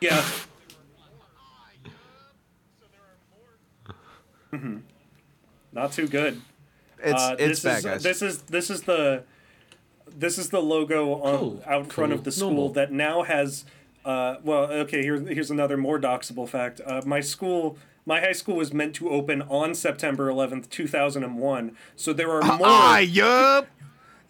[0.00, 0.24] Yeah.
[4.52, 4.82] Mhm.
[5.72, 6.40] Not too good.
[7.02, 8.02] it's Uh, it's this bad, is, guys.
[8.02, 9.22] This is this is the
[10.08, 12.68] this is the logo on Cool, out front of the school normal.
[12.70, 13.64] that now has.
[14.04, 15.02] Uh, well, okay.
[15.02, 16.80] Here's here's another more doxable fact.
[16.84, 21.76] Uh, my school, my high school, was meant to open on September 11th, 2001.
[21.96, 22.66] So there are more.
[22.66, 23.68] ah, yup.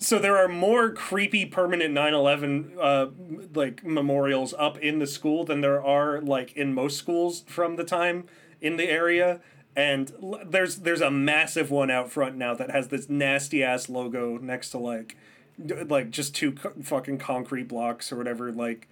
[0.02, 3.08] So there are more creepy permanent 9/11 uh,
[3.54, 7.84] like memorials up in the school than there are like in most schools from the
[7.84, 8.24] time
[8.62, 9.40] in the area.
[9.76, 13.90] And l- there's there's a massive one out front now that has this nasty ass
[13.90, 15.16] logo next to like
[15.64, 16.52] d- like just two
[16.82, 18.88] fucking concrete blocks or whatever like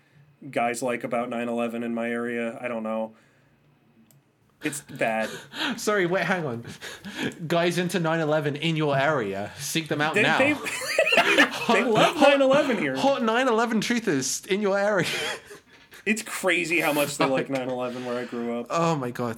[0.51, 2.59] guys like about 9/11 in my area.
[2.60, 3.14] I don't know.
[4.64, 5.30] It's bad.
[5.76, 6.64] Sorry, wait, hang on.
[7.47, 10.39] Guys into 9/11 in your area, seek them out They, now.
[10.39, 10.52] they,
[11.72, 12.97] they love 9/11 here.
[12.97, 15.06] Hot 9/11 truthers in your area.
[16.06, 18.68] It's crazy how much they like 9/11 where I grew up.
[18.70, 19.36] oh my god.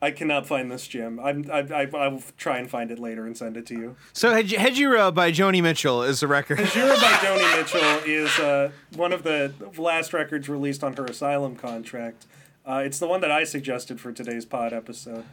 [0.00, 1.20] I cannot find this gym.
[1.20, 3.96] I'm, I, I, I will try and find it later and send it to you.
[4.14, 6.58] So Hed- Hejira by Joni Mitchell is the record.
[6.58, 11.56] Jura by Joni Mitchell is uh, one of the last records released on her Asylum
[11.56, 12.24] contract.
[12.66, 15.24] Uh, it's the one that I suggested for today's pod episode.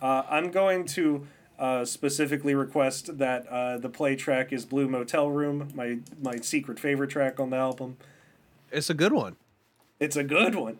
[0.00, 1.26] Uh, I'm going to
[1.58, 6.80] uh, specifically request that uh, the play track is Blue Motel Room, my, my secret
[6.80, 7.98] favorite track on the album.
[8.72, 9.36] It's a good one.
[10.00, 10.78] It's a good one.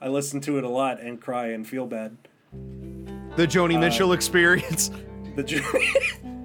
[0.00, 2.16] I listen to it a lot and cry and feel bad.
[3.36, 4.90] The Joni Mitchell experience.
[5.36, 5.42] The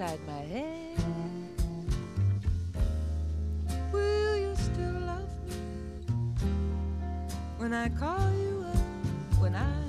[0.00, 0.96] outside my head.
[3.92, 5.56] Will you still love me
[7.56, 9.87] when I call you up when I'm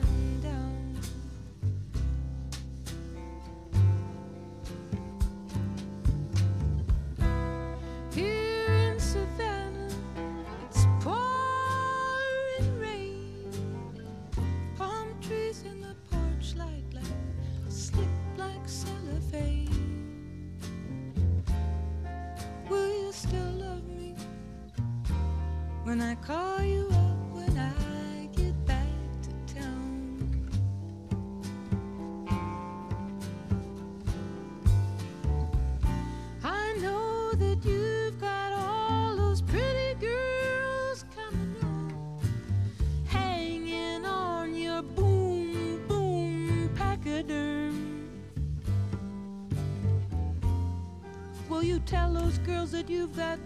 [52.60, 53.40] girls that you've got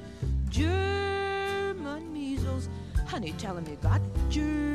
[0.50, 2.68] German measles?
[3.06, 4.73] Honey, tell them you got germs.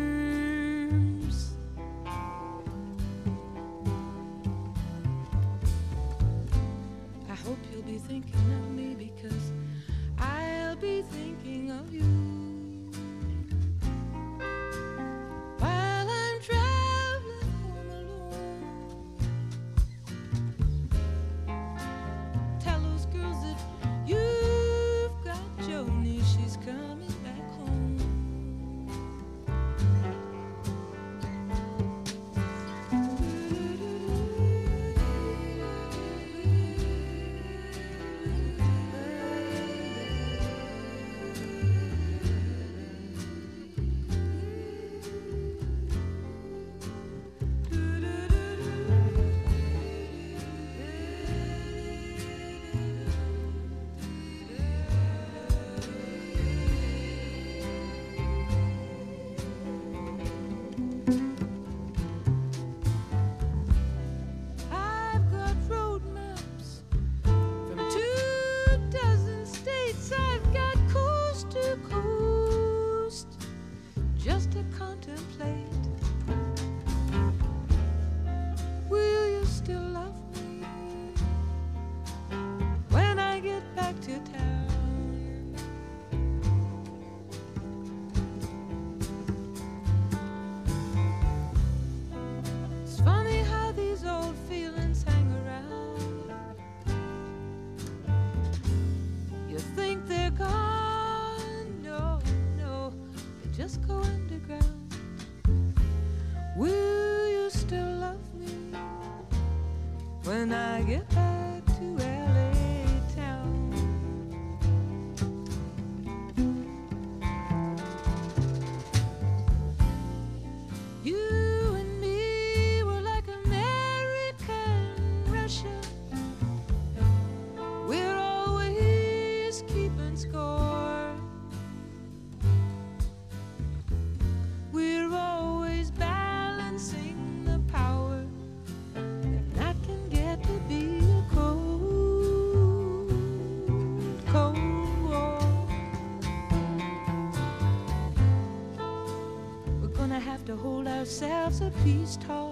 [151.09, 152.48] To ourselves a peace talk.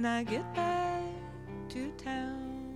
[0.00, 1.02] When I get back
[1.68, 2.74] to town?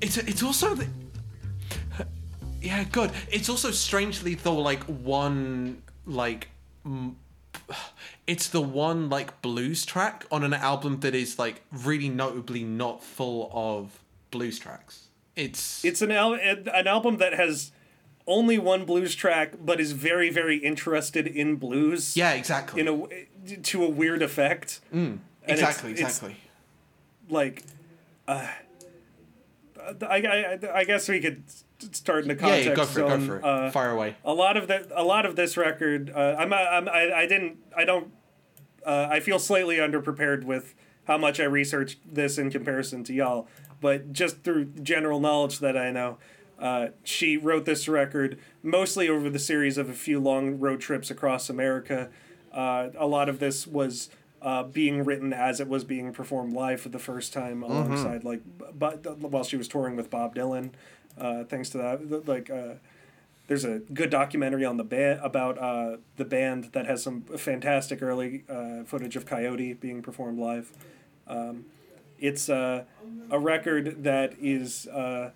[0.00, 0.88] It's it's also the,
[2.62, 3.10] yeah, good.
[3.30, 6.48] It's also strangely though like one like
[6.86, 7.16] m-
[8.26, 13.04] it's the one like blues track on an album that is like really notably not
[13.04, 15.08] full of blues tracks.
[15.36, 17.72] It's It's an al- an album that has
[18.32, 22.16] only one blues track, but is very very interested in blues.
[22.16, 22.80] yeah, exactly.
[22.80, 24.80] In a to a weird effect.
[24.92, 26.36] It's- exactly, it's- exactly.
[27.28, 27.62] like
[28.28, 28.48] uh,
[30.08, 31.42] I, I, I guess we could
[31.92, 33.44] start in the context yeah, go for it, go for it.
[33.44, 34.14] Uh, Fire away.
[34.24, 37.58] a lot of the a lot of this record uh, I'm, I'm I, I didn't
[37.76, 38.12] I don't
[38.86, 43.48] uh, I feel slightly underprepared with how much I researched this in comparison to y'all
[43.80, 46.18] but just through general knowledge that I know
[46.62, 51.10] uh, she wrote this record mostly over the series of a few long road trips
[51.10, 52.08] across America.
[52.52, 54.10] Uh, a lot of this was
[54.40, 58.40] uh, being written as it was being performed live for the first time alongside like
[58.78, 60.70] but while she was touring with Bob Dylan.
[61.18, 62.74] Uh, thanks to that like uh,
[63.48, 68.02] there's a good documentary on the band about uh, the band that has some fantastic
[68.02, 70.70] early uh, footage of Coyote being performed live.
[71.26, 71.64] Um,
[72.18, 72.84] it's uh,
[73.30, 75.32] a record that is uh,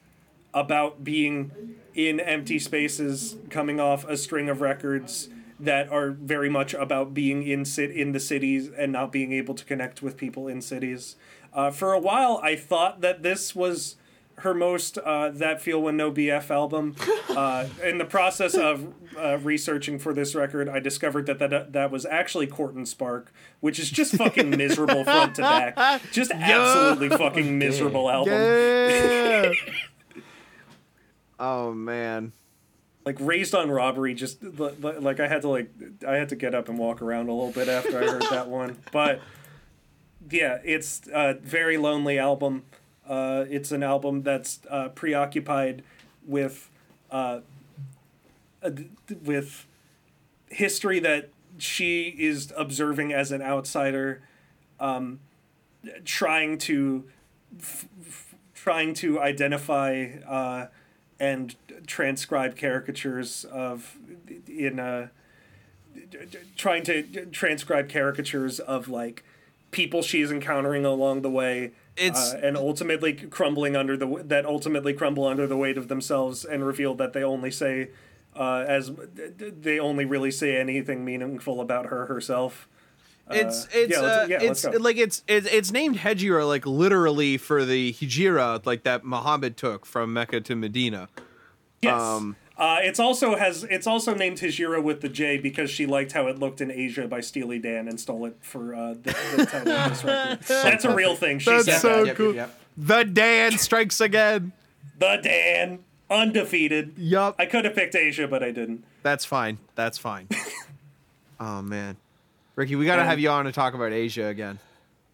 [0.54, 1.50] about being
[1.94, 5.28] in empty spaces, coming off a string of records
[5.58, 9.54] that are very much about being in sit in the cities and not being able
[9.54, 11.16] to connect with people in cities.
[11.54, 13.96] Uh, for a while, I thought that this was
[14.40, 16.94] her most uh, that feel when no bf album
[17.30, 21.90] uh, in the process of uh, researching for this record i discovered that that, that
[21.90, 27.08] was actually court and spark which is just fucking miserable front to back just absolutely
[27.16, 29.52] fucking miserable album Yeah.
[31.38, 32.32] oh man.
[33.04, 35.70] like raised on robbery just li- li- like i had to like
[36.06, 38.48] i had to get up and walk around a little bit after i heard that
[38.60, 39.20] one but
[40.30, 42.64] yeah it's a very lonely album
[43.08, 45.84] uh, it's an album that's uh, preoccupied
[46.26, 46.68] with
[47.12, 47.38] uh,
[48.62, 48.70] uh,
[49.22, 49.64] with
[50.48, 54.22] history that she is observing as an outsider
[54.80, 55.20] um,
[56.04, 57.04] trying to
[57.60, 60.66] f- f- trying to identify uh,
[61.18, 61.54] and
[61.86, 63.96] transcribe caricatures of
[64.46, 65.08] in uh,
[66.56, 69.24] trying to transcribe caricatures of like
[69.70, 74.92] people she's encountering along the way It's- uh, and ultimately crumbling under the that ultimately
[74.92, 77.88] crumble under the weight of themselves and reveal that they only say
[78.34, 78.90] uh, as
[79.38, 82.68] they only really say anything meaningful about her herself
[83.30, 87.64] It's it's yeah, uh, yeah, it's like it's it's it's named Hejira like literally for
[87.64, 91.08] the hijira like that Muhammad took from Mecca to Medina.
[91.82, 92.00] Yes.
[92.00, 96.12] Um, uh, it's also has it's also named Hejira with the J because she liked
[96.12, 99.46] how it looked in Asia by Steely Dan and stole it for uh, the, the
[99.50, 100.38] title of this record.
[100.46, 101.38] That's a real thing.
[101.38, 102.06] She That's said so that.
[102.06, 102.34] Yep, cool.
[102.34, 102.60] yep, yep.
[102.78, 104.52] The Dan strikes again.
[104.98, 106.94] The Dan undefeated.
[106.96, 107.34] Yup.
[107.38, 108.84] I could have picked Asia, but I didn't.
[109.02, 109.58] That's fine.
[109.74, 110.28] That's fine.
[111.40, 111.96] oh man,
[112.56, 114.58] Ricky, we gotta Um, have you on to talk about Asia again.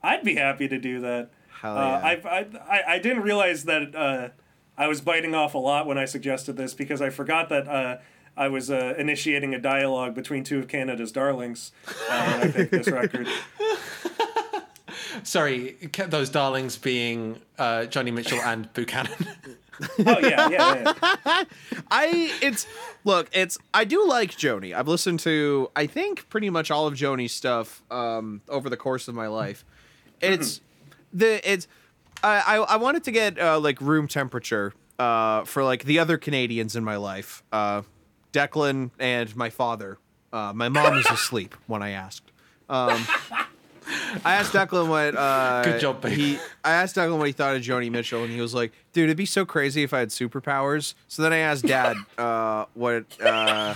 [0.02, 1.30] I'd be happy to do that.
[1.60, 2.00] Hell Uh, yeah.
[2.06, 4.28] I've, I, I I didn't realize that uh,
[4.78, 7.98] I was biting off a lot when I suggested this because I forgot that uh,
[8.36, 11.72] I was uh, initiating a dialogue between two of Canada's darlings
[12.10, 13.28] uh, when I picked this record.
[15.24, 15.76] Sorry,
[16.08, 19.12] those darlings being uh, Joni Mitchell and Buchanan.
[20.06, 20.94] Oh yeah, yeah,
[21.26, 21.44] yeah.
[21.90, 22.66] I it's
[23.04, 24.74] look, it's I do like Joni.
[24.74, 29.08] I've listened to I think pretty much all of Joni's stuff um over the course
[29.08, 29.64] of my life.
[30.20, 30.60] It's
[31.12, 31.66] the it's
[32.22, 36.16] I I, I wanted to get uh, like room temperature uh for like the other
[36.18, 37.42] Canadians in my life.
[37.52, 37.82] Uh
[38.32, 39.98] Declan and my father.
[40.32, 42.30] Uh my mom was asleep when I asked.
[42.68, 43.04] Um
[44.24, 45.16] I asked Declan what.
[45.16, 46.12] Uh, Good job, babe.
[46.12, 49.04] He, I asked Declan what he thought of Joni Mitchell, and he was like, "Dude,
[49.04, 53.04] it'd be so crazy if I had superpowers." So then I asked Dad uh, what
[53.20, 53.74] uh,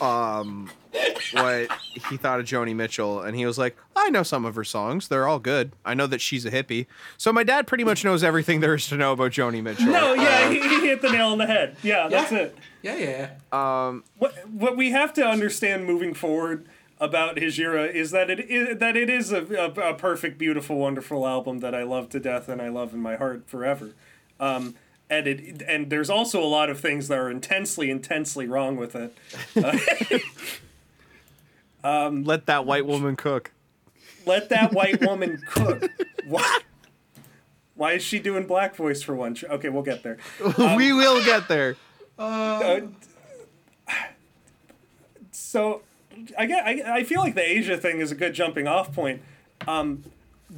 [0.00, 0.70] um,
[1.32, 1.70] what
[2.10, 5.08] he thought of Joni Mitchell, and he was like, "I know some of her songs.
[5.08, 5.72] They're all good.
[5.84, 6.86] I know that she's a hippie."
[7.16, 9.86] So my dad pretty much knows everything there is to know about Joni Mitchell.
[9.86, 11.76] No, yeah, he, he hit the nail on the head.
[11.82, 12.56] Yeah, that's it.
[12.82, 13.30] yeah, yeah.
[13.86, 16.66] Um, What what we have to understand moving forward
[17.00, 21.26] about Hejira is that it is that it is a, a, a perfect, beautiful, wonderful
[21.26, 23.92] album that I love to death and I love in my heart forever.
[24.38, 24.74] Um,
[25.08, 28.94] and it and there's also a lot of things that are intensely, intensely wrong with
[28.94, 29.16] it.
[31.82, 33.50] Let that white woman cook.
[34.26, 35.90] Let that white woman cook.
[36.26, 36.64] What?
[37.74, 39.36] Why is she doing black voice for one?
[39.42, 40.18] Okay, we'll get there.
[40.76, 41.76] we will get there.
[42.18, 42.80] Uh,
[45.32, 45.80] so
[46.38, 49.22] I get I, I feel like the Asia thing is a good jumping off point.
[49.66, 50.04] Um,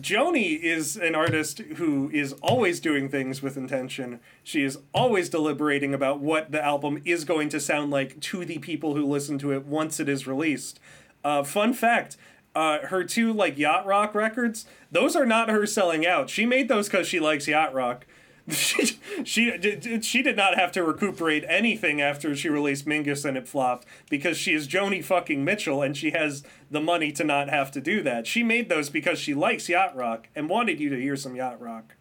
[0.01, 4.20] Joni is an artist who is always doing things with intention.
[4.43, 8.59] She is always deliberating about what the album is going to sound like to the
[8.59, 10.80] people who listen to it once it is released.
[11.22, 12.16] Uh, fun fact.
[12.55, 16.30] Uh, her two like yacht rock records, those are not her selling out.
[16.30, 18.06] She made those because she likes yacht rock.
[18.51, 23.36] she she did she did not have to recuperate anything after she released Mingus and
[23.36, 27.48] it flopped because she is Joni fucking Mitchell and she has the money to not
[27.48, 28.27] have to do that.
[28.27, 31.60] She made those because she likes yacht rock and wanted you to hear some yacht
[31.60, 31.94] rock.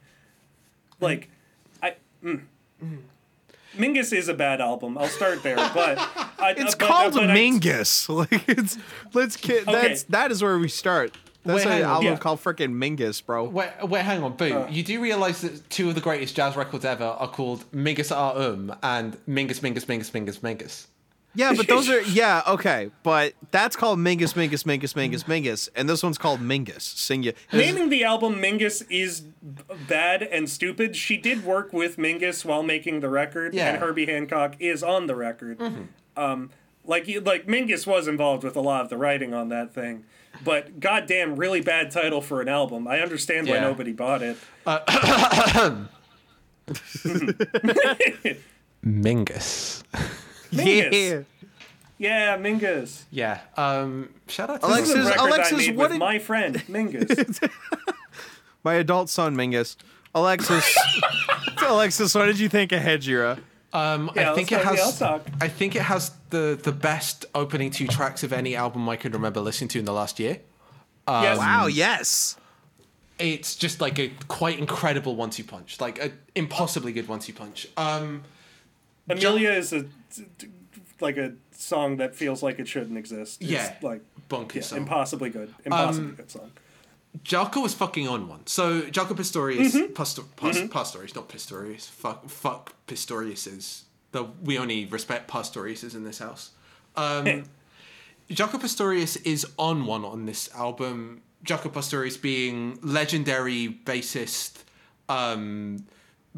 [1.00, 1.30] Like,
[1.82, 1.96] I.
[2.24, 2.44] Mm.
[3.78, 4.98] Mingus is a bad album.
[4.98, 5.98] I'll start there, but
[6.40, 8.10] I, It's but- called but I- Mingus.
[8.32, 8.78] Like it's
[9.14, 9.66] let's kid.
[9.66, 11.16] That's that is where we start.
[11.44, 12.18] That's Wait, an album Yeah.
[12.18, 13.46] called freaking Mingus, bro.
[13.46, 14.66] Wait, wait, hang on, Boo.
[14.70, 18.38] you do realize that two of the greatest jazz records ever are called Mingus Ar
[18.40, 20.86] Um and Mingus, Mingus, Mingus, Mingus, Mingus.
[21.34, 25.90] Yeah, but those are yeah okay, but that's called Mingus, Mingus, Mingus, Mingus, Mingus, and
[25.90, 26.82] this one's called Mingus.
[26.82, 27.34] Sing you.
[27.54, 29.22] Naming the album Mingus is
[29.88, 30.96] bad and stupid.
[30.96, 33.70] She did work with Mingus while making the record, Yeah.
[33.70, 35.60] and Herbie Hancock is on the record.
[36.18, 36.50] Um,
[36.86, 40.04] like like Mingus was involved with a lot of the writing on that thing,
[40.44, 42.88] but goddamn, really bad title for an album.
[42.88, 44.38] I understand why nobody bought it.
[48.86, 49.84] Mingus.
[50.52, 51.26] Mingus.
[51.98, 53.04] Yeah, Mingus.
[53.12, 53.42] Yeah.
[53.58, 54.10] Um.
[54.28, 56.56] Shout out to This is a Alexis- Alexis, I made what with did- my friend
[56.68, 57.50] Mingus.
[58.64, 59.76] My adult son Mingus.
[60.14, 60.78] Alexis.
[61.66, 63.40] Alexis, what did you think of Hejira?
[63.74, 65.02] Um, Yeah, I think it has.
[65.02, 69.12] I think it has the the best opening two tracks of any album I can
[69.12, 70.40] remember listening to in the last year.
[71.08, 71.38] yes.
[71.38, 72.36] Wow, yes.
[73.20, 77.68] It's just like a quite incredible one-two punch, like an impossibly good one-two punch.
[77.78, 78.24] Um,
[79.08, 79.86] Amelia is a
[81.00, 83.42] like a song that feels like it shouldn't exist.
[83.42, 83.76] It's Yeah.
[83.84, 84.78] like bonkers yeah, song.
[84.80, 86.52] impossibly good, impossibly Um, good song.
[87.24, 88.48] Jaco was fucking on one.
[88.48, 89.94] So Jaco Pistorius, Mm-hmm.
[89.94, 91.88] Pastor, Pas, Pastorius, not Pistorius.
[91.90, 93.82] Fuck, fuck Pistoriuses.
[94.12, 96.52] The we only respect Pastoriuses in this house.
[96.96, 97.46] Um,
[98.30, 101.22] Jaco Pastorius is on one on this album.
[101.46, 104.64] Jaco Pastorius being legendary bassist,
[105.10, 105.86] um,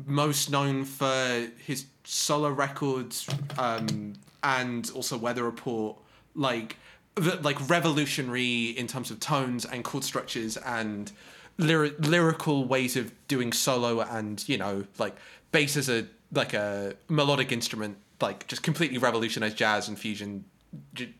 [0.05, 3.27] most known for his solo records
[3.57, 4.13] um,
[4.43, 5.97] and also Weather Report,
[6.35, 6.77] like
[7.15, 11.11] the, like revolutionary in terms of tones and chord structures and
[11.59, 15.15] lyri- lyrical ways of doing solo and you know like
[15.51, 20.45] bass as a like a melodic instrument, like just completely revolutionized jazz and fusion
[20.93, 21.13] j-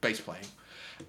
[0.00, 0.44] bass playing.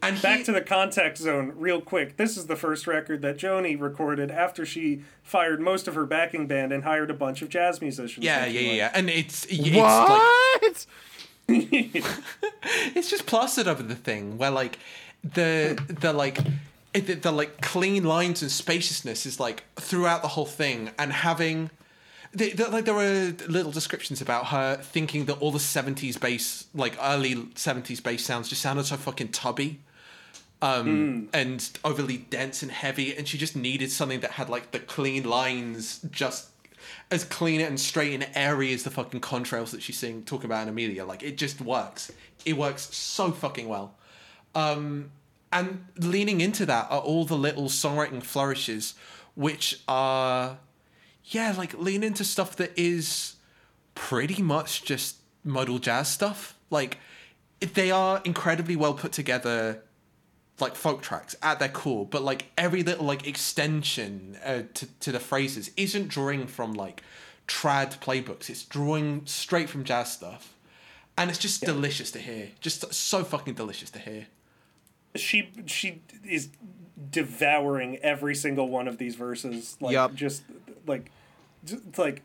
[0.01, 2.15] And he, Back to the contact zone, real quick.
[2.15, 6.47] This is the first record that Joni recorded after she fired most of her backing
[6.47, 8.25] band and hired a bunch of jazz musicians.
[8.25, 10.87] yeah, yeah, yeah, yeah, and it's it's like
[12.95, 14.79] it's just plastered over the thing where like
[15.23, 16.39] the the like
[16.93, 21.11] it, the, the like clean lines and spaciousness is like throughout the whole thing and
[21.11, 21.69] having
[22.33, 26.65] the, the, like there were little descriptions about her thinking that all the 70s bass
[26.73, 29.81] like early 70s bass sounds just sounded so fucking tubby
[30.61, 34.79] um and overly dense and heavy and she just needed something that had like the
[34.79, 36.49] clean lines just
[37.09, 40.63] as clean and straight and airy as the fucking contrails that she's sing talking about
[40.63, 41.05] in Amelia.
[41.05, 42.11] Like it just works.
[42.45, 43.95] It works so fucking well.
[44.55, 45.11] Um
[45.53, 48.93] and leaning into that are all the little songwriting flourishes,
[49.35, 50.57] which are,
[51.25, 53.35] yeah, like lean into stuff that is
[53.95, 56.55] pretty much just modal jazz stuff.
[56.69, 56.97] Like
[57.59, 59.83] they are incredibly well put together
[60.59, 65.11] like folk tracks at their core, but like every little like extension uh, to to
[65.11, 67.01] the phrases isn't drawing from like
[67.47, 68.49] trad playbooks.
[68.49, 70.53] It's drawing straight from jazz stuff,
[71.17, 72.49] and it's just delicious to hear.
[72.59, 74.27] Just so fucking delicious to hear.
[75.15, 76.49] she she is
[77.09, 80.13] devouring every single one of these verses like Yup.
[80.13, 80.43] just
[80.87, 81.11] like
[81.65, 82.23] j- like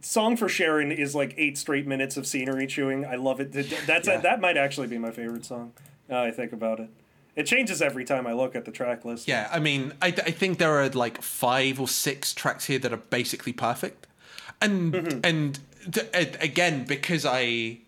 [0.00, 3.52] song for sharon is like eight straight minutes of scenery chewing i love it
[3.86, 4.18] that's Yeah.
[4.20, 5.72] that might actually be my favorite song
[6.08, 6.88] now i think about it
[7.34, 10.30] it changes every time i look at the track list Yeah, I mean, I, I
[10.30, 14.06] think there are like five or six tracks here that are basically perfect,
[14.60, 15.20] and mm-hmm.
[15.22, 15.58] and
[15.92, 17.78] th- a- again because I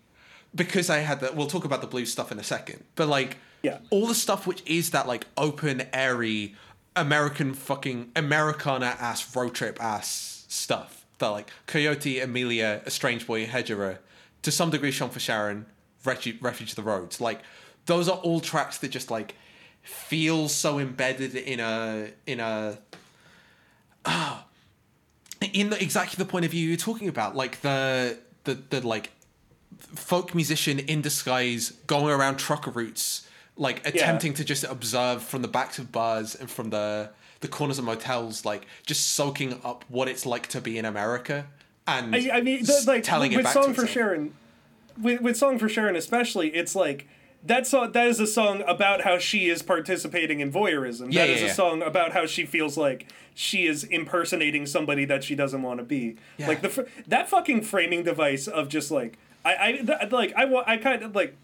[0.55, 1.35] because I had that.
[1.35, 3.79] We'll talk about the blues stuff in a second, but like Yeah.
[3.89, 6.55] all the stuff which is that like open airy
[6.95, 13.45] American fucking Americana ass road trip ass stuff that like Coyote, Amelia, A Strange Boy,
[13.45, 13.99] Hejira,
[14.41, 15.65] to some degree Song for Sharon,
[16.03, 17.21] Refuge, Refuge of the Roads.
[17.21, 17.39] Like
[17.85, 19.35] those are all tracks that just like
[19.81, 22.77] feel so embedded in a in a
[24.05, 24.45] ah,
[25.53, 29.11] in the, exactly the point of view you're talking about, like the the the like
[29.77, 33.27] folk musician in disguise going around trucker routes,
[33.61, 37.09] like attempting to just observe from the backs of bars and from the
[37.41, 41.47] the corners of motels, like just soaking up what it's like to be in America
[41.87, 43.87] and I, I mean, the, like telling it with back "Song to for.
[43.87, 44.33] Sharon,"
[45.01, 47.07] with, with "Song for Sharon" especially, it's like
[47.43, 47.91] that song.
[47.91, 51.11] That is a song about how she is participating in voyeurism.
[51.11, 51.53] Yeah, that is yeah, a yeah.
[51.53, 55.83] song about how she feels like she is impersonating somebody that she doesn't want to
[55.83, 56.17] be.
[56.37, 56.47] Yeah.
[56.47, 60.77] Like the that fucking framing device of just like I I th- like I I
[60.77, 61.35] kind of like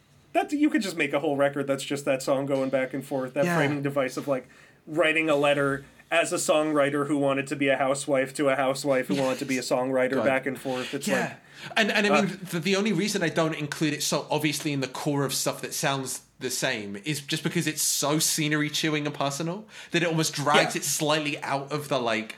[0.42, 0.52] that.
[0.52, 3.34] You could just make a whole record that's just that song going back and forth.
[3.34, 3.58] That Yeah.
[3.58, 4.48] framing device of like
[4.86, 5.86] writing a letter.
[6.10, 9.46] As a songwriter who wanted to be a housewife to a housewife who wanted to
[9.46, 10.24] be a songwriter God.
[10.26, 11.32] back and forth, it's Yeah, like
[11.76, 14.72] and and I mean uh, the, the only reason I don't include it so obviously
[14.72, 18.70] in the core of stuff that sounds the same is just because it's so scenery
[18.70, 20.80] chewing and personal that it almost drags Yeah.
[20.80, 22.36] it slightly out of the like.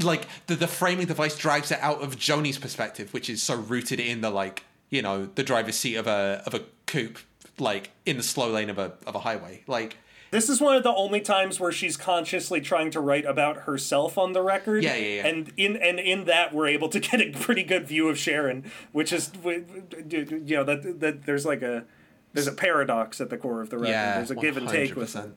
[0.00, 3.98] Like the the framing device drags it out of Joni's perspective, which is so rooted
[3.98, 4.62] in the like
[4.94, 7.18] you know the driver's seat of a of a coupe,
[7.58, 9.64] like in the slow lane of a of a highway.
[9.66, 9.96] Like
[10.30, 14.16] This is one of the only times where she's consciously trying to write about herself
[14.16, 14.84] on the record.
[14.84, 15.26] Yeah, yeah, yeah.
[15.26, 18.70] And in and in that, we're able to get a pretty good view of Sharon,
[18.92, 21.84] which is, you know, that that there's like a
[22.32, 23.90] there's a paradox at the core of the record.
[23.90, 25.32] yeah, there's a give and take with 100%.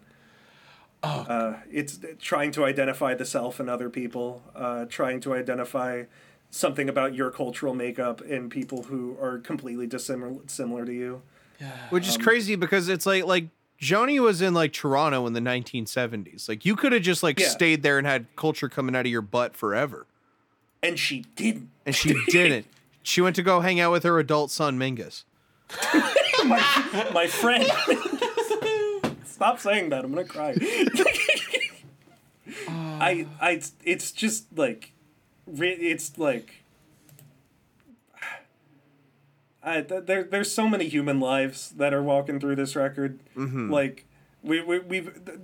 [1.03, 6.03] Uh, it's trying to identify the self and other people, uh, trying to identify
[6.49, 11.21] something about your cultural makeup and people who are completely dissimilar similar to you.
[11.89, 13.47] which Um, is crazy because it's like like
[13.81, 16.49] Joni was in like Toronto in the 1970s.
[16.49, 17.49] Like you could have just like Yeah.
[17.49, 20.07] stayed there and had culture coming out of your butt forever,
[20.81, 21.69] And she didn't.
[21.85, 22.65] and she didn't.
[23.03, 25.23] She went to go hang out with her adult son Mingus.
[26.45, 27.65] my, my friend.
[29.25, 30.03] Stop saying that.
[30.03, 30.55] I'm gonna cry.
[32.99, 34.91] I, I, it's just like, re-
[35.47, 36.63] it's like,
[39.63, 43.19] I, th- there, there's so many human lives that are walking through this record.
[43.71, 44.05] Like,
[44.41, 45.39] we, we, we've, th-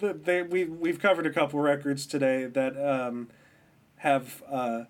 [0.00, 3.28] th- they, we, we've covered a couple records today that um,
[3.96, 4.42] have.
[4.50, 4.84] Uh,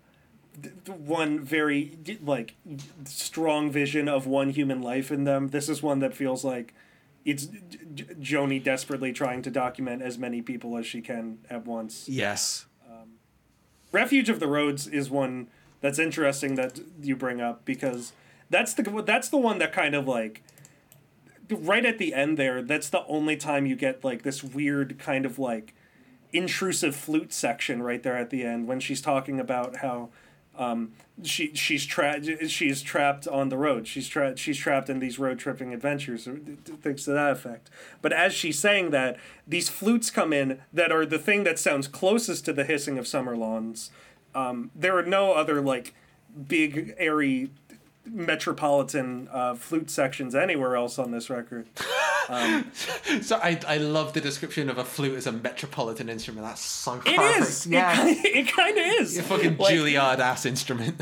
[0.87, 2.55] one very like
[3.05, 5.49] strong vision of one human life in them.
[5.49, 6.75] This is one that feels like
[7.25, 7.47] it's
[7.95, 12.09] J- Joni desperately trying to document as many people as she can at once.
[12.09, 12.67] Yes.
[13.93, 15.49] Refuge of the Roads is one
[15.81, 18.13] that's interesting that you bring up because
[18.49, 20.43] that's the that's the one that kind of like
[21.51, 22.63] right at the end there.
[22.63, 25.75] That's the only time you get like this weird kind of like
[26.33, 30.11] intrusive flute section right there at the end when she's talking about how
[30.61, 30.93] um,
[31.23, 33.89] she she's trapped she's trapped on the road.
[33.89, 36.29] She's trapped she's trapped in these road tripping adventures
[36.83, 37.71] things to that effect.
[38.03, 39.17] But as she's saying that,
[39.49, 43.09] these flutes come in that are the thing that sounds closest to the hissing of
[43.09, 43.91] summer lawns.
[44.35, 45.95] Um, there are no other like
[46.47, 47.51] big airy
[48.13, 51.67] metropolitan uh, flute sections anywhere else on this record.
[53.23, 56.47] So I I love the description of a flute as a metropolitan instrument.
[56.47, 57.41] That's so It perfect.
[57.41, 57.67] is.
[57.79, 58.05] Yeah.
[58.39, 59.19] It, kind of is.
[59.19, 61.01] a fucking Like- Juilliard ass instrument.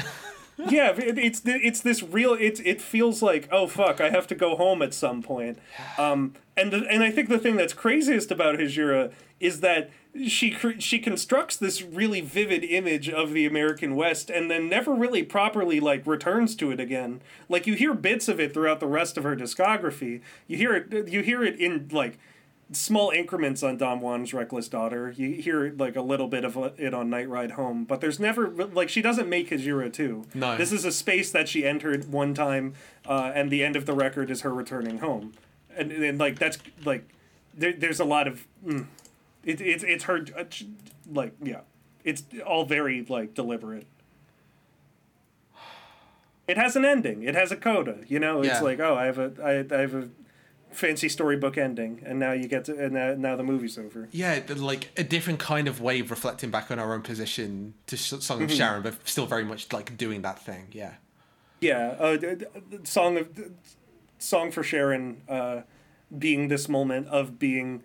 [0.71, 4.35] yeah it, it's it's this real it it feels like oh fuck i have to
[4.35, 5.57] go home at some point
[5.99, 9.89] um and the, and i think the thing that's craziest about Hejira is that
[10.27, 15.23] she she constructs this really vivid image of the American West and then never really
[15.23, 17.21] properly like returns to it again.
[17.49, 20.21] Like you hear bits of it throughout the rest of her discography.
[20.47, 22.19] You hear it you hear it in like
[22.73, 25.13] small increments on Don Juan's Reckless Daughter.
[25.17, 28.49] You hear like a little bit of it on Night Ride Home, but there's never
[28.51, 30.27] like she doesn't make Hejira 2.
[30.35, 30.57] No.
[30.57, 32.75] This is a space that she entered one time
[33.07, 35.35] uh, and the end of the record is her returning home.
[35.77, 37.09] And, and like that's like
[37.55, 38.87] there, there's a lot of mm,
[39.45, 40.45] it, it's it's her uh,
[41.11, 41.61] like yeah
[42.05, 43.87] it's all very like deliberate
[46.47, 48.61] it has an ending it has a coda you know it's Yeah.
[48.61, 50.09] like oh i have a I, I have a
[50.71, 54.41] fancy storybook ending and now you get to and now, now the movie's over Yeah,
[54.57, 58.21] like a different kind of way of reflecting back on our own position to Song
[58.41, 58.45] Mm-hmm.
[58.45, 60.67] of Sharon, but still very much like doing that thing.
[60.73, 60.93] Yeah.
[61.61, 62.19] yeah uh,
[62.85, 63.29] song of
[64.19, 65.63] song for sharon uh
[66.19, 67.83] being this moment of being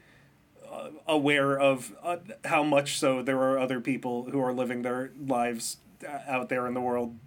[1.07, 5.77] aware of uh, how much so there are other people who are living their lives
[6.07, 7.17] uh, out there in the world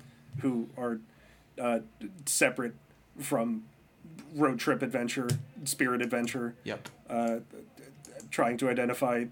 [0.41, 0.99] who are
[1.61, 1.81] uh,
[2.27, 2.75] separate
[3.19, 3.65] from
[4.35, 5.29] road trip adventure,
[5.65, 6.89] spirit adventure, Yep.
[7.09, 7.37] Uh,
[8.31, 9.25] trying to identify,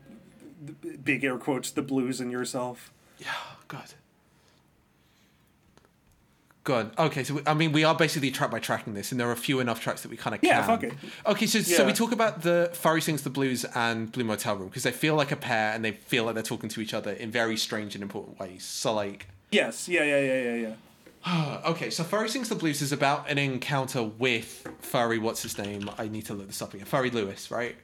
[1.02, 2.92] big air quotes, the blues in yourself.
[3.18, 3.28] Yeah.
[3.68, 3.94] God.
[6.64, 6.90] Good.
[6.98, 9.32] Okay, so we, I mean, we are basically track by tracking this, and there are
[9.32, 10.66] a few enough tracks that we kind of Yeah, can.
[10.66, 10.94] fuck it.
[11.26, 14.68] Okay, so so we talk about the Furry sings the blues and Blue Motel Room
[14.68, 17.12] because they feel like a pair and they feel like they're talking to each other
[17.12, 18.64] in very strange and important ways.
[18.64, 20.74] So like, Yes, yeah, yeah, yeah, yeah, yeah.
[21.26, 25.58] Uh, okay, so Furry Sings the Blues is about an encounter with Furry, what's his
[25.58, 25.90] name?
[25.98, 26.86] I need to look this up again.
[26.86, 27.76] Furry Lewis, right?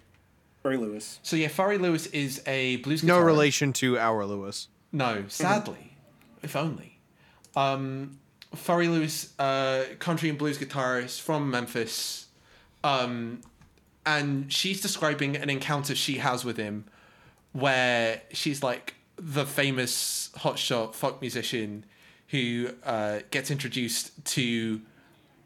[0.62, 1.20] Furry Lewis.
[1.22, 3.26] So yeah, Furry Lewis is a blues No guitarist.
[3.26, 4.68] relation to our Lewis.
[4.90, 5.96] No, sadly.
[6.42, 6.98] if only.
[7.54, 8.18] Um,
[8.54, 12.26] Furry Lewis, uh, country and blues guitarist from Memphis.
[12.82, 13.42] Um,
[14.06, 16.84] and she's describing an encounter she has with him
[17.52, 21.84] where she's like the famous hotshot folk musician
[22.28, 24.80] who uh, gets introduced to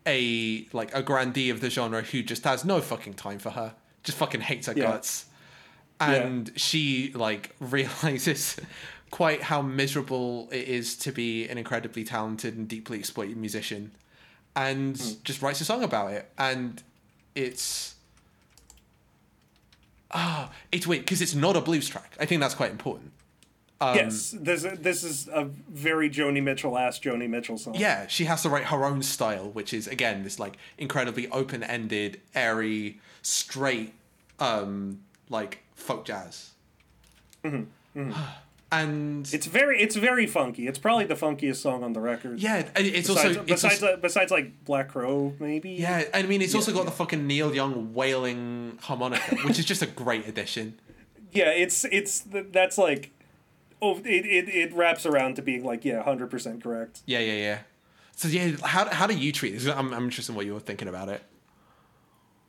[0.06, 3.74] a like a grandee of the genre who just has no fucking time for her,
[4.02, 4.85] just fucking hates her Yeah.
[4.85, 5.24] guts,
[5.98, 8.56] and she like realizes
[9.14, 13.92] quite how miserable it is to be an incredibly talented and deeply exploited musician,
[14.56, 16.82] and just writes a song about it, and
[17.36, 17.94] it's
[20.10, 22.16] ah, it's weird because it's not a blues track.
[22.18, 23.12] I think that's quite important.
[23.80, 27.76] Um, yes, this this is a very Joni Mitchell ass Joni Mitchell song.
[27.76, 32.20] Yeah, she has to write her own style, which is again this like incredibly open-ended,
[32.34, 33.94] airy, straight,
[34.40, 36.50] um, like folk jazz.
[38.80, 40.66] And It's very it's very funky.
[40.66, 42.38] It's probably the funkiest song on the record.
[42.40, 45.70] yeah, it's Besides, also it's besides, also- uh, besides like Black Crow, maybe.
[45.70, 46.84] yeah, I mean it's also got yeah.
[46.86, 50.78] the fucking Neil Young wailing harmonica, which is just a great addition.
[51.32, 53.10] Yeah, it's it's that's like,
[53.82, 57.02] oh, it it, it wraps around to being like yeah, hundred percent correct.
[57.06, 57.59] Yeah, yeah, yeah.
[58.16, 59.66] So yeah, how how do you treat this?
[59.66, 61.22] I'm I'm interested in what you're thinking about it.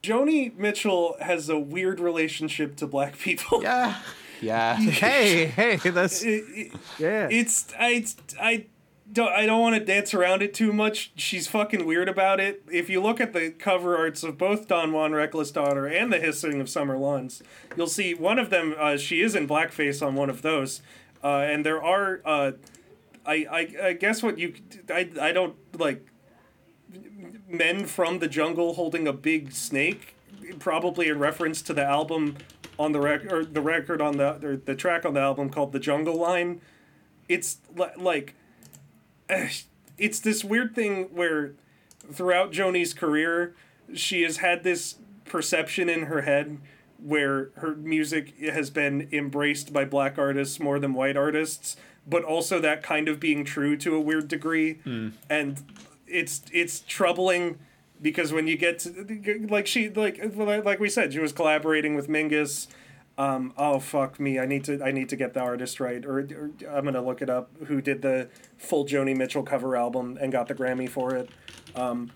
[0.03, 3.64] Joni Mitchell has a weird relationship to black people.
[3.64, 3.95] Yeah,
[4.45, 4.76] yeah.
[5.05, 7.27] Hey, hey, that's It- it- yeah.
[7.31, 8.05] it's I
[8.39, 8.65] I
[9.11, 11.11] don't I don't want to dance around it too much.
[11.15, 12.63] She's fucking weird about it.
[12.72, 16.19] If you look at the cover arts of both Don Juan Reckless Daughter and The
[16.19, 17.41] Hissing of Summer Lawns,
[17.77, 18.76] you'll see one of them.
[18.77, 20.81] Uh, she is in blackface on one of those,
[21.23, 22.22] uh, and there are.
[22.26, 22.51] Uh,
[23.27, 24.53] I, I I guess what you
[24.89, 26.05] I I don't like
[27.47, 30.15] men from the jungle holding a big snake,
[30.59, 32.38] probably in reference to the album
[32.77, 35.72] on the record or the record on the or the track on the album called
[35.72, 36.61] "The Jungle Line."
[37.27, 38.35] It's li- like
[39.97, 41.53] it's this weird thing where
[42.11, 43.56] throughout Joni's career,
[43.93, 44.95] she has had this
[45.26, 46.60] perception in her head
[46.97, 51.76] where her music has been embraced by black artists more than white artists,
[52.07, 54.80] but also that kind of being true to a weird degree.
[54.85, 55.14] Mm.
[55.30, 55.64] And
[56.07, 57.60] it's it's troubling
[58.06, 62.07] because when you get to like she like like we said, she was collaborating with
[62.07, 62.68] Mingus.
[63.18, 64.38] Um, oh fuck me!
[64.38, 67.23] I need to I need to get the artist right, or, or I'm gonna look
[67.23, 67.49] it up.
[67.65, 71.30] Who did the full Joni Mitchell cover album and got the Grammy for it?
[71.76, 72.11] Um,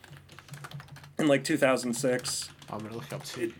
[1.18, 2.49] in like 2006.
[2.70, 3.52] I'm gonna look up too.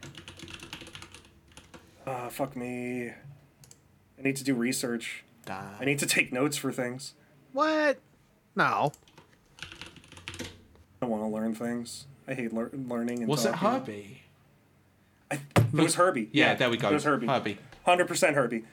[2.06, 3.10] Ah, fuck me.
[3.10, 5.24] I need to do research.
[5.48, 7.16] I need to take notes for things.
[7.54, 7.98] what?
[8.56, 8.92] No.
[11.02, 12.06] I want to learn things.
[12.30, 13.20] I hate lear- learning.
[13.20, 13.70] And Was it talking.
[13.70, 14.22] Herbie?
[15.32, 16.30] I, it was Herbie.
[16.32, 16.90] Yeah, there we go.
[16.90, 17.28] It was Herbie.
[17.28, 17.58] Herbie.
[17.86, 18.64] Hundred percent Herbie.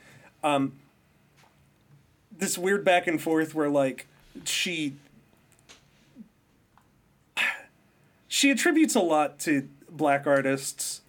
[0.45, 0.73] Um,
[2.37, 4.07] this weird back and forth where like
[4.45, 4.95] she
[8.29, 11.01] she attributes a lot to black artists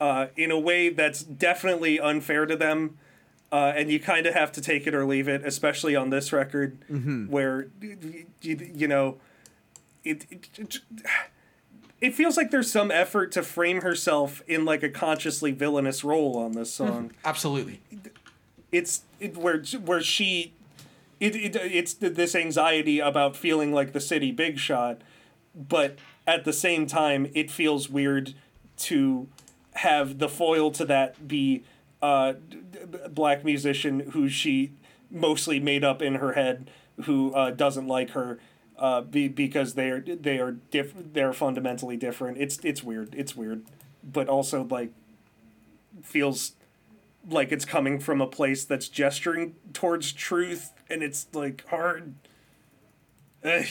[0.00, 2.98] uh, in a way that's definitely unfair to them.
[3.52, 6.32] uh, and you kind of have to take it or leave it, especially on this
[6.32, 6.76] record,
[7.30, 9.16] where you, you know,
[10.04, 10.78] it, it it
[12.04, 16.36] it feels like there's some effort to frame herself in like a consciously villainous role
[16.36, 17.12] on this song.
[17.24, 17.80] Absolutely.
[18.70, 20.52] it's it, where where she
[21.18, 25.00] it, it it's this anxiety about feeling like the city big shot
[25.54, 28.34] but at the same time it feels weird
[28.76, 29.26] to
[29.74, 31.64] have the foil to that be
[32.02, 32.58] a d-
[33.08, 34.72] black musician who she
[35.10, 36.68] mostly made up in her head
[37.04, 38.38] who uh, doesn't like her
[38.78, 42.38] uh, be, because they are they are diff- they're fundamentally different.
[42.38, 43.14] It's it's weird.
[43.14, 43.64] It's weird.
[44.02, 44.90] But also like
[46.02, 46.52] feels
[47.28, 52.14] like it's coming from a place that's gesturing towards truth and it's like hard.
[53.44, 53.64] Ugh.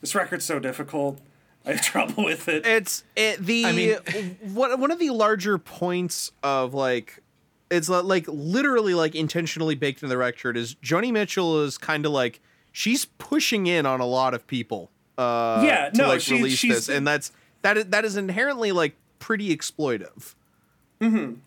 [0.00, 1.20] this record's so difficult.
[1.64, 2.66] I have trouble with it.
[2.66, 7.22] It's it the I mean- one one of the larger points of like
[7.70, 12.12] it's like literally like intentionally baked in the record is Joni Mitchell is kind of
[12.12, 12.40] like
[12.72, 16.58] she's pushing in on a lot of people uh Yeah, to no, like she- release
[16.58, 17.32] she's- this and that's
[17.62, 20.34] that is, that is inherently like pretty exploitive.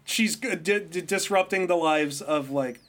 [0.03, 2.79] she's g- di- di- disrupting the lives of like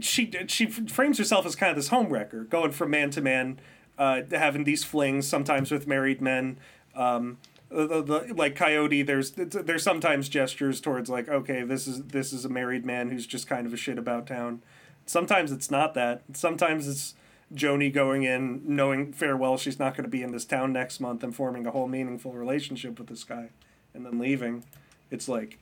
[0.00, 3.58] she she frames herself as kind of this homewrecker going from man to man
[3.98, 6.56] uh, having these flings sometimes with married men
[6.94, 12.02] um, the, the, the- like coyote there's there's sometimes gestures towards like okay this is
[12.04, 14.62] this is a married man who's just kind of a shit about town
[15.06, 16.22] sometimes it's not that.
[16.32, 17.14] Sometimes it's
[17.54, 21.22] Joni going in knowing farewell she's not going to be in this town next month
[21.22, 23.50] and forming a whole meaningful relationship with this guy
[23.94, 24.64] and then leaving.
[25.10, 25.58] It's like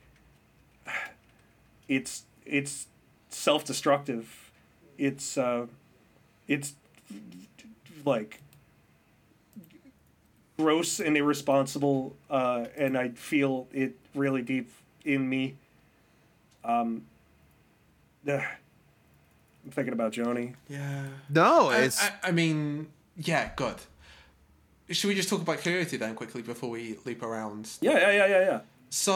[1.87, 2.87] it's it's
[3.29, 4.51] self-destructive.
[4.97, 5.67] It's uh
[6.47, 6.73] it's
[8.05, 8.41] like
[10.57, 14.71] gross and irresponsible uh and i feel it really deep
[15.03, 15.55] in me.
[16.63, 17.03] Um.
[19.65, 21.03] i'm thinking about joni Yeah.
[21.29, 23.75] No, I, it's I, I mean, yeah, good.
[24.89, 27.69] Should we just talk about Coyote then quickly before we loop around?
[27.81, 28.59] yeah yeah yeah yeah yeah
[28.89, 29.15] So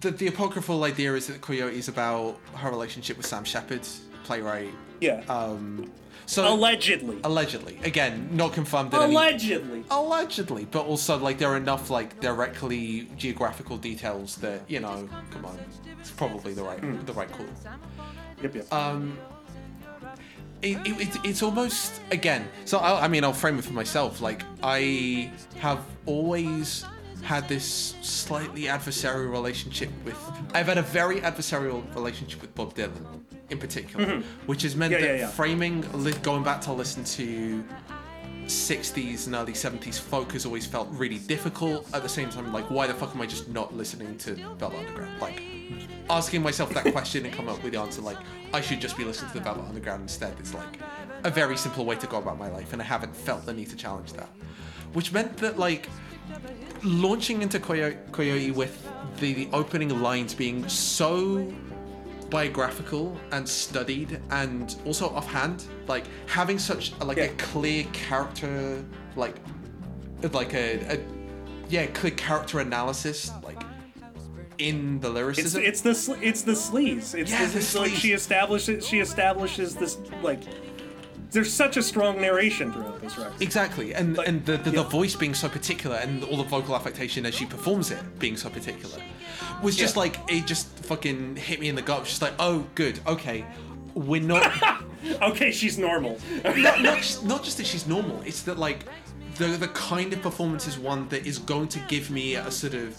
[0.00, 3.82] the the apocryphal idea is that Coyote is about her relationship with Sam Shepard,
[4.24, 4.72] playwright.
[5.00, 5.90] yeah Um,
[6.26, 8.94] so allegedly allegedly, again, not confirmed.
[8.94, 14.60] In any, allegedly allegedly, but also like there are enough like directly geographical details that
[14.70, 15.58] you know, come on,
[16.00, 17.46] it's probably the right the right call.
[18.40, 19.18] yep yep Um,
[20.62, 22.48] it, it, it, it's almost again.
[22.64, 24.20] So I, I mean, I'll frame it for myself.
[24.20, 26.84] Like I have always
[27.22, 30.18] had this slightly adversarial relationship with.
[30.54, 35.02] I've had a very adversarial relationship with Bob Dylan, in particular, which has meant Mm-hmm.
[35.04, 35.30] Yeah, that yeah, yeah.
[35.30, 35.80] framing,
[36.22, 37.64] going back to listen to
[38.46, 41.88] 60s and early 70s folk has always felt really difficult.
[41.94, 44.78] At the same time, like, why the fuck am I just not listening to Velvet
[44.78, 45.20] Underground?
[45.20, 45.42] Like,
[46.12, 48.18] asking myself that question and come up with the answer, like,
[48.52, 50.78] I should just be listening to the Velvet Underground instead, is like
[51.24, 53.70] a very simple way to go about my life, and I haven't felt the need
[53.70, 54.28] to challenge that.
[54.92, 55.88] Which meant that, like,
[56.84, 58.86] launching into Coyote, Coyote with
[59.18, 61.50] the, the opening lines being so
[62.28, 68.82] biographical and studied and also offhand like having such a, like a clear character
[69.16, 69.36] like
[70.32, 70.98] like a, a
[71.68, 73.62] yeah clear character analysis like
[74.68, 77.14] in the It's lyricism it's the sl- it's the sleaze.
[77.14, 80.40] It's, Yeah, the, the it's like she establishes she establishes this like.
[81.30, 83.40] There's such a strong narration throughout this record.
[83.40, 84.82] exactly and Like, and the, the, yeah.
[84.82, 88.36] the voice being so particular and all the vocal affectation as she performs it being
[88.36, 88.98] so particular
[89.62, 90.00] was just Yeah.
[90.00, 93.46] like it just fucking hit me in the gut just like oh good okay
[93.94, 94.42] we're not
[95.22, 96.18] Okay, she's normal.
[96.44, 98.84] not, not, just, not just that she's normal, it's that like
[99.38, 102.74] the the kind of performance is one that is going to give me a sort
[102.74, 102.94] of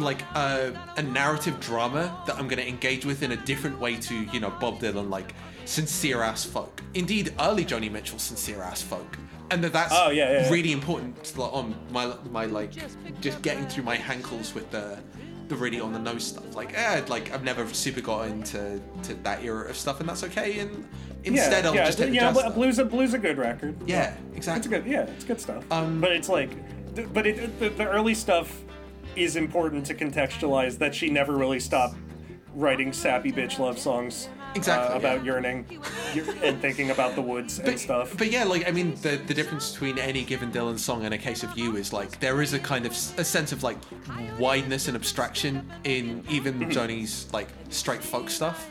[0.00, 3.96] like a, a narrative drama that I'm going to engage with in a different way
[3.96, 6.82] to you know Bob Dylan like sincere ass folk.
[6.94, 9.16] Indeed, early Joni Mitchell sincere ass folk,
[9.50, 10.50] and that that's Oh, yeah, yeah, yeah.
[10.50, 12.72] really important like, on my my like
[13.20, 14.98] just getting through my hankles with the
[15.48, 16.54] the really on the nose stuff.
[16.54, 20.22] Like, eh, like I've never super got into to that era of stuff, and that's
[20.24, 20.60] okay.
[20.60, 20.88] And
[21.24, 22.32] instead, yeah, I'll yeah, just hit the yeah.
[22.32, 23.76] jazz Blu- Blues a blues a good record.
[23.84, 24.70] Yeah, It's exactly.
[24.70, 24.86] good.
[24.86, 25.64] Yeah, it's good stuff.
[25.72, 26.50] Um, but it's like,
[27.12, 28.60] but it, the, the early stuff
[29.16, 31.96] is important to contextualize that she never really stopped
[32.54, 34.28] writing sappy bitch love songs.
[34.56, 35.32] Exactly, uh, about yeah.
[35.32, 35.64] yearning
[36.42, 38.16] and thinking about the woods and stuff.
[38.18, 41.18] But yeah, like I mean, the the difference between any given Dylan song and a
[41.18, 43.78] case of you is like there is a kind of a sense of like
[44.38, 46.70] wideness and abstraction in even Mm-hmm.
[46.70, 48.70] Joni's like straight folk stuff.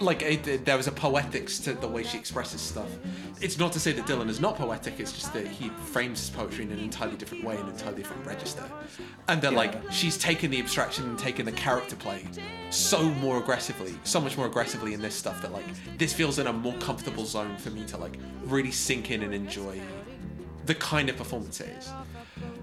[0.00, 2.88] Like it, there was a poetics to the way she expresses stuff.
[3.40, 5.00] It's not to say that Dylan is not poetic.
[5.00, 7.98] It's just that he frames his poetry in an entirely different way, in an entirely
[7.98, 8.64] different register.
[9.28, 12.24] And that like she's taken the abstraction and taken the character play
[12.70, 15.66] so more aggressively, so much more aggressively in this stuff that like
[15.98, 19.34] this feels in a more comfortable zone for me to like really sink in and
[19.34, 19.80] enjoy
[20.66, 21.90] the kind of performance it is.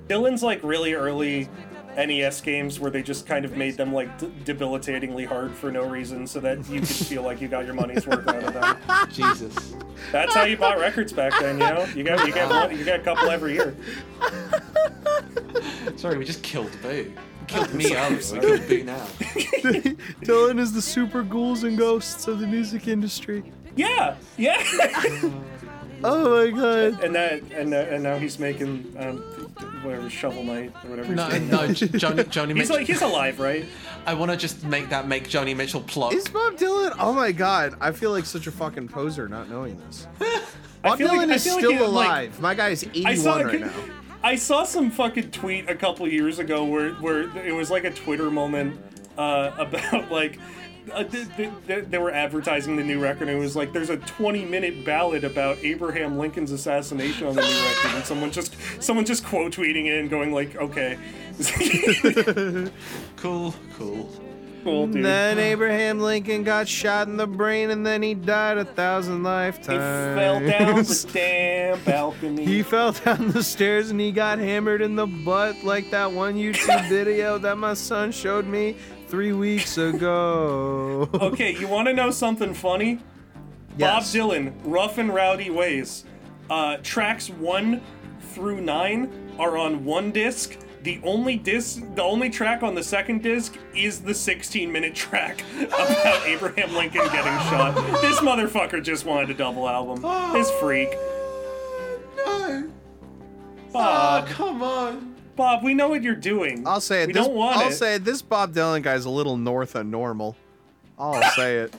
[0.07, 1.49] Dylan's like really early
[1.96, 5.88] NES games where they just kind of made them like d- debilitatingly hard for no
[5.88, 8.78] reason so that you could feel like you got your money's worth out of them.
[9.12, 9.76] Jesus.
[10.12, 11.86] That's how you bought records back then, you know?
[11.96, 13.76] You got you get one, you get a couple every year.
[15.96, 17.12] Sorry, we just killed Boo.
[17.12, 18.18] We killed me earlier.
[18.18, 19.06] We killed Boo now.
[20.22, 23.52] Dylan is the super ghouls and ghosts of the music industry.
[23.76, 24.64] Yeah, yeah.
[26.04, 27.04] Oh my god.
[27.04, 29.18] and that and uh, and now he's making um,
[29.84, 31.08] whatever Shovel Knight or whatever.
[31.08, 31.48] he's No, doing.
[31.50, 33.66] no, J- Joni, Joni He's like he's alive, right?
[34.06, 36.14] I want to just make that make Joni Mitchell plot.
[36.14, 36.96] Is Bob Dylan?
[37.00, 37.76] Oh my god.
[37.82, 40.08] I feel like such a fucking poser not knowing this.
[40.84, 42.40] Bob feel like- Dylan is feel like still he, like- alive.
[42.42, 43.72] my guy's 81 right now.
[44.24, 47.92] I saw some fucking tweet a couple years ago where where it was like a
[47.92, 48.80] Twitter moment
[49.18, 50.40] uh, about like.
[50.94, 53.90] Uh, th- th- th- they were advertising the new record, and it was like, "There's
[53.90, 59.06] a 20-minute ballad about Abraham Lincoln's assassination on the new record," and someone just, someone
[59.06, 60.98] just quote tweeting it and going like, "Okay,
[63.18, 64.10] Cool, cool.
[64.64, 68.66] cool, dude." Then Abraham Lincoln got shot in the brain and then he died a
[68.66, 70.18] thousand He lifetimes.
[70.20, 72.45] fell down the damn balcony.
[72.45, 76.36] He fell down the stairs and he got hammered in the butt like that one
[76.36, 78.76] YouTube video that my son showed me
[79.07, 81.10] three weeks ago.
[81.14, 82.99] Okay, you want to know something funny?
[83.77, 84.14] Yes.
[84.14, 86.06] Bob Dylan, Rough and Rowdy Ways.
[86.49, 87.82] Uh, tracks one
[88.34, 90.57] through nine are on one disc.
[90.84, 96.26] The only disc, the only track on the second disc is the 16-minute track about
[96.27, 97.73] Abraham Lincoln getting shot.
[98.02, 100.02] This motherfucker just wanted a double album.
[100.34, 100.90] This freak.
[102.18, 102.72] No.
[103.73, 105.15] Bob, Oh, come on.
[105.36, 106.66] Bob, we know what you're doing.
[106.68, 107.07] I'll say it.
[107.07, 107.74] We this, don't want I'll it.
[107.74, 108.06] say it.
[108.06, 110.36] This Bob Dylan guy's a little north of normal.
[110.98, 111.74] I'll say it.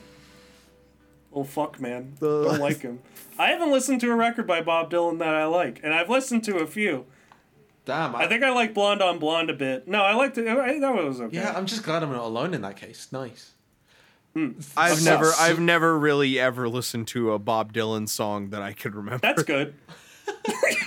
[1.33, 2.15] Oh fuck, man.
[2.21, 3.01] The- Don't like him.
[3.39, 6.43] I haven't listened to a record by Bob Dylan that I like, and I've listened
[6.45, 7.05] to a few.
[7.85, 8.17] Damn.
[8.17, 9.87] I, I think I like Blonde on Blonde a bit.
[9.87, 10.49] No, I liked it.
[10.49, 11.37] I, that was okay.
[11.37, 13.09] Yeah, I'm just glad I'm not alone in that case.
[13.13, 13.53] Nice.
[14.35, 14.53] Hmm.
[14.77, 15.05] I've Okay.
[15.05, 18.95] never, So- I've never really ever listened to a Bob Dylan song that I could
[18.95, 19.19] remember.
[19.19, 19.75] That's good.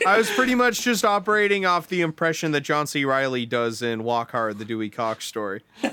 [0.06, 3.04] I was pretty much just operating off the impression that John C.
[3.06, 5.64] Reilly does in Walk Hard, the Dewey Cox story.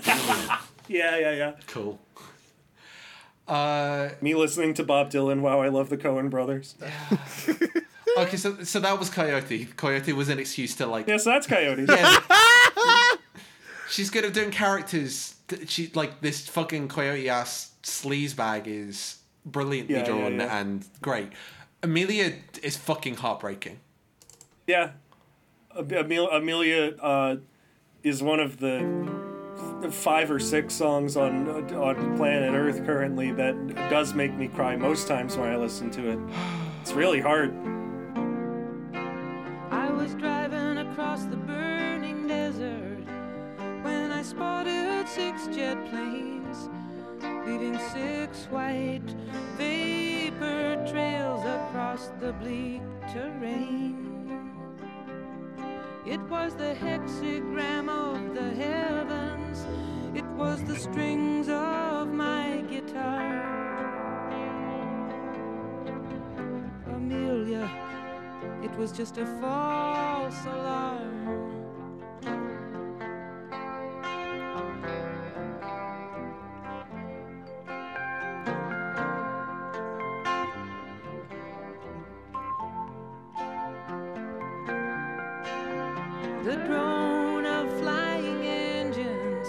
[0.89, 1.53] Yeah, yeah, yeah.
[1.67, 1.99] Cool.
[3.49, 5.41] Uh, Me listening to Bob Dylan.
[5.41, 6.77] Wow, I love the Coen brothers.
[8.19, 9.67] okay, so so that was Coyote.
[9.77, 11.07] Coyote was an excuse to like.
[11.09, 11.87] Yes, that's Coyote.
[11.89, 12.19] Yeah,
[13.91, 15.35] she's good at doing characters.
[15.67, 20.59] She like this fucking coyote ass sleaze bag is brilliantly Yeah, yeah, drawn yeah.
[20.61, 21.31] and great.
[21.83, 22.33] Amelia
[22.63, 23.81] is fucking heartbreaking.
[24.67, 24.93] Yeah.
[25.77, 27.37] Amel- Amelia uh,
[28.03, 29.07] is one of the
[29.91, 33.55] five or six songs on on planet Earth currently that
[33.91, 36.19] does make me cry most times when I listen to it.
[36.83, 37.55] It's really hard.
[39.71, 43.05] I was driving across the burning desert
[43.83, 46.69] when I spotted six jet planes,
[47.47, 49.09] leaving six white
[49.57, 52.83] vapor trails across the bleak
[53.13, 53.95] terrain.
[56.07, 59.67] It was the hexagram of the heavens,
[60.15, 63.57] it was the strings of my guitar.
[66.87, 67.69] Amelia.
[68.63, 71.57] It was just a false alarm.
[86.47, 89.49] The drone of flying engines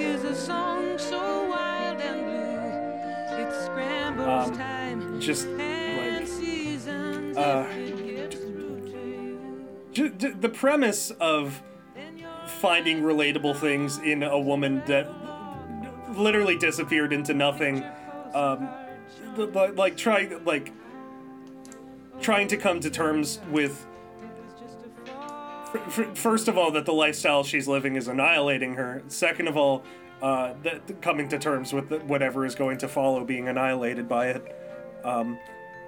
[0.00, 3.42] is a song so wild and blue.
[3.42, 9.66] It scrambles Um, time Just and like seasons uh, if it gets through to you.
[9.92, 11.60] ju- ju- the premise of
[12.46, 15.08] finding relatable things in a woman that
[16.16, 17.84] literally disappeared into nothing.
[18.32, 18.68] Um,
[19.74, 20.70] like trying like
[22.20, 23.86] trying to come to terms with
[26.14, 29.02] first of all that the lifestyle she's living is annihilating her.
[29.08, 29.84] Second of all
[30.20, 34.56] uh, that coming to terms with whatever is going to follow being annihilated by it.
[35.04, 35.38] Um,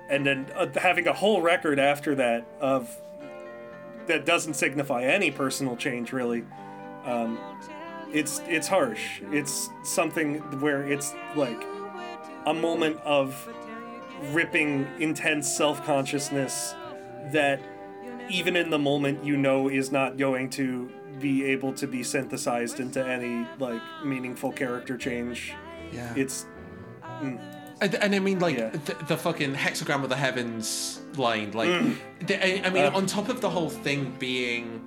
[0.09, 2.95] and then uh, having a whole record after that of
[4.07, 6.45] that doesn't signify any personal change really
[7.05, 7.39] um,
[8.13, 9.21] it's it's harsh.
[9.33, 11.63] It's something where it's like
[12.47, 13.49] a moment of
[14.33, 16.75] ripping intense self-consciousness
[17.33, 17.61] that
[18.31, 20.91] even in the moment you know is not going to
[21.21, 25.53] be able to be synthesized into any like meaningful character change
[25.93, 26.13] Yeah.
[26.17, 26.47] it's
[27.81, 28.71] And, and I mean, like Yeah.
[28.71, 31.97] the, the fucking hexagram of the heavens line, like, Mm.
[32.27, 32.91] the, I, I mean, Uh.
[32.97, 34.81] on top of the whole thing being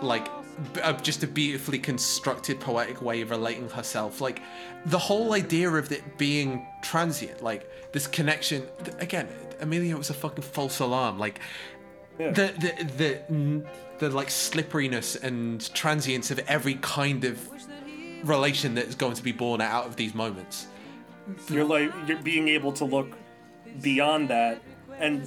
[0.00, 0.26] like
[0.74, 4.40] b- uh, just a beautifully constructed poetic way of relating herself, like
[4.86, 8.62] the whole idea of it being transient, like this connection.
[8.84, 9.28] th- Again,
[9.60, 11.40] Amelia was a fucking false alarm, like.
[12.18, 12.30] Yeah.
[12.30, 13.64] The, the the
[13.98, 17.48] the like slipperiness and transience of every kind of
[18.24, 20.66] relation that is going to be born out of these moments.
[21.48, 23.16] you're like you're being able to look
[23.80, 24.62] beyond that
[24.98, 25.26] and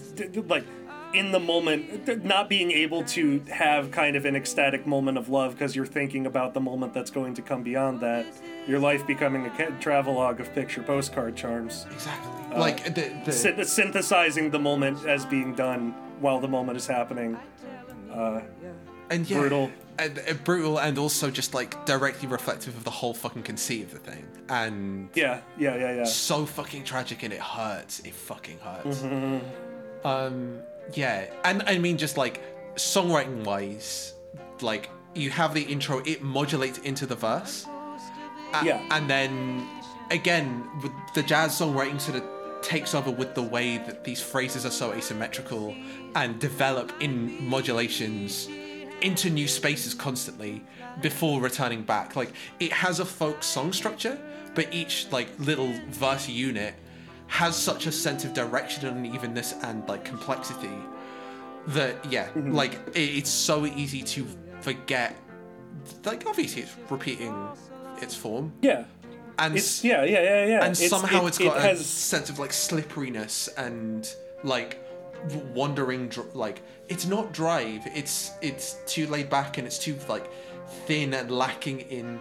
[0.49, 0.65] like
[1.13, 5.53] in the moment not being able to have kind of an ecstatic moment of love
[5.53, 8.25] because you're thinking about the moment that's going to come beyond that
[8.67, 12.31] your life becoming a travelogue of picture postcard charms Exactly.
[12.55, 16.88] Uh, like the, the Syn- synthesizing the moment as being done while the moment is
[16.88, 17.38] happening
[19.09, 19.71] and yeah, brutal.
[19.99, 23.91] and, uh, brutal, and also just like directly reflective of the whole fucking conceit of
[23.91, 27.99] the thing, and yeah yeah yeah yeah so fucking tragic, and it hurts.
[28.01, 28.99] It fucking hurts.
[28.99, 30.07] Mm-hmm.
[30.07, 30.59] Um,
[30.93, 32.41] yeah, and I mean just like
[32.76, 34.14] songwriting wise,
[34.61, 37.65] like you have the intro, it modulates into the verse,
[38.53, 38.81] a- Yeah.
[38.91, 39.68] and then
[40.11, 42.23] again with the jazz songwriting sort of
[42.61, 45.76] takes over with the way that these phrases are so asymmetrical
[46.15, 48.47] and develop in modulations
[49.01, 50.64] into new spaces constantly
[51.01, 54.18] before returning back like it has a folk song structure
[54.55, 56.73] but each like little verse unit
[57.28, 60.70] has such a sense of direction and evenness and like complexity
[61.68, 62.54] that yeah mm-hmm.
[62.54, 64.26] like it, it's so easy to
[64.62, 65.16] forget
[66.06, 67.36] like obviously it's repeating
[68.02, 68.54] its form.
[68.62, 68.86] Yeah.
[69.40, 70.66] And it's yeah yeah yeah yeah.
[70.66, 74.10] and It's- somehow it- it's got it a has sense of like slipperiness and
[74.44, 74.84] like
[75.54, 80.30] wandering like it's not drive it's it's too laid back and it's too like
[80.86, 82.20] thin and lacking in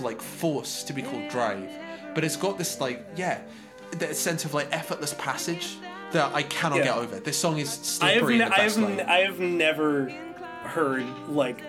[0.00, 1.70] like force to be called drive.
[2.14, 3.40] But it's got this like yeah
[4.00, 5.76] that sense of like effortless passage
[6.12, 6.84] that I cannot Yeah.
[6.84, 9.08] get over this song is I have, slippery ne- in the I, have way n-
[9.08, 10.08] I have never
[10.64, 11.62] heard like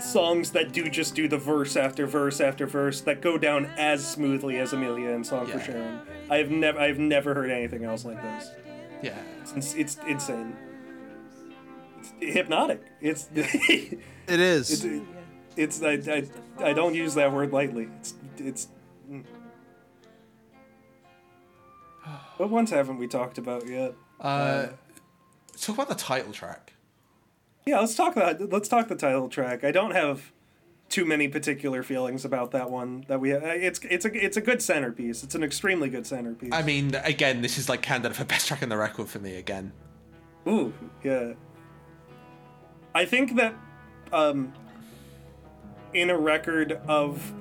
[0.00, 4.06] songs that do just do the verse after verse after verse that go down as
[4.06, 6.00] smoothly as Amelia and Song for Sharon.
[6.30, 8.50] I have never I've never heard anything else like this.
[9.02, 9.16] yeah
[9.54, 10.56] It's, it's insane.
[12.00, 12.82] It's hypnotic.
[13.00, 13.54] It's it's
[14.28, 14.86] It is.
[15.56, 16.28] it's I, I
[16.60, 17.88] I don't use that word lightly.
[18.00, 18.68] It's it's.
[19.10, 19.24] Mm.
[22.36, 23.94] What ones haven't we talked about yet?
[24.20, 24.68] uh
[25.58, 26.74] talk about the title track
[27.66, 28.52] Yeah, let's talk that.
[28.52, 29.64] Let's talk the title track.
[29.64, 30.32] I don't have
[30.88, 33.04] too many particular feelings about that one.
[33.08, 35.22] That we it's it's a it's a good centerpiece.
[35.22, 36.50] It's an extremely good centerpiece.
[36.52, 39.36] I mean again this is like candidate for best track on the record for me
[39.36, 39.72] again
[40.46, 40.72] Ooh,
[41.02, 41.34] yeah.
[42.94, 43.54] I think that
[44.12, 44.52] um,
[45.94, 47.32] in a record of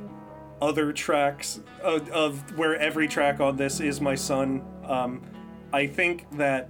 [0.61, 5.21] other tracks of, of where every track on this is my son, um,
[5.73, 6.69] I think that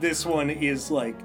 [0.00, 1.16] this one is like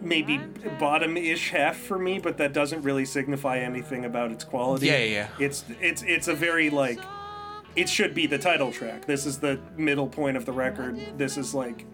[0.00, 0.38] maybe
[0.78, 4.86] bottom-ish half for me, but that doesn't really signify anything about its quality.
[4.86, 5.28] Yeah, yeah, yeah.
[5.38, 7.00] It's it's it's a very like
[7.76, 9.06] it should be the title track.
[9.06, 10.98] This is the middle point of the record.
[11.16, 11.86] This is like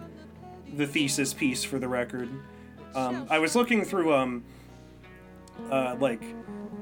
[0.77, 2.29] the thesis piece for the record.
[2.95, 4.45] Um, I was looking through um,
[5.71, 6.23] uh, like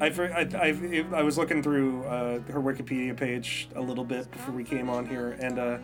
[0.01, 4.55] I've, I've, I've I was looking through uh, her Wikipedia page a little bit before
[4.55, 5.78] we came on here, and uh,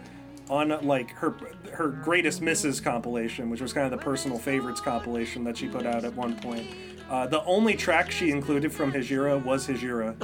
[0.51, 1.35] on like her
[1.73, 5.87] her greatest misses compilation, which was kind of the personal favorites compilation that she put
[5.87, 6.67] out at one point.
[7.11, 10.21] Uh, the only track she included from Hejira was Hejira.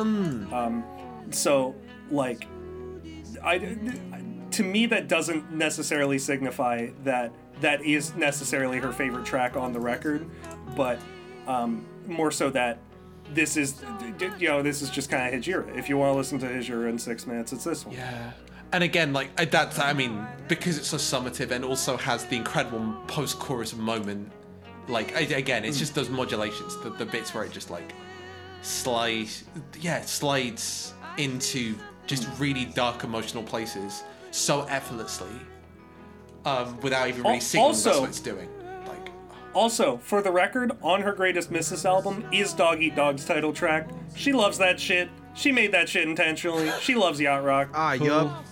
[0.52, 0.84] Um,
[1.30, 1.74] so
[2.10, 2.46] like
[3.42, 3.76] I,
[4.50, 9.80] to me that doesn't necessarily signify that that is necessarily her favorite track on the
[9.80, 10.28] record,
[10.76, 10.98] but
[11.46, 12.78] um, more so that
[13.32, 13.82] this is
[14.38, 15.76] you know this is just kind of Hejira.
[15.76, 17.94] If you want to listen to Hejira in six minutes, it's this one.
[17.94, 18.32] Yeah.
[18.72, 22.94] And again, like that's, I mean, because it's so summative and also has the incredible
[23.06, 24.30] post-chorus moment.
[24.88, 27.94] Like again, it's just those modulations, the, the bits where it just like
[28.62, 29.44] slides,
[29.80, 31.74] yeah, slides into
[32.06, 35.28] just really dark emotional places so effortlessly,
[36.44, 38.48] um, without even really Al- signaling that's also- what it's doing.
[38.86, 39.08] Like,
[39.54, 43.88] Also, for the record, on her greatest misses album is Dog Eat Dog's title track.
[44.16, 45.08] She loves that shit.
[45.34, 46.70] She made that shit intentionally.
[46.80, 47.68] She loves yacht rock.
[47.74, 48.44] Ah, yup.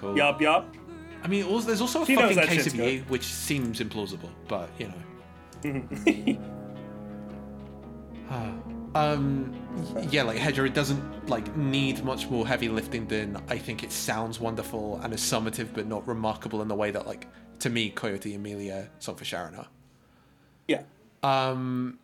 [0.00, 0.16] Cool.
[0.16, 0.74] Yup, yup.
[1.22, 4.70] I mean, also, there's also a She fucking case of you, which seems implausible, but
[4.78, 6.38] you know.
[8.94, 9.54] Um,
[10.10, 13.92] yeah, like Hejira, it doesn't like need much more heavy lifting than I think it
[13.92, 17.28] sounds wonderful and is summative, but not remarkable in the way that like
[17.60, 19.68] to me, Coyote Amelia, Song for Sharon are.
[20.66, 20.82] Yeah.
[21.22, 21.98] Um,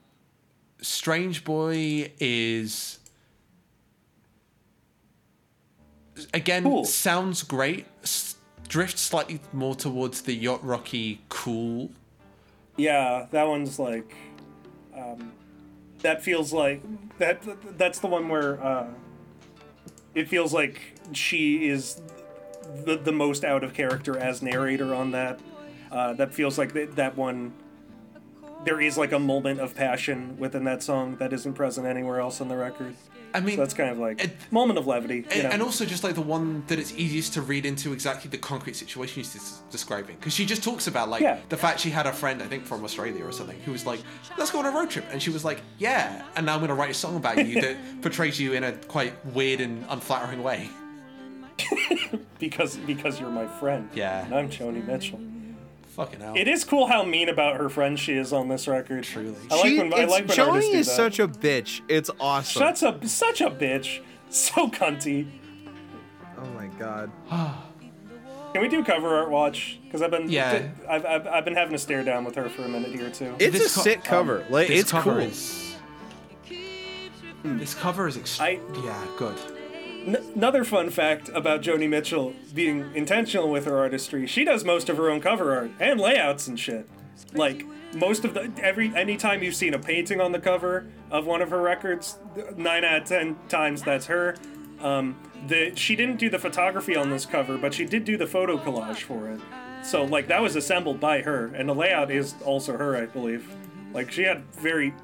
[0.81, 2.99] Strange Boy is
[6.35, 6.85] again Cool.
[6.85, 7.87] sounds great.
[8.03, 8.37] S-
[8.69, 11.91] drifts slightly more towards the yacht rocky cool.
[12.77, 14.15] Yeah, that one's like,
[14.95, 15.33] um,
[16.03, 16.83] that feels like
[17.19, 17.43] that.
[17.79, 18.89] That's the one where uh,
[20.15, 20.81] it feels like
[21.13, 22.01] she is
[22.85, 25.41] the the most out of character as narrator on that.
[25.91, 27.53] Uh, that feels like that, that one.
[28.67, 32.41] There is like a moment of passion within that song that isn't present anywhere else
[32.41, 32.95] on the record.
[33.33, 35.17] I mean, So that's kind of like It- moment of levity.
[35.19, 35.49] You and, know?
[35.51, 38.75] and also just like the one that it's easiest to read into exactly the concrete
[38.75, 41.39] situation she's des- describing because she just talks about like Yeah.
[41.49, 44.01] the fact she had a friend i think from australia or something who was like
[44.39, 46.69] let's go on a road trip and she was like yeah and now i'm going
[46.71, 50.43] to write a song about you that portrays you in a quite weird and unflattering
[50.43, 50.71] way
[52.39, 53.89] because because you're my friend.
[53.95, 54.25] Yeah.
[54.25, 55.21] And I'm Joni Mitchell.
[55.97, 59.03] Fucking hell It is cool how mean about her friend she is on this record.
[59.05, 59.35] Truly.
[59.51, 60.95] I like She- when I it's- like when Joni artists do is that.
[60.95, 61.81] such a bitch.
[61.89, 62.61] It's awesome.
[62.77, 64.01] Such a such a bitch.
[64.29, 65.29] So cunty.
[66.37, 67.11] oh my god.
[68.53, 69.79] Can we do cover art watch?
[69.85, 70.69] Because I've been Yeah.
[70.89, 73.35] I've, I've I've been having a stare down with her for a minute here too.
[73.39, 74.47] It's This a co- sick um, cover.
[74.51, 75.21] like this it's cover cool.
[75.21, 75.77] is
[77.43, 79.37] hmm, this cover is ext- I- yeah good
[80.07, 84.89] N- another fun fact about Joni Mitchell being intentional with her artistry: she does most
[84.89, 86.89] of her own cover art and layouts and shit.
[87.35, 87.65] Like
[87.95, 91.51] most of the every anytime you've seen a painting on the cover of one of
[91.51, 92.19] her records,
[92.57, 94.37] nine out of ten times that's her.
[94.81, 95.17] Um,
[95.49, 98.59] the she didn't do the photography on this cover, but she did do the photo
[98.59, 99.41] collage for it.
[99.83, 103.49] So like that was assembled by her, and the layout is also her, I believe.
[103.93, 104.95] Like she had very,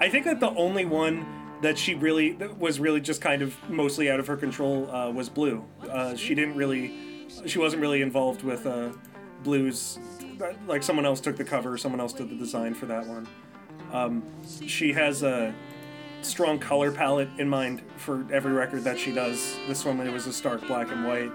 [0.00, 1.26] I think that the only one
[1.62, 5.28] that she really was really just kind of mostly out of her control uh, was
[5.28, 5.64] Blue.
[5.88, 8.90] Uh, she didn't really, she wasn't really involved with uh,
[9.42, 9.98] Blue's.
[10.66, 13.28] Like someone else took the cover, someone else did the design for that one.
[13.92, 14.22] Um,
[14.66, 15.54] she has a
[16.22, 19.56] strong color palette in mind for every record that she does.
[19.66, 21.32] This one it was a stark black and white,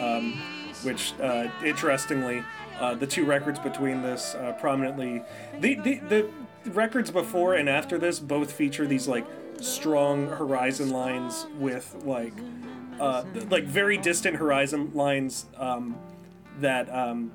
[0.00, 0.40] um,
[0.82, 2.42] which uh, interestingly,
[2.80, 5.22] uh, the two records between this uh, prominently,
[5.60, 6.30] the, the the
[6.70, 9.24] records before and after this both feature these like
[9.60, 12.34] strong horizon lines with like
[13.00, 15.96] uh, like very distant horizon lines um,
[16.60, 17.30] that um,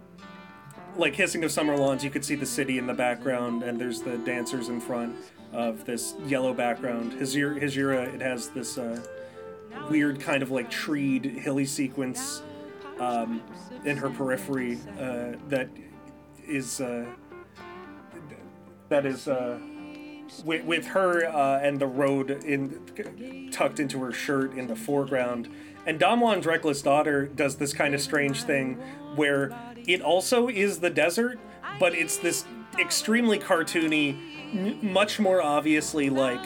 [0.95, 4.01] like hissing of summer lawns you could see the city in the background and there's
[4.01, 5.15] the dancers in front
[5.53, 7.13] of this yellow background.
[7.13, 9.01] Hejira, it has this uh,
[9.89, 12.41] weird kind of like treed hilly sequence
[12.99, 13.41] um,
[13.85, 15.69] in her periphery uh, that
[16.47, 17.05] is uh,
[18.89, 19.59] that is uh,
[20.45, 25.49] with, with her uh, and the road in tucked into her shirt in the foreground.
[25.85, 28.75] And Don Juan's Reckless Daughter does this kind of strange thing
[29.15, 29.51] where
[29.87, 31.39] it also is the desert,
[31.79, 32.45] but it's this
[32.79, 34.15] extremely cartoony,
[34.53, 36.39] m- much more obviously like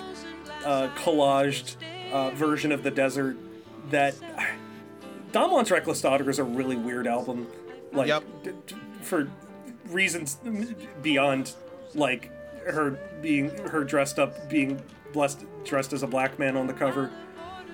[0.65, 1.75] uh, collaged
[2.11, 3.37] uh, version of the desert
[3.91, 4.15] that
[5.31, 7.47] Don Juan's Reckless Daughter is a really weird album.
[7.91, 8.23] Like Yep.
[8.43, 9.29] d- d- for
[9.89, 10.37] reasons
[11.01, 11.53] beyond
[11.93, 12.31] like
[12.65, 14.81] her being her dressed up being
[15.13, 17.11] blessed dressed as a black man on the cover.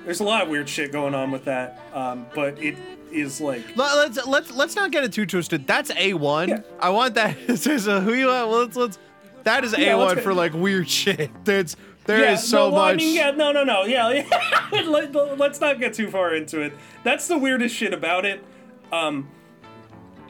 [0.05, 2.75] There's a lot of weird shit going on with that, um, but it
[3.11, 5.67] is like Let- Let's let's let's not get it too twisted.
[5.67, 6.49] That's a one.
[6.49, 6.61] Yeah.
[6.79, 7.31] I want that.
[7.37, 8.49] Who you want?
[8.49, 8.99] Let's let's.
[9.43, 11.31] That is a Yeah, one for like weird shit.
[11.45, 12.93] That's there is yeah, so no, well, much.
[12.93, 14.09] I mean, yeah, no, no, no, yeah.
[14.09, 14.81] yeah.
[14.81, 16.73] Let, us not get too far into it.
[17.03, 18.43] That's the weirdest shit about it.
[18.91, 19.29] Um,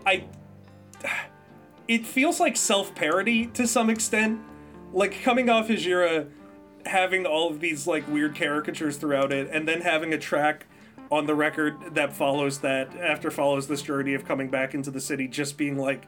[0.05, 0.25] I.
[1.87, 4.39] It feels like self parody to some extent.
[4.93, 6.29] Like coming off Hejira,
[6.85, 10.65] having all of these like weird caricatures throughout it, and then having a track
[11.11, 15.01] on the record that follows that after follows this journey of coming back into the
[15.01, 16.07] city, just being like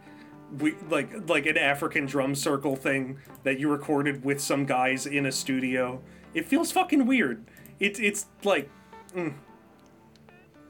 [0.60, 5.26] we like like an African drum circle thing that you recorded with some guys in
[5.26, 6.01] a studio.
[6.34, 7.45] It feels fucking weird.
[7.80, 8.69] It's it's like,
[9.15, 9.34] mm.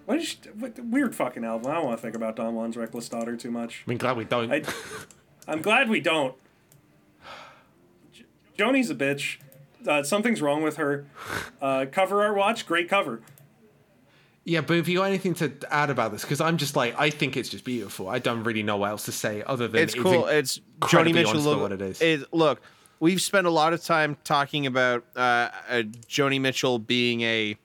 [0.05, 1.71] what is what, weird fucking album.
[1.71, 3.83] I don't want to think about Don Juan's Reckless Daughter too much.
[3.87, 4.63] I'm glad we don't I,
[5.47, 6.35] I'm glad we don't.
[8.57, 9.37] J- Joni's a bitch.
[9.87, 11.05] Uh, something's wrong with her.
[11.61, 13.21] Uh, cover art watch, great cover.
[14.45, 17.09] Yeah, but if you got anything to add about this, because I'm just like, I
[17.09, 18.09] think it's just beautiful.
[18.09, 20.27] I don't really know what else to say other than it's cool.
[20.27, 21.31] in- It's Joni Mitchell.
[21.31, 22.25] honest Look, what it is.
[22.33, 22.61] look,
[22.99, 25.49] we've spent a lot of time talking about uh, uh,
[26.09, 27.57] Joni Mitchell being a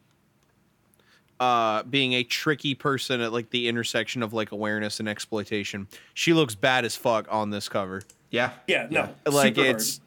[1.40, 5.86] uh, being a tricky person at like the intersection of like awareness and exploitation.
[6.14, 8.02] She looks bad as fuck on this cover.
[8.30, 10.00] yeah, Yeah, no, Like super it's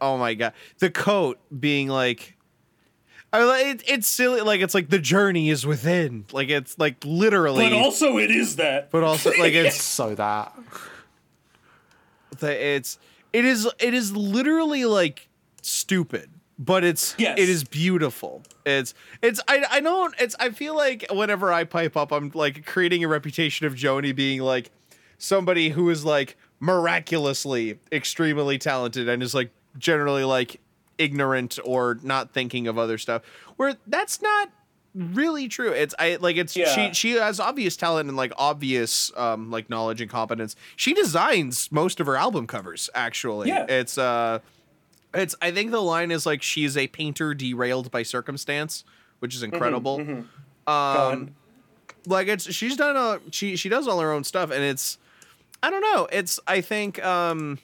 [0.00, 2.36] oh my god, the coat being like.
[3.32, 7.62] I, it, it's silly, like it's like the journey is within, like it's like literally,
[7.62, 8.90] But also, it is that.
[8.90, 10.52] but also like it's So that.
[12.38, 12.98] the, it's
[13.32, 15.28] it is it is literally like
[15.62, 17.38] stupid but it's Yes.
[17.38, 21.96] it is beautiful it's it's I, I don't it's i feel like whenever i pipe
[21.96, 24.70] up i'm like creating a reputation of joni being like
[25.18, 30.60] somebody who is like miraculously extremely talented and is like generally like
[30.98, 33.22] ignorant or not thinking of other stuff
[33.56, 34.50] where that's not
[34.94, 36.68] really true it's i like it's Yeah.
[36.74, 41.70] she she has obvious talent and like obvious um like knowledge and competence she designs
[41.70, 43.66] most of her album covers actually Yeah.
[43.68, 44.40] it's uh
[45.14, 48.82] it's i think the line is like she's a painter derailed by circumstance
[49.20, 50.26] which is incredible um
[50.66, 51.34] Gone.
[52.06, 54.98] like it's she's done a she she does all her own stuff and it's
[55.62, 57.58] i don't know it's i think um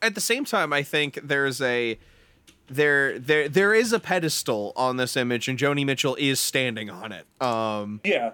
[0.00, 1.98] at the same time i think there's a
[2.68, 7.12] there there there is a pedestal on this image and joni mitchell is standing on
[7.12, 8.30] it um Yeah.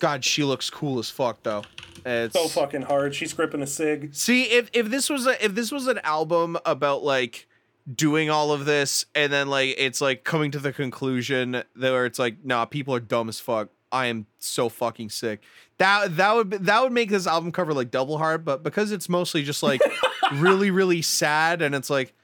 [0.00, 1.62] god she looks cool as fuck though
[2.08, 3.16] it's So fucking hard.
[3.16, 4.14] She's gripping a cig.
[4.14, 7.48] See, if if this was a if this was an album about like
[7.92, 12.06] doing all of this and then like it's like coming to the conclusion that where
[12.06, 13.70] it's like, nah, people are dumb as fuck.
[13.90, 15.42] I am so fucking sick.
[15.78, 18.92] That that would be- that would make this album cover like double hard, but because
[18.92, 19.80] it's mostly just like
[20.34, 22.14] really really sad and it's like,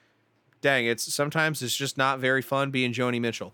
[0.62, 3.52] dang, it's sometimes it's just not very fun being Joni Mitchell.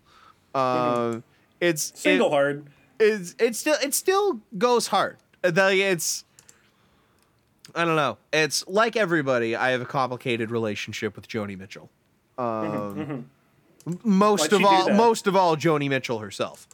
[0.55, 1.23] Um,
[1.59, 2.67] it's it- Single hard.
[2.99, 5.17] it's it still it still goes hard.
[5.43, 6.23] It's
[7.75, 8.17] I don't know.
[8.33, 9.55] It's like everybody.
[9.55, 11.89] I have a complicated relationship with Joni Mitchell.
[12.37, 13.29] Um,
[13.85, 16.67] m- most Why'd of all, most of all, Joni Mitchell herself.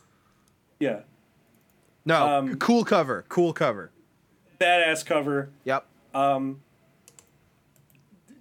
[0.80, 1.02] Yeah.
[2.06, 3.92] No, Um, cool cover, cool cover.
[4.60, 5.50] Badass cover.
[5.64, 5.86] Yep.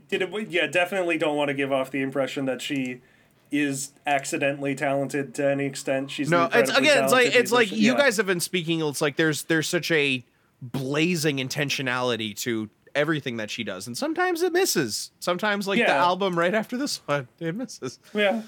[0.09, 0.49] Did it?
[0.51, 3.01] Yeah, definitely don't want to give off the impression that she
[3.51, 6.11] is accidentally talented to any extent.
[6.11, 7.05] She's No, it's again.
[7.05, 7.99] It's like it's like you Yeah.
[7.99, 8.81] guys have been speaking.
[8.81, 10.25] It's like there's there's such a
[10.61, 15.11] blazing intentionality to everything that she does, and sometimes it misses.
[15.21, 17.99] Sometimes like the album right after this one, it misses.
[18.13, 18.43] Yeah,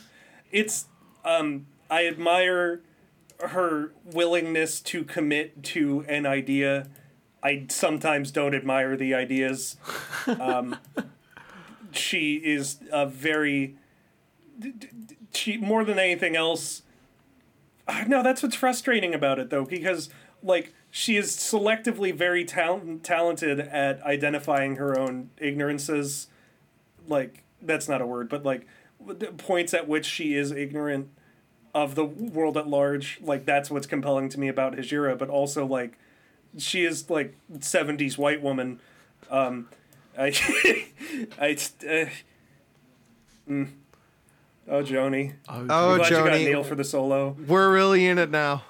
[0.52, 0.86] it's.
[1.24, 2.82] Um, I admire
[3.40, 6.88] her willingness to commit to an idea.
[7.42, 9.76] I sometimes don't admire the ideas.
[10.26, 10.76] Um,
[11.92, 13.76] she is a very.
[15.32, 16.82] She more than anything else.
[18.06, 20.08] No, that's what's frustrating about it though, because
[20.42, 26.28] like she is selectively very talent talented at identifying her own ignorances
[27.06, 28.66] like that's not a word, but like
[29.06, 31.10] the points at which she is ignorant
[31.77, 33.19] of the world at large.
[33.23, 35.98] Like that's what's compelling to me about Hejira, but also like
[36.57, 38.81] she is like seventies white woman.
[39.31, 39.69] Um,
[40.19, 40.28] I,
[41.39, 42.07] I, uh,
[43.48, 43.69] mm.
[44.69, 47.36] oh Joni, Oh, glad you got Joni, Neil for the solo.
[47.47, 48.62] we're really in it now.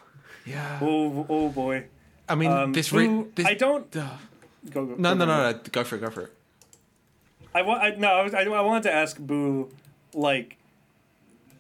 [0.45, 0.81] Yeah.
[0.83, 1.85] Oh, oh boy.
[2.29, 3.95] I mean, Um, this, re- Boo, this I don't.
[3.97, 4.19] Ugh.
[4.71, 5.25] Go, go, No, go, no, go.
[5.27, 5.59] no, no.
[5.71, 6.01] Go for it.
[6.01, 6.33] Go for it.
[7.55, 7.83] I want.
[7.83, 9.71] I, no, I, was, I, I wanted to ask Boo,
[10.13, 10.57] like,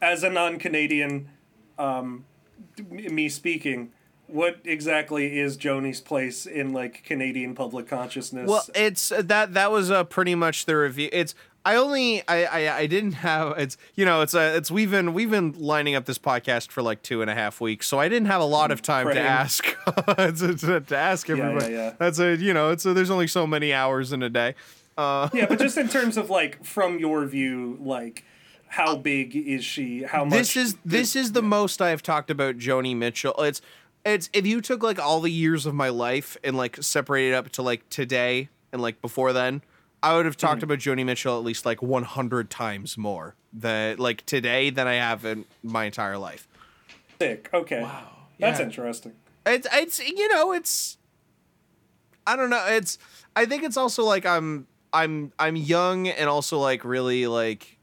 [0.03, 1.29] as a non-Canadian,
[1.79, 2.25] um,
[2.91, 3.93] me speaking,
[4.29, 8.49] what exactly is Joni's place in like Canadian public consciousness?
[8.49, 11.09] Well, it's uh, that that was uh, pretty much the review.
[11.13, 11.35] It's
[11.65, 15.15] I only I, I I didn't have it's you know it's a it's we've been
[15.15, 18.09] we've been lining up this podcast for like two and a half weeks, so I
[18.09, 21.75] didn't have a lot of time to ask to, to, ask yeah, everybody.
[21.75, 21.95] yeah.
[21.99, 24.55] That's a you know it's a, there's only so many hours in a day.
[24.97, 28.25] Uh, yeah, but just in terms of like from your view, like
[28.69, 30.03] how big is she?
[30.03, 30.39] How much?
[30.39, 33.35] this is this is the most I've talked about Joni Mitchell.
[33.43, 33.61] It's
[34.05, 37.51] it's if you took like all the years of my life and like separated up
[37.53, 39.63] to like today and like before then,
[40.03, 40.65] I would have talked mm-hmm.
[40.65, 45.25] about Joni Mitchell at least like 100 times more that like today than I have
[45.25, 46.47] in my entire life.
[47.21, 47.49] sick.
[47.53, 48.09] Okay, Wow.
[48.39, 48.67] that's Yeah.
[48.67, 49.13] interesting.
[49.47, 50.99] It's it's you know it's
[52.27, 52.99] I don't know it's
[53.35, 57.76] I think it's also like I'm I'm I'm young and also like really like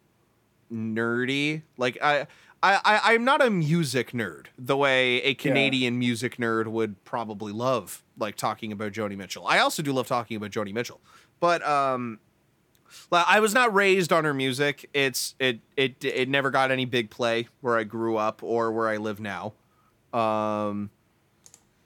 [0.73, 2.27] nerdy like I.
[2.65, 7.51] I, I, I'm not a music nerd the way a Canadian music nerd would probably
[7.51, 9.45] love like talking about Joni Mitchell.
[9.45, 11.01] I also do love talking about Joni Mitchell,
[11.41, 12.19] but um,
[13.11, 14.89] like, I was not raised on her music.
[14.93, 18.87] It's it it it never got any big play where I grew up or where
[18.87, 19.53] I live now.
[20.13, 20.89] Um,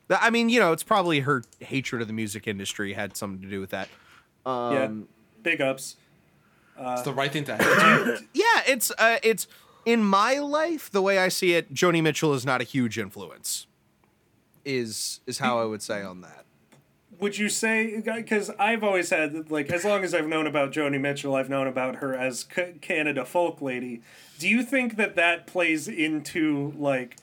[0.09, 3.49] I mean, you know, it's probably her hatred of the music industry had something to
[3.49, 3.89] do with that.
[4.45, 4.89] Um, yeah,
[5.43, 5.95] big ups.
[6.79, 8.23] It's the right thing to ask.
[8.33, 9.47] yeah, it's uh, it's
[9.85, 11.73] in my life the way I see it.
[11.73, 13.67] Joni Mitchell is not a huge influence.
[14.65, 16.43] Is is how I would say on that.
[17.19, 20.99] would you say because I've always had like as long as I've known about Joni
[20.99, 24.01] Mitchell, I've known about her as C- Canada folk lady.
[24.39, 27.15] Do you think that that plays into like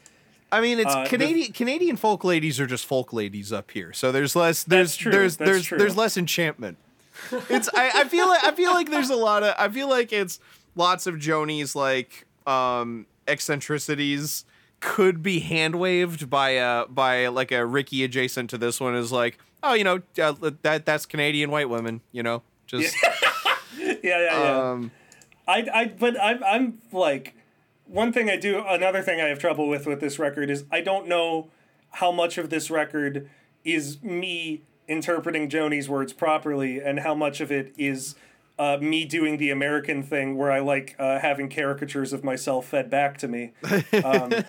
[0.51, 3.93] I mean, it's Uh, the- Canadian Canadian folk ladies are just folk ladies up here,
[3.93, 5.79] so there's less there's That's true, there's that's there's true.
[5.79, 6.79] there's less enchantment.
[7.49, 10.13] It's I, I feel like I feel like there's a lot of I feel like
[10.13, 10.41] it's
[10.75, 14.45] lots of Joni's like um eccentricities
[14.81, 19.11] could be hand waved by a by like a Ricky adjacent to this one is
[19.11, 22.95] like oh you know uh, that that's Canadian white women you know just
[23.79, 24.71] yeah yeah yeah.
[24.71, 24.91] um
[25.49, 27.35] I I but I'm I'm like
[27.87, 30.81] one thing I do another thing I have trouble with with this record is I
[30.81, 31.49] don't know
[31.93, 33.29] how much of this record
[33.65, 38.15] is me interpreting Joni's words properly and how much of it is
[38.59, 42.91] uh, me doing the American thing where I like uh, having caricatures of myself fed
[42.91, 43.53] back to me.
[44.05, 44.33] Um,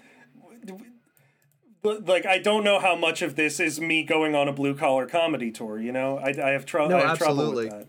[1.82, 4.76] but like I don't know how much of this is me going on a blue
[4.76, 5.80] collar comedy tour.
[5.80, 7.66] You know, I, I have, trou- No, I have trouble absolutely.
[7.66, 7.88] with that.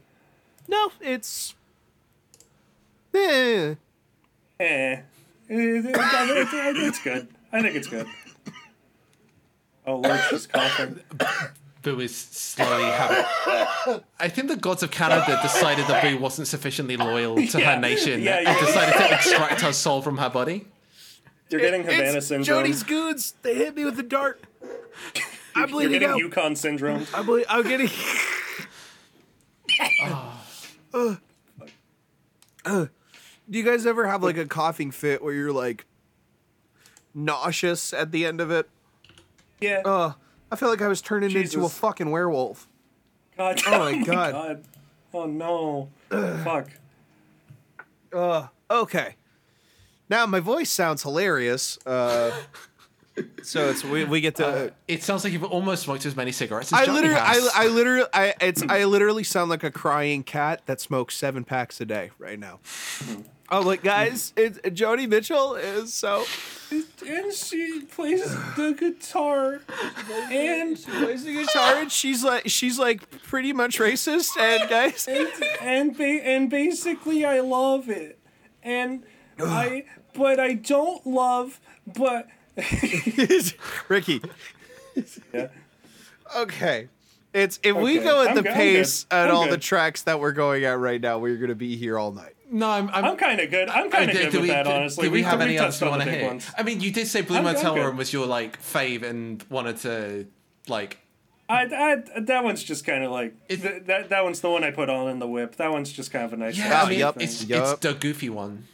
[0.69, 1.55] no it's
[3.15, 3.75] eh.
[4.61, 5.01] Eh.
[5.49, 7.29] It's, it's good.
[7.53, 8.07] I think it's good.
[9.87, 11.01] Oh, Lurch is coughing.
[11.87, 14.01] Boo is slowly having.
[14.19, 17.81] I think the gods of Canada decided that Boo wasn't sufficiently loyal to Yeah, her
[17.81, 18.59] nation yeah, and yeah.
[18.59, 20.67] decided to extract her soul from her body.
[21.49, 22.45] You're getting Havana it's syndrome.
[22.45, 24.43] Jody's goods they hit me with a dart
[25.55, 27.07] I'm You're getting out Yukon syndrome.
[27.15, 27.89] I believe I'm getting.
[30.95, 31.17] Uh,
[32.65, 32.87] uh,
[33.51, 35.85] do you guys ever have like a coughing fit where you're like
[37.13, 38.71] nauseous at the end of it?
[39.61, 39.83] Yeah.
[39.85, 40.13] Uh,
[40.51, 42.69] I feel like I was turning into a fucking werewolf.
[43.37, 43.61] God.
[43.67, 44.65] oh my God.
[45.13, 45.89] Oh no.
[46.09, 46.71] Fuck.
[48.13, 49.17] Uh, okay.
[50.09, 51.79] Now my voice sounds hilarious.
[51.85, 52.31] Uh,
[53.43, 54.73] so it's we, we get to.
[54.87, 57.49] It sounds like you've almost smoked as many cigarettes as I Joni literally, has.
[57.49, 61.45] I, I literally, I it's, I literally sound like a crying cat that smokes seven
[61.45, 62.61] packs a day right now.
[63.51, 66.25] Oh, like guys, it's Joni Mitchell is so
[66.71, 68.25] And she plays
[68.57, 69.61] the guitar.
[70.33, 75.07] And she plays the guitar and she's like she's like pretty much racist and guys
[75.09, 75.29] and
[75.61, 78.19] and, ba- and basically I love it.
[78.63, 79.05] And
[79.39, 82.27] I but I don't love but
[83.89, 84.23] Ricky.
[85.33, 85.49] yeah.
[86.37, 86.89] Okay.
[87.33, 90.19] It's if we go at I'm the good, pace good, at all the tracks that
[90.21, 92.36] we're going at right now, we're gonna be here all night.
[92.57, 92.89] No, I'm.
[92.91, 93.69] I'm, I'm kind of good.
[93.69, 95.07] I'm kind of good do with we, that, honestly.
[95.07, 96.29] Do we, have we any others touched you on want the to big hear?
[96.29, 96.51] ones.
[96.59, 97.77] I mean, you did say Blue I'm- I'm Motel.
[97.77, 100.27] Room was your like fave and wanted to
[100.69, 100.99] like.
[101.49, 104.09] I, I, that one's just kind of like It- th- that.
[104.09, 105.57] That one's the one I put on in the whip.
[105.57, 106.59] That one's just kind of a nice.
[106.59, 107.25] Yeah, I mean, yup, thing.
[107.25, 107.73] it's Yup.
[107.75, 108.67] it's the goofy one.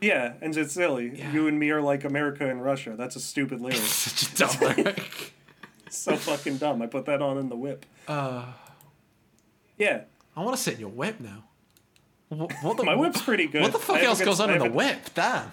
[0.00, 1.12] yeah, and it's silly.
[1.14, 1.32] Yeah.
[1.32, 2.94] You and me are like America and Russia.
[2.96, 3.76] That's a stupid lyric.
[3.76, 5.34] Such a dumb lyric.
[5.90, 6.80] so fucking dumb.
[6.80, 7.84] I put that on in the whip.
[8.08, 8.46] Uh,
[9.76, 10.02] Yeah,
[10.36, 11.44] I want to sit in your whip now.
[12.62, 13.62] What, the, my whip's pretty good.
[13.62, 14.98] What the fuck else goes under the whip?
[15.14, 15.50] Damn.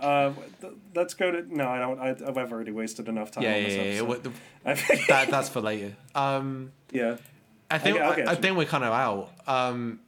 [0.00, 1.56] Uh, th- let's go to.
[1.56, 2.00] No, I don't.
[2.00, 2.08] I,
[2.40, 4.08] I've already wasted enough time Yeah, on yeah, this yeah.
[4.08, 4.16] yeah.
[4.20, 4.32] the-
[4.98, 5.94] I- that, that's for later.
[6.16, 7.18] Um, yeah,
[7.70, 8.36] I think I'll I, I you.
[8.40, 9.30] think we're kind of out.
[9.46, 10.00] Um,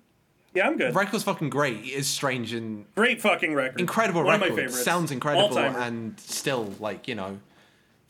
[0.53, 0.97] yeah, I'm good.
[0.97, 1.77] record's fucking great.
[1.85, 3.79] It is strange and Great fucking record.
[3.81, 4.51] incredible One record.
[4.51, 4.83] of my favorites.
[4.85, 5.79] Sounds incredible All-timer.
[5.79, 7.39] and still like you know,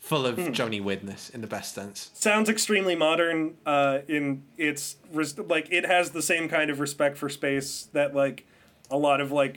[0.05, 0.39] full Hmm.
[0.39, 2.11] of Joni weirdness in the best sense.
[2.13, 7.17] sounds extremely modern uh in its res- like it has the same kind of respect
[7.17, 8.45] for space that like
[8.91, 9.55] a lot of like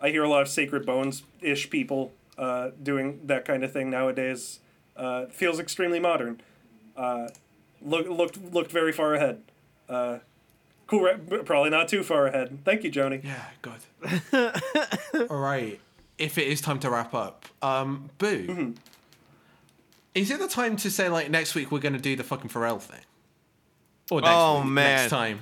[0.00, 3.90] i hear a lot of sacred bones ish people uh doing that kind of thing
[3.90, 4.60] nowadays
[4.96, 6.40] uh feels extremely modern
[6.96, 7.26] uh
[7.82, 9.42] look looked looked very far ahead
[9.88, 10.18] uh
[10.86, 13.80] cool re- probably not too far ahead thank you joni Yeah, good.
[15.30, 15.80] All right.
[16.18, 18.70] If it is time to wrap up, um, Boo, Mm-hmm.
[20.14, 22.50] Is it the time to say like next week we're going to do the fucking
[22.50, 23.00] Pharrell thing?
[24.10, 24.96] Or next Oh, week, man.
[25.00, 25.40] next time.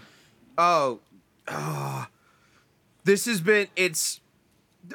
[0.59, 1.01] Oh,
[1.49, 2.09] ah.
[3.05, 4.20] this has been it's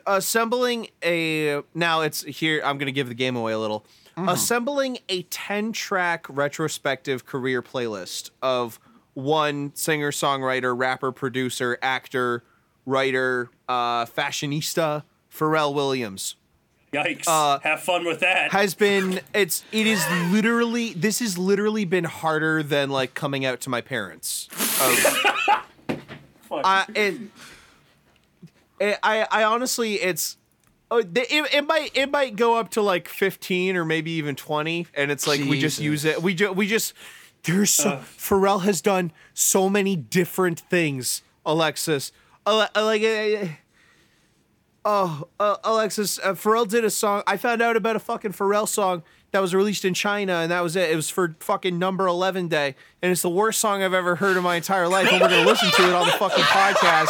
[0.08, 3.85] assembling a now it's here i'm gonna give the game away a little
[4.27, 8.80] assembling a 10 track retrospective career playlist of
[9.16, 12.41] one singer songwriter rapper producer actor
[12.85, 16.35] writer uh fashionista pharrell williams
[16.93, 17.27] yikes.
[17.27, 18.51] Uh, have fun with that.
[18.51, 23.61] has been it's it is literally this has literally been harder than like coming out
[23.61, 24.47] to my parents.
[24.51, 25.61] Fuck.
[26.51, 27.15] I it,
[28.79, 30.37] it, I I honestly it's
[30.89, 34.87] oh, it, it might it might go up to like 15 or maybe even 20
[34.93, 36.21] and it's like we just use it.
[36.21, 36.93] We just we just
[37.43, 38.03] there's so Ugh.
[38.03, 42.11] Pharrell has done so many different things Alexis.
[42.47, 43.47] Ale- like uh,
[44.85, 48.67] oh uh, Alexis uh, Pharrell did a song I found out about a fucking Pharrell
[48.67, 50.91] song that was released in China, and that was it.
[50.91, 54.35] It was for fucking number 11 day, and it's the worst song I've ever heard
[54.35, 57.07] in my entire life, and we're gonna listen to it on the fucking podcast.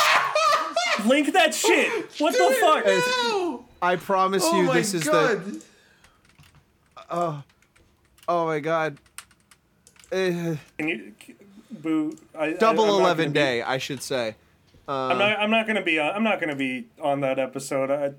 [1.08, 2.12] Link that shit.
[2.20, 2.86] What the fuck?
[2.86, 3.66] No!
[3.82, 5.12] I promise Oh you, this is the.
[7.10, 7.44] god!
[8.28, 8.98] Oh my god.
[10.12, 11.14] Eh, Can you,
[11.72, 12.16] boo?
[12.38, 14.36] I, double I, 11 gonna be- day, I should say.
[14.92, 15.40] I'm not.
[15.40, 16.00] I'm not gonna be.
[16.00, 17.90] On, I'm not gonna be on that episode.
[17.92, 18.14] I,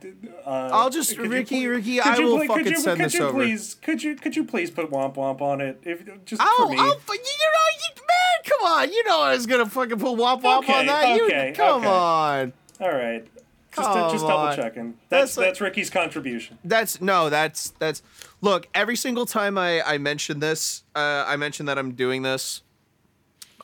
[0.49, 3.15] uh, I'll just- could you Ricky, Ricky, I will pl- fucking you, send could this
[3.15, 3.33] you over.
[3.39, 5.81] Please, could you could you please put womp womp on it?
[5.85, 6.79] If just I'll, for me.
[6.79, 8.93] I'll, you know, you, man, come on.
[8.93, 11.21] You know I was gonna fucking put womp womp Okay, on that.
[11.23, 11.89] okay, you, come okay.
[11.89, 12.53] on.
[12.81, 13.27] All right.
[13.75, 14.95] Just, Come just double checking.
[15.09, 16.59] That's That's like- that's Ricky's contribution.
[16.63, 18.03] That's no, that's that's.
[18.43, 22.61] Look, every single time I I mention this, uh, I mention that I'm doing this.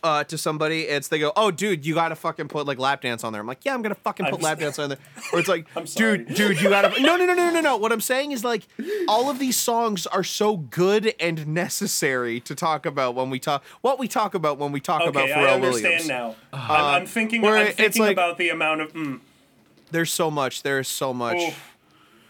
[0.03, 3.25] Uh, to somebody, it's they go, "Oh, dude, you gotta fucking put like lap dance
[3.25, 4.99] on there." I'm like, "Yeah, I'm gonna fucking put I'm lap dance on there."
[5.33, 7.77] Or it's like, "Dude, dude, you gotta." No, no, no, no, no, no.
[7.77, 8.67] What I'm saying is like,
[9.09, 13.65] all of these songs are so good and necessary to talk about when we talk.
[13.81, 16.09] What we talk about when we talk about Okay, Pharrell I understand Williams.
[16.09, 16.37] now.
[16.53, 17.45] I'm, I'm thinking.
[17.45, 18.93] I'm it's thinking like- about the amount of.
[18.93, 19.21] Mm,
[19.91, 20.63] There's so much.
[20.63, 21.37] There's so much.
[21.39, 21.75] oof.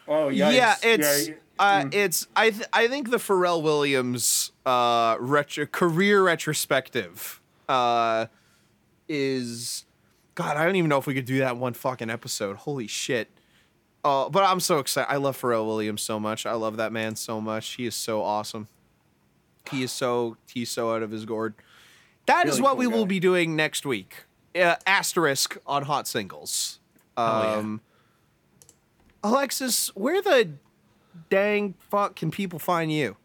[0.06, 0.54] Oh yikes.
[0.54, 1.94] Yeah, it's Yeah, uh, mm.
[1.94, 7.37] it's I th- I think the Pharrell Williams uh retro- career retrospective
[7.68, 8.26] uh
[9.08, 9.84] is
[10.34, 12.56] God, I don't even know if we could do that in one fucking episode.
[12.58, 13.28] Holy shit.
[14.04, 15.10] Uh, but I'm so excited.
[15.10, 16.46] I love Pharrell Williams so much.
[16.46, 17.74] I love that man so much.
[17.74, 18.68] He is so awesome.
[19.70, 21.54] He is so he's so out of his gourd.
[22.26, 24.24] That is Really what cool we will be doing next week.
[24.54, 26.78] Uh, asterisk on hot singles.
[27.16, 27.54] yeah.
[27.56, 27.80] Um,
[29.22, 30.50] Alexis, where the
[31.30, 33.16] dang fuck can people find you?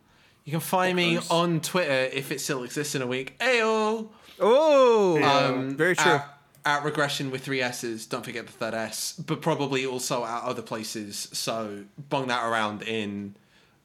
[0.45, 3.37] You can find me on Twitter if it still exists in a week.
[3.39, 4.09] Ayo!
[4.45, 6.11] Oh, Um, very true.
[6.13, 8.05] At, at regression with three S's.
[8.05, 11.29] Don't forget the third S, but probably also at other places.
[11.33, 13.35] So bung that around in,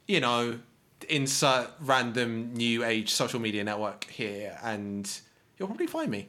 [0.07, 0.59] you know,
[1.09, 5.11] insert random new age social media network here, and
[5.59, 6.29] you'll probably find me.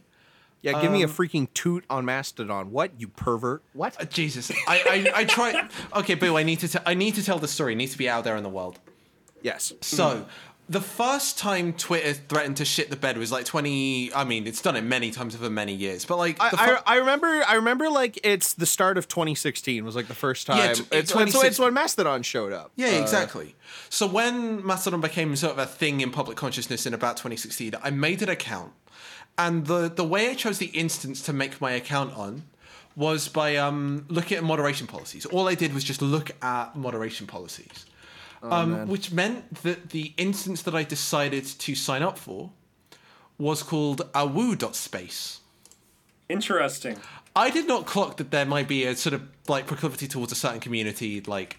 [0.61, 2.71] yeah, give me a um, freaking toot on Mastodon.
[2.71, 3.63] What you pervert?
[3.73, 3.99] What?
[4.01, 5.67] Uh, Jesus, I, I, I try.
[5.95, 6.67] Okay, Boo, I need to.
[6.67, 7.73] T- I need to tell the story.
[7.73, 8.79] It needs to be out there in the world.
[9.41, 9.71] Yes.
[9.81, 10.25] So,
[10.69, 14.13] the first time Twitter threatened to shit the bed was like 20.
[14.13, 16.37] I mean, it's done it many times over many years, but like.
[16.39, 20.07] I, the I, I remember I remember like it's the start of 2016 was like
[20.07, 20.57] the first time.
[20.57, 22.71] Yeah, t- it's, it's, 26 it's when Mastodon showed up.
[22.75, 23.55] Yeah, Uh, exactly.
[23.89, 27.89] So when Mastodon became sort of a thing in public consciousness in about 2016, I
[27.89, 28.71] made an account,
[29.37, 32.43] and the the way I chose the instance to make my account on
[32.95, 35.25] was by um, looking at moderation policies.
[35.25, 37.85] All I did was just look at moderation policies,
[38.43, 42.51] um, which meant that the instance that I decided to sign up for
[43.37, 45.39] was called awoo.space.
[46.27, 46.97] Interesting.
[47.35, 50.35] I did not clock that there might be a sort of like proclivity towards a
[50.35, 51.57] certain community, like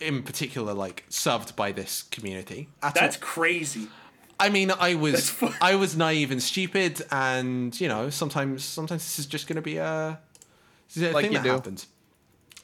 [0.00, 2.68] in particular, like served by this community.
[2.82, 3.22] At That's all.
[3.22, 3.88] crazy.
[4.40, 9.18] I mean, I was I was naive and stupid, and you know, sometimes sometimes this
[9.20, 10.18] is just going to be a,
[10.96, 11.50] a Like thing you that do.
[11.50, 11.86] happens.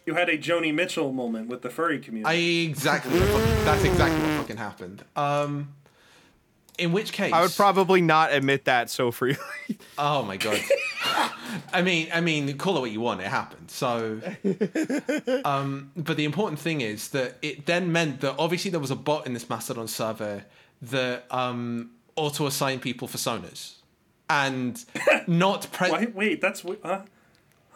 [0.09, 2.35] You had a Joni Mitchell moment with the furry community.
[2.35, 2.71] I community.
[2.71, 5.05] exactly that's exactly what fucking happened.
[5.15, 5.75] Um,
[6.79, 9.37] in which case, I would probably not admit that so freely.
[9.99, 10.63] Oh my god.
[11.75, 13.21] I mean, I mean, call it what you want.
[13.21, 13.71] It happened.
[13.71, 14.23] So,
[15.45, 18.97] um, but the important thing is that it then meant that obviously there was a
[18.97, 20.47] bot in this Mastodon server
[20.81, 23.75] that um, auto assigned people for personas,
[24.31, 24.83] and
[25.27, 25.91] not pre.
[25.91, 27.05] Why, wait, that's wi-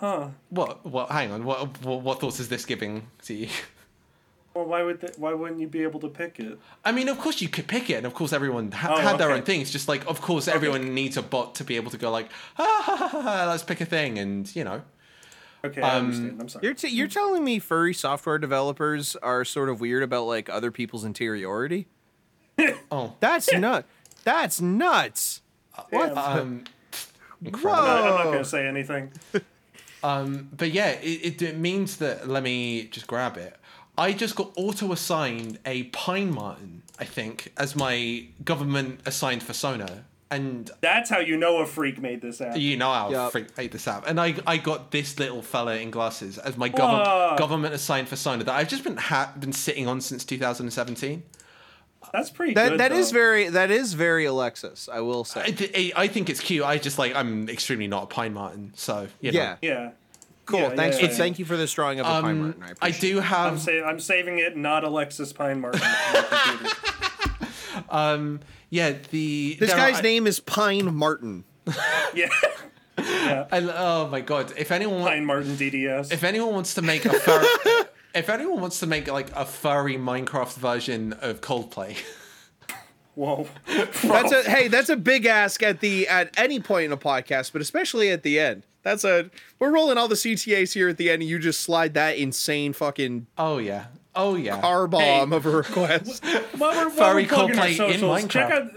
[0.02, 0.28] huh?
[0.50, 0.84] What?
[0.84, 1.10] What?
[1.10, 1.44] Hang on.
[1.44, 2.02] What, what?
[2.02, 3.48] What thoughts is this giving to you?
[4.54, 6.58] Well, why would th- why wouldn't you be able to pick it?
[6.84, 9.16] I mean, of course you could pick it, and of course everyone ha- Oh, had
[9.16, 9.38] their okay.
[9.38, 9.62] own thing.
[9.62, 12.28] It's just like, of course, everyone needs a bot to be able to go like,
[12.56, 14.82] ha ha ha, ha, ha let's pick a thing, and you know.
[15.64, 16.38] Okay, I Um, understand.
[16.42, 16.66] I'm sorry.
[16.66, 20.70] You're t- you're telling me furry software developers are sort of weird about like other
[20.70, 21.86] people's interiority?
[22.92, 23.14] Oh.
[23.20, 23.86] That's nut.
[24.24, 25.40] That's nuts.
[25.88, 26.10] What?
[26.14, 26.64] Um,
[27.42, 29.12] I'm not, I'm not gonna say anything.
[30.04, 32.28] Um, but yeah, it, it, it means that.
[32.28, 33.56] Let me just grab it.
[33.96, 40.04] I just got auto assigned a pine marten, I think, as my government assigned persona,
[40.30, 42.56] and That's how you know a freak made this app.
[42.56, 43.32] you know how Yup.
[43.32, 44.06] freak hate this app.
[44.08, 46.78] And I I got this little fella in glasses as my Whoa.
[46.78, 51.22] government government assigned persona that I've just been ha- been sitting on since 2017.
[52.12, 52.80] That's pretty That good.
[52.80, 54.88] that is very that is very Alexis.
[54.92, 55.40] I will say.
[55.40, 56.64] I, I, I think it's cute.
[56.64, 59.38] I just like I'm extremely not a pine marten, so you know.
[59.40, 59.56] yeah.
[59.62, 59.90] Yeah.
[60.44, 60.58] Cool.
[60.60, 61.18] Yeah, Thanks yeah, for yeah.
[61.18, 62.62] thank you for this drawing of a pine Um, martin.
[62.62, 65.80] I, I appreciate do I'm, have sa- I'm saving it, not Alexis Pine Martin.
[65.82, 67.86] on my computer.
[67.90, 68.40] um
[68.70, 71.44] yeah the This guy's are- name is Pine Martin.
[72.14, 72.28] yeah.
[72.98, 73.46] yeah.
[73.52, 74.52] I, oh my god!
[74.56, 76.12] If anyone wa- Pine Martin DDS.
[76.12, 77.46] if anyone wants to make a furry,
[78.14, 81.96] If anyone wants to make like a furry Minecraft version of Coldplay,
[83.14, 83.46] Whoa.
[84.02, 87.52] That's a hey, that's a big ask at the at any point in a podcast,
[87.52, 88.64] but especially at the end.
[88.82, 91.94] That's a we're rolling all the CTAs here at the end, and you just slide
[91.94, 96.24] that insane fucking oh yeah, oh yeah, car bomb of a request.
[96.56, 98.52] While we're, while Furry we're plugging our Coldplay in socials, check Minecraft.
[98.52, 98.72] out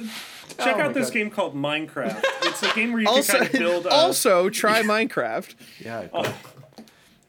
[0.60, 1.14] check Oh out this God.
[1.14, 2.24] game called Minecraft.
[2.44, 3.86] It's a game where you also, can kind of build.
[3.88, 5.56] A, also try Minecraft.
[5.84, 6.34] yeah.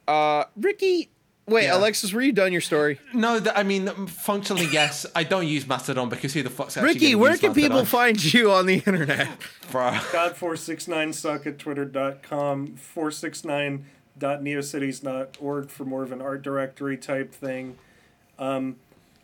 [0.06, 1.08] Uh, Ricky,
[1.46, 1.76] wait, Yeah.
[1.78, 2.98] Alexis, were you done your story?
[3.12, 5.06] No, th- I mean functionally yes.
[5.14, 7.84] I don't use Mastodon because who the fuck's actually Ricky, gonna where use can people
[7.84, 9.28] find you on the internet?
[9.70, 9.94] Bruh.
[10.12, 12.76] God469suck at twitter.com,
[14.20, 17.76] 469.neocities.org for more of an art directory type thing.
[18.38, 18.76] Um,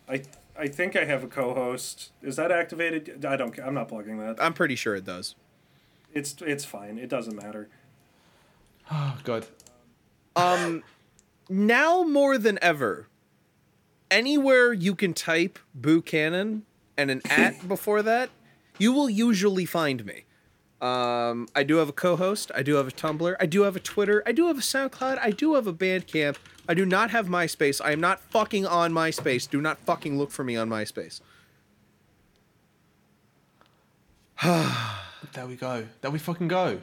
[0.09, 0.23] I
[0.59, 2.11] I think I have a co-host.
[2.23, 3.25] Is that activated?
[3.25, 3.53] I don't.
[3.53, 4.37] ca- I'm not plugging that.
[4.43, 5.35] I'm pretty sure it does.
[6.13, 6.99] It's it's fine.
[6.99, 7.69] It doesn't matter.
[8.91, 9.47] Oh god.
[11.53, 13.09] Now more than ever,
[14.11, 16.63] anywhere you can type boocanan
[16.97, 18.31] and an at before that,
[18.79, 20.25] you will usually find me.
[20.81, 22.51] Um, I do have a co-host.
[22.55, 23.37] I do have a Tumblr.
[23.39, 24.23] I do have a Twitter.
[24.25, 25.19] I do have a SoundCloud.
[25.21, 26.37] I do have a Bandcamp.
[26.67, 27.85] I do not have MySpace.
[27.85, 29.49] I am not fucking on MySpace.
[29.49, 31.21] Do not fucking look for me on MySpace.
[35.35, 35.87] There we go.
[36.03, 36.81] There we fucking go.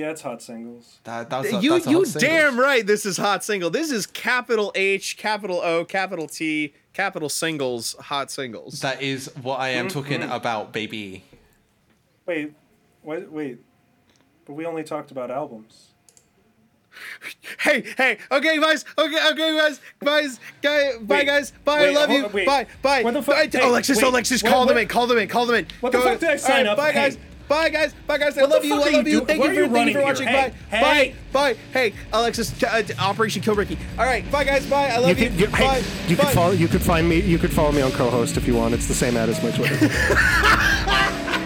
[0.00, 0.98] Yeah, it's hot singles.
[1.04, 2.28] That, that's a, you that's a you hot single.
[2.30, 2.86] damn right.
[2.86, 3.68] This is hot single.
[3.70, 8.80] This is capital H, capital O, capital T, capital singles, hot singles.
[8.80, 10.32] That is what I am talking Mm-hmm.
[10.32, 11.22] about, baby.
[12.26, 12.52] Wait,
[13.02, 13.58] wait, wait.
[14.46, 15.88] But we only talked about albums.
[17.60, 21.92] Hey, hey, okay, guys, okay, okay, guys, guys, guy, bye, Wait, guys, bye, wait, I
[22.00, 22.46] love hold you, wait.
[22.46, 23.02] bye, bye.
[23.02, 25.18] What the fuck- Bye, hey, Alexis, wait, Alexis, what- call them what- in, call them
[25.18, 25.66] in, call them in.
[25.80, 26.78] What the fuck did I sign all up?
[26.78, 27.18] Bye, guys.
[27.50, 27.62] Hey.
[27.62, 28.38] Bye guys, bye guys.
[28.38, 28.74] I What love you.
[28.74, 29.20] I are you love you.
[29.24, 30.28] Thank you for you thank you for watching.
[30.28, 30.52] here?
[30.70, 31.56] Bye, Hey, bye, bye.
[31.72, 33.76] Hey, Alexis, uh, Operation Kill Ricky.
[33.98, 34.86] All right, bye guys, bye.
[34.88, 35.28] I You love you.
[35.30, 36.24] could, you, Bye, hey, you bye.
[36.24, 36.52] could follow.
[36.52, 37.20] You could find me.
[37.20, 38.74] You could follow me on co-host if you want.
[38.74, 39.76] It's the same ad as my Twitter.